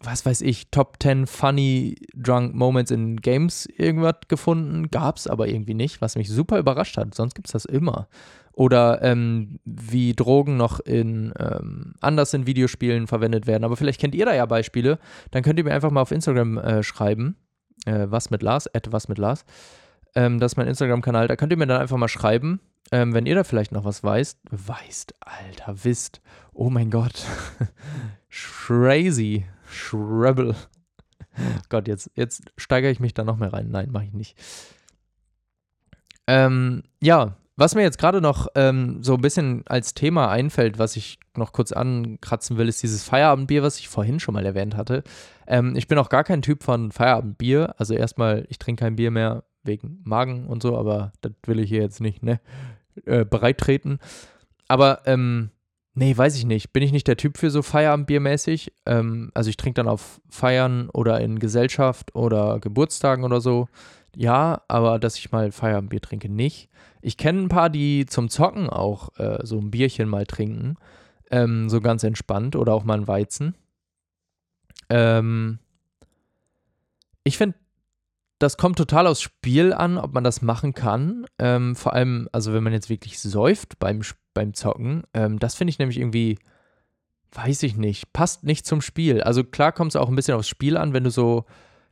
was 0.00 0.26
weiß 0.26 0.42
ich, 0.42 0.70
Top 0.70 0.96
10 1.00 1.26
Funny 1.26 1.96
Drunk 2.14 2.54
Moments 2.54 2.90
in 2.90 3.16
Games 3.16 3.66
irgendwas 3.66 4.16
gefunden. 4.28 4.90
Gab 4.90 5.16
es 5.16 5.26
aber 5.26 5.48
irgendwie 5.48 5.74
nicht, 5.74 6.00
was 6.00 6.16
mich 6.16 6.28
super 6.28 6.58
überrascht 6.58 6.96
hat. 6.96 7.14
Sonst 7.14 7.34
gibt 7.34 7.48
es 7.48 7.52
das 7.52 7.64
immer. 7.64 8.08
Oder 8.52 9.02
ähm, 9.02 9.58
wie 9.64 10.14
Drogen 10.14 10.56
noch 10.56 10.80
in 10.80 11.32
ähm, 11.38 11.94
anders 12.00 12.32
in 12.34 12.46
Videospielen 12.46 13.06
verwendet 13.06 13.46
werden. 13.46 13.64
Aber 13.64 13.76
vielleicht 13.76 14.00
kennt 14.00 14.14
ihr 14.14 14.24
da 14.24 14.34
ja 14.34 14.46
Beispiele. 14.46 14.98
Dann 15.30 15.42
könnt 15.42 15.58
ihr 15.58 15.64
mir 15.64 15.74
einfach 15.74 15.90
mal 15.90 16.02
auf 16.02 16.10
Instagram 16.10 16.58
äh, 16.58 16.82
schreiben. 16.82 17.36
Äh, 17.86 18.10
was 18.10 18.30
mit 18.30 18.42
Lars, 18.42 18.72
at 18.74 18.92
was 18.92 19.08
mit 19.08 19.16
Lars. 19.16 19.44
Ähm, 20.14 20.38
das 20.38 20.52
ist 20.52 20.56
mein 20.56 20.68
Instagram-Kanal. 20.68 21.28
Da 21.28 21.36
könnt 21.36 21.52
ihr 21.52 21.58
mir 21.58 21.66
dann 21.66 21.80
einfach 21.80 21.96
mal 21.96 22.08
schreiben, 22.08 22.60
ähm, 22.92 23.14
wenn 23.14 23.26
ihr 23.26 23.34
da 23.34 23.44
vielleicht 23.44 23.72
noch 23.72 23.84
was 23.84 24.04
weißt. 24.04 24.38
Weißt, 24.50 25.14
Alter, 25.20 25.84
wisst. 25.84 26.20
Oh 26.52 26.70
mein 26.70 26.90
Gott. 26.90 27.24
Crazy. 28.30 29.46
Shrebel. 29.68 30.54
Gott, 31.68 31.88
jetzt, 31.88 32.10
jetzt 32.14 32.44
steigere 32.56 32.90
ich 32.90 33.00
mich 33.00 33.14
da 33.14 33.24
noch 33.24 33.36
mehr 33.36 33.52
rein. 33.52 33.70
Nein, 33.70 33.90
mache 33.90 34.04
ich 34.04 34.12
nicht. 34.12 34.36
Ähm, 36.26 36.82
ja, 37.00 37.36
was 37.56 37.74
mir 37.74 37.82
jetzt 37.82 37.98
gerade 37.98 38.20
noch 38.20 38.48
ähm, 38.54 39.02
so 39.02 39.14
ein 39.14 39.20
bisschen 39.20 39.62
als 39.66 39.94
Thema 39.94 40.30
einfällt, 40.30 40.78
was 40.78 40.96
ich 40.96 41.18
noch 41.36 41.52
kurz 41.52 41.72
ankratzen 41.72 42.58
will, 42.58 42.68
ist 42.68 42.82
dieses 42.82 43.02
Feierabendbier, 43.02 43.62
was 43.62 43.78
ich 43.78 43.88
vorhin 43.88 44.20
schon 44.20 44.34
mal 44.34 44.44
erwähnt 44.44 44.76
hatte. 44.76 45.02
Ähm, 45.46 45.74
ich 45.74 45.88
bin 45.88 45.98
auch 45.98 46.10
gar 46.10 46.24
kein 46.24 46.42
Typ 46.42 46.62
von 46.62 46.92
Feierabendbier. 46.92 47.74
Also 47.78 47.94
erstmal, 47.94 48.46
ich 48.48 48.58
trinke 48.58 48.84
kein 48.84 48.96
Bier 48.96 49.10
mehr 49.10 49.44
wegen 49.62 50.00
Magen 50.04 50.46
und 50.46 50.62
so, 50.62 50.76
aber 50.76 51.12
das 51.22 51.32
will 51.46 51.60
ich 51.60 51.70
hier 51.70 51.80
jetzt 51.80 52.00
nicht 52.00 52.22
ne, 52.22 52.40
äh, 53.06 53.24
bereit 53.24 53.58
treten. 53.58 53.98
Aber 54.68 55.00
ähm, 55.06 55.50
Nee, 55.98 56.14
weiß 56.14 56.36
ich 56.36 56.44
nicht. 56.44 56.74
Bin 56.74 56.82
ich 56.82 56.92
nicht 56.92 57.08
der 57.08 57.16
Typ 57.16 57.38
für 57.38 57.50
so 57.50 57.62
Feierabendbiermäßig. 57.62 58.70
Ähm, 58.84 59.30
also 59.32 59.48
ich 59.48 59.56
trinke 59.56 59.78
dann 59.78 59.88
auf 59.88 60.20
Feiern 60.28 60.90
oder 60.90 61.22
in 61.22 61.38
Gesellschaft 61.38 62.14
oder 62.14 62.60
Geburtstagen 62.60 63.24
oder 63.24 63.40
so. 63.40 63.68
Ja, 64.18 64.62
aber 64.66 64.98
dass 64.98 65.18
ich 65.18 65.30
mal 65.30 65.52
Feierabendbier 65.52 66.00
trinke, 66.00 66.30
nicht. 66.30 66.70
Ich 67.02 67.18
kenne 67.18 67.42
ein 67.42 67.48
paar, 67.48 67.68
die 67.68 68.06
zum 68.06 68.30
Zocken 68.30 68.70
auch 68.70 69.10
äh, 69.18 69.40
so 69.44 69.58
ein 69.58 69.70
Bierchen 69.70 70.08
mal 70.08 70.24
trinken. 70.24 70.76
Ähm, 71.30 71.68
so 71.68 71.82
ganz 71.82 72.02
entspannt 72.02 72.56
oder 72.56 72.72
auch 72.72 72.84
mal 72.84 72.96
ein 72.96 73.08
Weizen. 73.08 73.54
Ähm, 74.88 75.58
ich 77.24 77.36
finde 77.36 77.56
das 78.38 78.56
kommt 78.56 78.76
total 78.76 79.06
aufs 79.06 79.22
Spiel 79.22 79.72
an, 79.72 79.98
ob 79.98 80.12
man 80.12 80.24
das 80.24 80.42
machen 80.42 80.74
kann. 80.74 81.26
Ähm, 81.38 81.74
vor 81.74 81.94
allem, 81.94 82.28
also 82.32 82.52
wenn 82.52 82.62
man 82.62 82.72
jetzt 82.72 82.90
wirklich 82.90 83.18
säuft 83.18 83.78
beim, 83.78 84.02
beim 84.34 84.54
Zocken, 84.54 85.04
ähm, 85.14 85.38
das 85.38 85.54
finde 85.54 85.70
ich 85.70 85.78
nämlich 85.78 85.98
irgendwie, 85.98 86.38
weiß 87.32 87.62
ich 87.62 87.76
nicht, 87.76 88.12
passt 88.12 88.44
nicht 88.44 88.66
zum 88.66 88.82
Spiel. 88.82 89.22
Also 89.22 89.42
klar 89.42 89.72
kommt 89.72 89.92
es 89.92 89.96
auch 89.96 90.08
ein 90.08 90.16
bisschen 90.16 90.36
aufs 90.36 90.48
Spiel 90.48 90.76
an, 90.76 90.92
wenn 90.92 91.04
du 91.04 91.10
so 91.10 91.46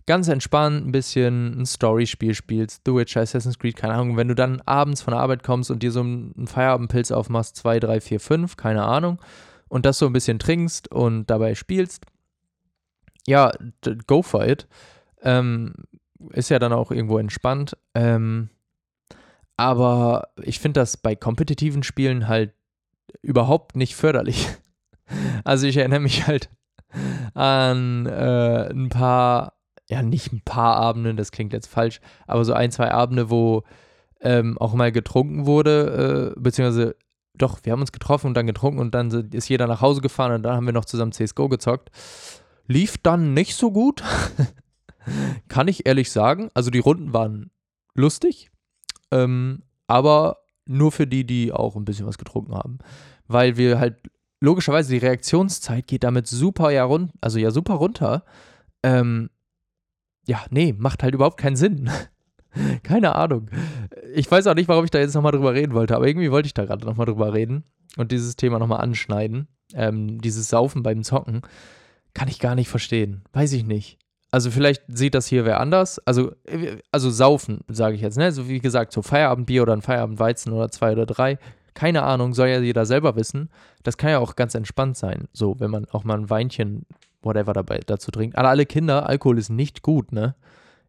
ganz 0.06 0.28
entspannt 0.28 0.86
ein 0.86 0.92
bisschen 0.92 1.60
ein 1.60 1.66
Story-Spiel 1.66 2.34
spielst, 2.34 2.82
The 2.84 2.94
Witcher, 2.94 3.22
Assassin's 3.22 3.58
Creed, 3.58 3.76
keine 3.76 3.94
Ahnung, 3.94 4.16
wenn 4.16 4.28
du 4.28 4.34
dann 4.34 4.60
abends 4.62 5.02
von 5.02 5.12
der 5.12 5.20
Arbeit 5.20 5.42
kommst 5.42 5.70
und 5.70 5.82
dir 5.82 5.90
so 5.90 6.00
einen 6.00 6.46
Feierabendpilz 6.46 7.10
aufmachst, 7.10 7.56
2, 7.56 7.80
3, 7.80 8.00
4, 8.00 8.20
5, 8.20 8.56
keine 8.56 8.84
Ahnung, 8.84 9.18
und 9.68 9.86
das 9.86 9.98
so 9.98 10.06
ein 10.06 10.12
bisschen 10.12 10.38
trinkst 10.38 10.90
und 10.92 11.26
dabei 11.26 11.54
spielst, 11.54 12.04
ja, 13.26 13.52
go 14.06 14.22
for 14.22 14.46
it. 14.46 14.66
Ähm, 15.22 15.74
ist 16.30 16.50
ja 16.50 16.58
dann 16.58 16.72
auch 16.72 16.90
irgendwo 16.90 17.18
entspannt. 17.18 17.76
Ähm, 17.94 18.50
aber 19.56 20.28
ich 20.42 20.58
finde 20.58 20.80
das 20.80 20.96
bei 20.96 21.14
kompetitiven 21.14 21.82
Spielen 21.82 22.28
halt 22.28 22.52
überhaupt 23.22 23.76
nicht 23.76 23.94
förderlich. 23.94 24.48
Also 25.44 25.66
ich 25.66 25.76
erinnere 25.76 26.00
mich 26.00 26.26
halt 26.26 26.48
an 27.34 28.06
äh, 28.06 28.70
ein 28.70 28.88
paar, 28.88 29.53
ja 29.94 30.02
nicht 30.02 30.32
ein 30.32 30.42
paar 30.44 30.76
Abende, 30.76 31.14
das 31.14 31.32
klingt 31.32 31.52
jetzt 31.52 31.68
falsch, 31.68 32.00
aber 32.26 32.44
so 32.44 32.52
ein, 32.52 32.70
zwei 32.70 32.90
Abende, 32.90 33.30
wo 33.30 33.62
ähm, 34.20 34.58
auch 34.58 34.74
mal 34.74 34.92
getrunken 34.92 35.46
wurde, 35.46 36.34
äh, 36.36 36.40
beziehungsweise 36.40 36.96
doch, 37.36 37.58
wir 37.64 37.72
haben 37.72 37.80
uns 37.80 37.92
getroffen 37.92 38.28
und 38.28 38.34
dann 38.34 38.46
getrunken 38.46 38.78
und 38.80 38.94
dann 38.94 39.10
ist 39.32 39.48
jeder 39.48 39.66
nach 39.66 39.80
Hause 39.80 40.00
gefahren 40.00 40.32
und 40.32 40.42
dann 40.42 40.56
haben 40.56 40.66
wir 40.66 40.72
noch 40.72 40.84
zusammen 40.84 41.12
CSGO 41.12 41.48
gezockt. 41.48 41.90
Lief 42.66 42.96
dann 42.98 43.34
nicht 43.34 43.56
so 43.56 43.72
gut. 43.72 44.02
Kann 45.48 45.68
ich 45.68 45.86
ehrlich 45.86 46.10
sagen. 46.10 46.48
Also 46.54 46.70
die 46.70 46.78
Runden 46.78 47.12
waren 47.12 47.50
lustig, 47.94 48.50
ähm, 49.10 49.62
aber 49.86 50.38
nur 50.66 50.92
für 50.92 51.06
die, 51.06 51.26
die 51.26 51.52
auch 51.52 51.76
ein 51.76 51.84
bisschen 51.84 52.06
was 52.06 52.18
getrunken 52.18 52.54
haben. 52.54 52.78
Weil 53.26 53.56
wir 53.56 53.78
halt, 53.78 53.96
logischerweise, 54.40 54.92
die 54.92 54.98
Reaktionszeit 54.98 55.86
geht 55.86 56.04
damit 56.04 56.26
super 56.26 56.70
ja 56.70 56.84
run 56.84 57.10
also 57.20 57.38
ja 57.38 57.50
super 57.50 57.74
runter. 57.74 58.24
Ähm, 58.82 59.30
ja, 60.26 60.44
nee, 60.50 60.74
macht 60.76 61.02
halt 61.02 61.14
überhaupt 61.14 61.38
keinen 61.38 61.56
Sinn. 61.56 61.90
Keine 62.82 63.14
Ahnung. 63.14 63.50
Ich 64.14 64.30
weiß 64.30 64.46
auch 64.46 64.54
nicht, 64.54 64.68
warum 64.68 64.84
ich 64.84 64.90
da 64.90 64.98
jetzt 64.98 65.14
nochmal 65.14 65.32
drüber 65.32 65.54
reden 65.54 65.74
wollte, 65.74 65.96
aber 65.96 66.06
irgendwie 66.06 66.30
wollte 66.30 66.46
ich 66.46 66.54
da 66.54 66.64
gerade 66.64 66.86
nochmal 66.86 67.06
drüber 67.06 67.32
reden 67.34 67.64
und 67.96 68.12
dieses 68.12 68.36
Thema 68.36 68.58
nochmal 68.58 68.80
anschneiden. 68.80 69.48
Ähm, 69.74 70.20
dieses 70.20 70.48
Saufen 70.48 70.82
beim 70.82 71.02
Zocken. 71.02 71.42
Kann 72.12 72.28
ich 72.28 72.38
gar 72.38 72.54
nicht 72.54 72.68
verstehen. 72.68 73.24
Weiß 73.32 73.52
ich 73.52 73.64
nicht. 73.64 73.98
Also 74.30 74.50
vielleicht 74.50 74.82
sieht 74.88 75.14
das 75.14 75.26
hier 75.26 75.44
wer 75.44 75.60
anders. 75.60 76.00
Also, 76.06 76.32
also 76.92 77.10
saufen, 77.10 77.60
sage 77.68 77.96
ich 77.96 78.02
jetzt. 78.02 78.18
Ne? 78.18 78.30
So 78.32 78.48
wie 78.48 78.60
gesagt, 78.60 78.92
so 78.92 79.02
Feierabendbier 79.02 79.62
oder 79.62 79.72
ein 79.72 79.82
Feierabendweizen 79.82 80.52
oder 80.52 80.70
zwei 80.70 80.92
oder 80.92 81.06
drei. 81.06 81.38
Keine 81.74 82.02
Ahnung, 82.02 82.34
soll 82.34 82.48
ja 82.48 82.60
jeder 82.60 82.86
selber 82.86 83.16
wissen. 83.16 83.48
Das 83.82 83.96
kann 83.96 84.10
ja 84.10 84.18
auch 84.18 84.36
ganz 84.36 84.54
entspannt 84.54 84.96
sein. 84.96 85.28
So, 85.32 85.58
wenn 85.58 85.70
man 85.70 85.86
auch 85.86 86.04
mal 86.04 86.18
ein 86.18 86.30
Weinchen, 86.30 86.86
whatever 87.24 87.52
dabei 87.52 87.80
dazu 87.84 88.10
trinkt. 88.10 88.36
Aber 88.36 88.48
alle 88.48 88.66
Kinder, 88.66 89.08
Alkohol 89.08 89.38
ist 89.38 89.50
nicht 89.50 89.82
gut, 89.82 90.12
ne? 90.12 90.34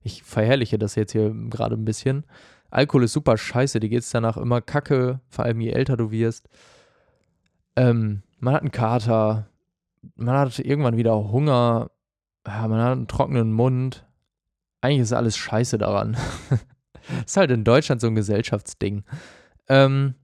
Ich 0.01 0.23
verherrliche 0.23 0.77
das 0.77 0.95
jetzt 0.95 1.13
hier 1.13 1.33
gerade 1.49 1.75
ein 1.75 1.85
bisschen. 1.85 2.25
Alkohol 2.69 3.05
ist 3.05 3.13
super 3.13 3.37
scheiße, 3.37 3.79
dir 3.79 3.89
geht 3.89 4.01
es 4.01 4.11
danach 4.11 4.37
immer 4.37 4.61
kacke, 4.61 5.19
vor 5.29 5.45
allem 5.45 5.61
je 5.61 5.71
älter 5.71 5.97
du 5.97 6.11
wirst. 6.11 6.49
Ähm, 7.75 8.21
man 8.39 8.53
hat 8.53 8.61
einen 8.61 8.71
Kater, 8.71 9.47
man 10.15 10.37
hat 10.37 10.59
irgendwann 10.59 10.97
wieder 10.97 11.31
Hunger, 11.31 11.89
ja, 12.45 12.67
man 12.67 12.81
hat 12.81 12.91
einen 12.91 13.07
trockenen 13.07 13.51
Mund. 13.51 14.05
Eigentlich 14.81 15.01
ist 15.01 15.13
alles 15.13 15.37
scheiße 15.37 15.77
daran. 15.77 16.15
ist 17.25 17.37
halt 17.37 17.51
in 17.51 17.63
Deutschland 17.63 18.01
so 18.01 18.07
ein 18.07 18.15
Gesellschaftsding. 18.15 19.03
Ähm, 19.67 20.15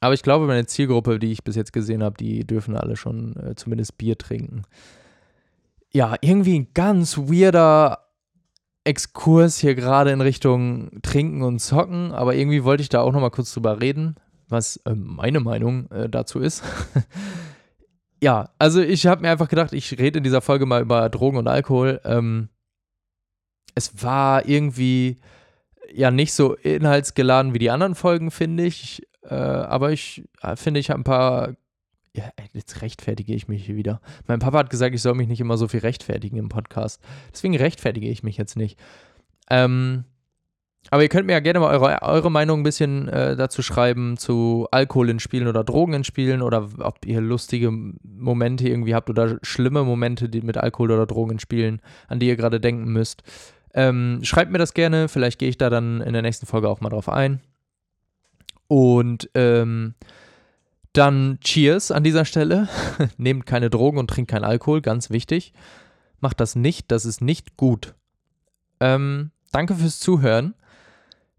aber 0.00 0.14
ich 0.14 0.22
glaube, 0.22 0.46
meine 0.46 0.66
Zielgruppe, 0.66 1.18
die 1.18 1.32
ich 1.32 1.44
bis 1.44 1.56
jetzt 1.56 1.72
gesehen 1.72 2.02
habe, 2.02 2.16
die 2.16 2.46
dürfen 2.46 2.76
alle 2.76 2.96
schon 2.96 3.36
äh, 3.36 3.54
zumindest 3.54 3.98
Bier 3.98 4.16
trinken. 4.16 4.62
Ja, 5.92 6.16
irgendwie 6.20 6.58
ein 6.58 6.68
ganz 6.72 7.18
weirder 7.18 8.10
Exkurs 8.84 9.58
hier 9.58 9.74
gerade 9.74 10.10
in 10.10 10.20
Richtung 10.20 11.02
Trinken 11.02 11.42
und 11.42 11.58
Zocken, 11.58 12.12
aber 12.12 12.34
irgendwie 12.34 12.64
wollte 12.64 12.82
ich 12.82 12.88
da 12.88 13.00
auch 13.02 13.12
nochmal 13.12 13.30
kurz 13.30 13.52
drüber 13.52 13.80
reden, 13.80 14.16
was 14.48 14.76
äh, 14.78 14.94
meine 14.94 15.40
Meinung 15.40 15.90
äh, 15.90 16.08
dazu 16.08 16.40
ist. 16.40 16.62
ja, 18.22 18.48
also 18.58 18.80
ich 18.80 19.06
habe 19.06 19.20
mir 19.20 19.30
einfach 19.30 19.48
gedacht, 19.48 19.74
ich 19.74 19.98
rede 19.98 20.18
in 20.18 20.24
dieser 20.24 20.40
Folge 20.40 20.64
mal 20.64 20.80
über 20.80 21.10
Drogen 21.10 21.36
und 21.36 21.46
Alkohol. 21.46 22.00
Ähm, 22.04 22.48
es 23.74 24.02
war 24.02 24.48
irgendwie 24.48 25.18
ja 25.92 26.10
nicht 26.10 26.32
so 26.32 26.54
inhaltsgeladen 26.54 27.52
wie 27.52 27.58
die 27.58 27.70
anderen 27.70 27.94
Folgen, 27.94 28.30
finde 28.30 28.64
ich. 28.64 29.06
Äh, 29.22 29.34
aber 29.34 29.92
ich 29.92 30.24
äh, 30.42 30.56
finde, 30.56 30.80
ich 30.80 30.90
habe 30.90 31.00
ein 31.00 31.04
paar. 31.04 31.54
Ja, 32.16 32.24
jetzt 32.52 32.82
rechtfertige 32.82 33.32
ich 33.34 33.46
mich 33.46 33.66
hier 33.66 33.76
wieder. 33.76 34.00
Mein 34.26 34.40
Papa 34.40 34.58
hat 34.58 34.70
gesagt, 34.70 34.96
ich 34.96 35.02
soll 35.02 35.14
mich 35.14 35.28
nicht 35.28 35.40
immer 35.40 35.56
so 35.56 35.68
viel 35.68 35.78
rechtfertigen 35.78 36.38
im 36.38 36.48
Podcast. 36.48 37.00
Deswegen 37.32 37.56
rechtfertige 37.56 38.08
ich 38.08 38.24
mich 38.24 38.36
jetzt 38.36 38.56
nicht. 38.56 38.80
Ähm, 39.48 40.04
aber 40.88 41.02
ihr 41.02 41.08
könnt 41.08 41.26
mir 41.26 41.34
ja 41.34 41.40
gerne 41.40 41.60
mal 41.60 41.72
eure, 41.72 42.02
eure 42.02 42.30
Meinung 42.30 42.60
ein 42.60 42.64
bisschen 42.64 43.06
äh, 43.08 43.36
dazu 43.36 43.62
schreiben, 43.62 44.16
zu 44.16 44.66
Alkohol 44.70 45.10
in 45.10 45.20
Spielen 45.20 45.46
oder 45.46 45.62
Drogen 45.62 45.92
in 45.92 46.04
Spielen 46.04 46.40
oder 46.40 46.68
ob 46.78 47.04
ihr 47.04 47.20
lustige 47.20 47.70
Momente 47.70 48.68
irgendwie 48.68 48.94
habt 48.94 49.10
oder 49.10 49.38
schlimme 49.42 49.84
Momente 49.84 50.28
die 50.28 50.40
mit 50.40 50.56
Alkohol 50.56 50.92
oder 50.92 51.06
Drogen 51.06 51.32
in 51.32 51.38
Spielen, 51.38 51.82
an 52.08 52.18
die 52.18 52.28
ihr 52.28 52.36
gerade 52.36 52.60
denken 52.60 52.92
müsst. 52.92 53.22
Ähm, 53.74 54.20
schreibt 54.22 54.50
mir 54.50 54.58
das 54.58 54.74
gerne, 54.74 55.08
vielleicht 55.08 55.38
gehe 55.38 55.50
ich 55.50 55.58
da 55.58 55.70
dann 55.70 56.00
in 56.00 56.12
der 56.12 56.22
nächsten 56.22 56.46
Folge 56.46 56.68
auch 56.68 56.80
mal 56.80 56.88
drauf 56.88 57.08
ein. 57.08 57.40
Und 58.70 59.28
ähm, 59.34 59.94
dann 60.92 61.40
Cheers 61.40 61.90
an 61.90 62.04
dieser 62.04 62.24
Stelle. 62.24 62.68
Nehmt 63.16 63.44
keine 63.44 63.68
Drogen 63.68 63.98
und 63.98 64.08
trinkt 64.08 64.30
keinen 64.30 64.44
Alkohol, 64.44 64.80
ganz 64.80 65.10
wichtig. 65.10 65.52
Macht 66.20 66.38
das 66.38 66.54
nicht, 66.54 66.92
das 66.92 67.04
ist 67.04 67.20
nicht 67.20 67.56
gut. 67.56 67.96
Ähm, 68.78 69.32
danke 69.50 69.74
fürs 69.74 69.98
Zuhören. 69.98 70.54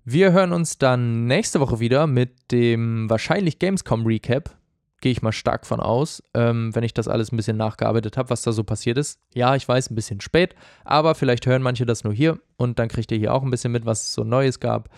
Wir 0.03 0.33
hören 0.33 0.51
uns 0.51 0.77
dann 0.77 1.25
nächste 1.25 1.61
Woche 1.61 1.79
wieder 1.79 2.05
mit 2.05 2.51
dem 2.51 3.09
wahrscheinlich 3.09 3.59
Gamescom 3.59 4.05
Recap. 4.05 4.53
Gehe 4.99 5.13
ich 5.13 5.21
mal 5.21 5.31
stark 5.31 5.65
von 5.65 5.79
aus, 5.79 6.21
ähm, 6.33 6.75
wenn 6.75 6.83
ich 6.83 6.93
das 6.93 7.07
alles 7.07 7.31
ein 7.31 7.37
bisschen 7.37 7.55
nachgearbeitet 7.55 8.17
habe, 8.17 8.29
was 8.29 8.41
da 8.41 8.51
so 8.51 8.65
passiert 8.65 8.97
ist. 8.97 9.21
Ja, 9.33 9.55
ich 9.55 9.65
weiß, 9.65 9.89
ein 9.89 9.95
bisschen 9.95 10.19
spät, 10.19 10.53
aber 10.83 11.15
vielleicht 11.15 11.45
hören 11.45 11.61
manche 11.61 11.85
das 11.85 12.03
nur 12.03 12.11
hier 12.11 12.39
und 12.57 12.77
dann 12.77 12.89
kriegt 12.89 13.09
ihr 13.13 13.17
hier 13.17 13.33
auch 13.33 13.43
ein 13.43 13.51
bisschen 13.51 13.71
mit, 13.71 13.85
was 13.85 14.01
es 14.01 14.13
so 14.13 14.25
Neues 14.25 14.59
gab. 14.59 14.89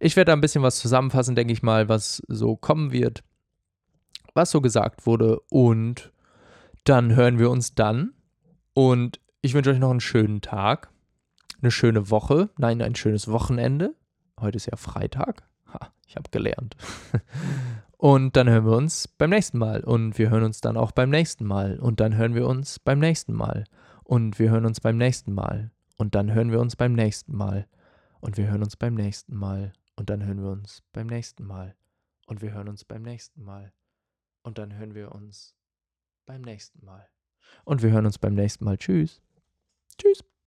Ich 0.00 0.16
werde 0.16 0.30
da 0.30 0.32
ein 0.34 0.40
bisschen 0.40 0.62
was 0.62 0.78
zusammenfassen, 0.78 1.34
denke 1.34 1.52
ich 1.52 1.62
mal, 1.62 1.88
was 1.88 2.22
so 2.28 2.56
kommen 2.56 2.92
wird, 2.92 3.24
was 4.34 4.50
so 4.50 4.60
gesagt 4.60 5.06
wurde 5.06 5.40
und 5.50 6.12
dann 6.84 7.14
hören 7.14 7.38
wir 7.38 7.50
uns 7.50 7.74
dann 7.74 8.14
und 8.74 9.20
ich 9.40 9.54
wünsche 9.54 9.70
euch 9.70 9.78
noch 9.78 9.90
einen 9.90 10.00
schönen 10.00 10.40
Tag, 10.40 10.90
eine 11.60 11.70
schöne 11.70 12.10
Woche, 12.10 12.50
nein, 12.58 12.80
ein 12.80 12.94
schönes 12.94 13.28
Wochenende 13.28 13.94
Heute 14.40 14.56
ist 14.56 14.66
ja 14.66 14.76
Freitag. 14.76 15.42
Ha, 15.72 15.90
ich 16.06 16.16
habe 16.16 16.30
gelernt. 16.30 16.76
Und 17.96 18.36
dann 18.36 18.48
hören 18.48 18.64
wir 18.64 18.76
uns 18.76 19.08
beim 19.08 19.30
nächsten 19.30 19.58
Mal. 19.58 19.82
Und 19.82 20.18
wir 20.18 20.30
hören 20.30 20.44
uns 20.44 20.60
dann 20.60 20.76
auch 20.76 20.92
beim 20.92 21.10
nächsten 21.10 21.44
Mal. 21.44 21.78
Und 21.80 21.98
dann 21.98 22.16
hören 22.16 22.34
wir 22.34 22.46
uns 22.46 22.78
beim 22.78 23.00
nächsten 23.00 23.32
Mal. 23.32 23.64
Und 24.04 24.38
wir 24.38 24.50
hören 24.50 24.66
uns 24.66 24.80
beim 24.80 24.96
nächsten 24.96 25.34
Mal. 25.34 25.72
Und 25.96 26.14
dann 26.14 26.32
hören 26.32 26.52
wir 26.52 26.60
uns 26.60 26.76
beim 26.76 26.92
nächsten 26.92 27.36
Mal. 27.36 27.66
Und 28.20 28.36
wir 28.36 28.48
hören 28.48 28.62
uns 28.62 28.76
beim 28.76 28.94
nächsten 28.94 29.34
Mal. 29.34 29.72
Und 29.98 30.10
dann 30.10 30.24
hören 30.24 30.40
wir 30.40 30.52
uns 30.52 30.84
beim 30.92 31.08
nächsten 31.08 31.44
Mal. 31.44 31.74
Und 32.26 32.40
wir 32.40 32.52
hören 32.52 32.68
uns 32.68 32.84
beim 32.84 33.02
nächsten 33.02 33.42
Mal. 33.42 33.72
Und 34.42 34.56
dann 34.58 34.72
hören 34.72 34.94
wir 34.94 35.10
uns 35.10 35.56
beim 36.24 36.40
nächsten 36.42 36.84
Mal. 36.84 37.08
Und 37.64 37.82
wir 37.82 37.90
hören 37.90 38.06
uns 38.06 38.16
beim 38.16 38.34
nächsten 38.34 38.64
Mal. 38.64 38.78
Tschüss. 38.78 39.20
Tschüss. 40.00 40.22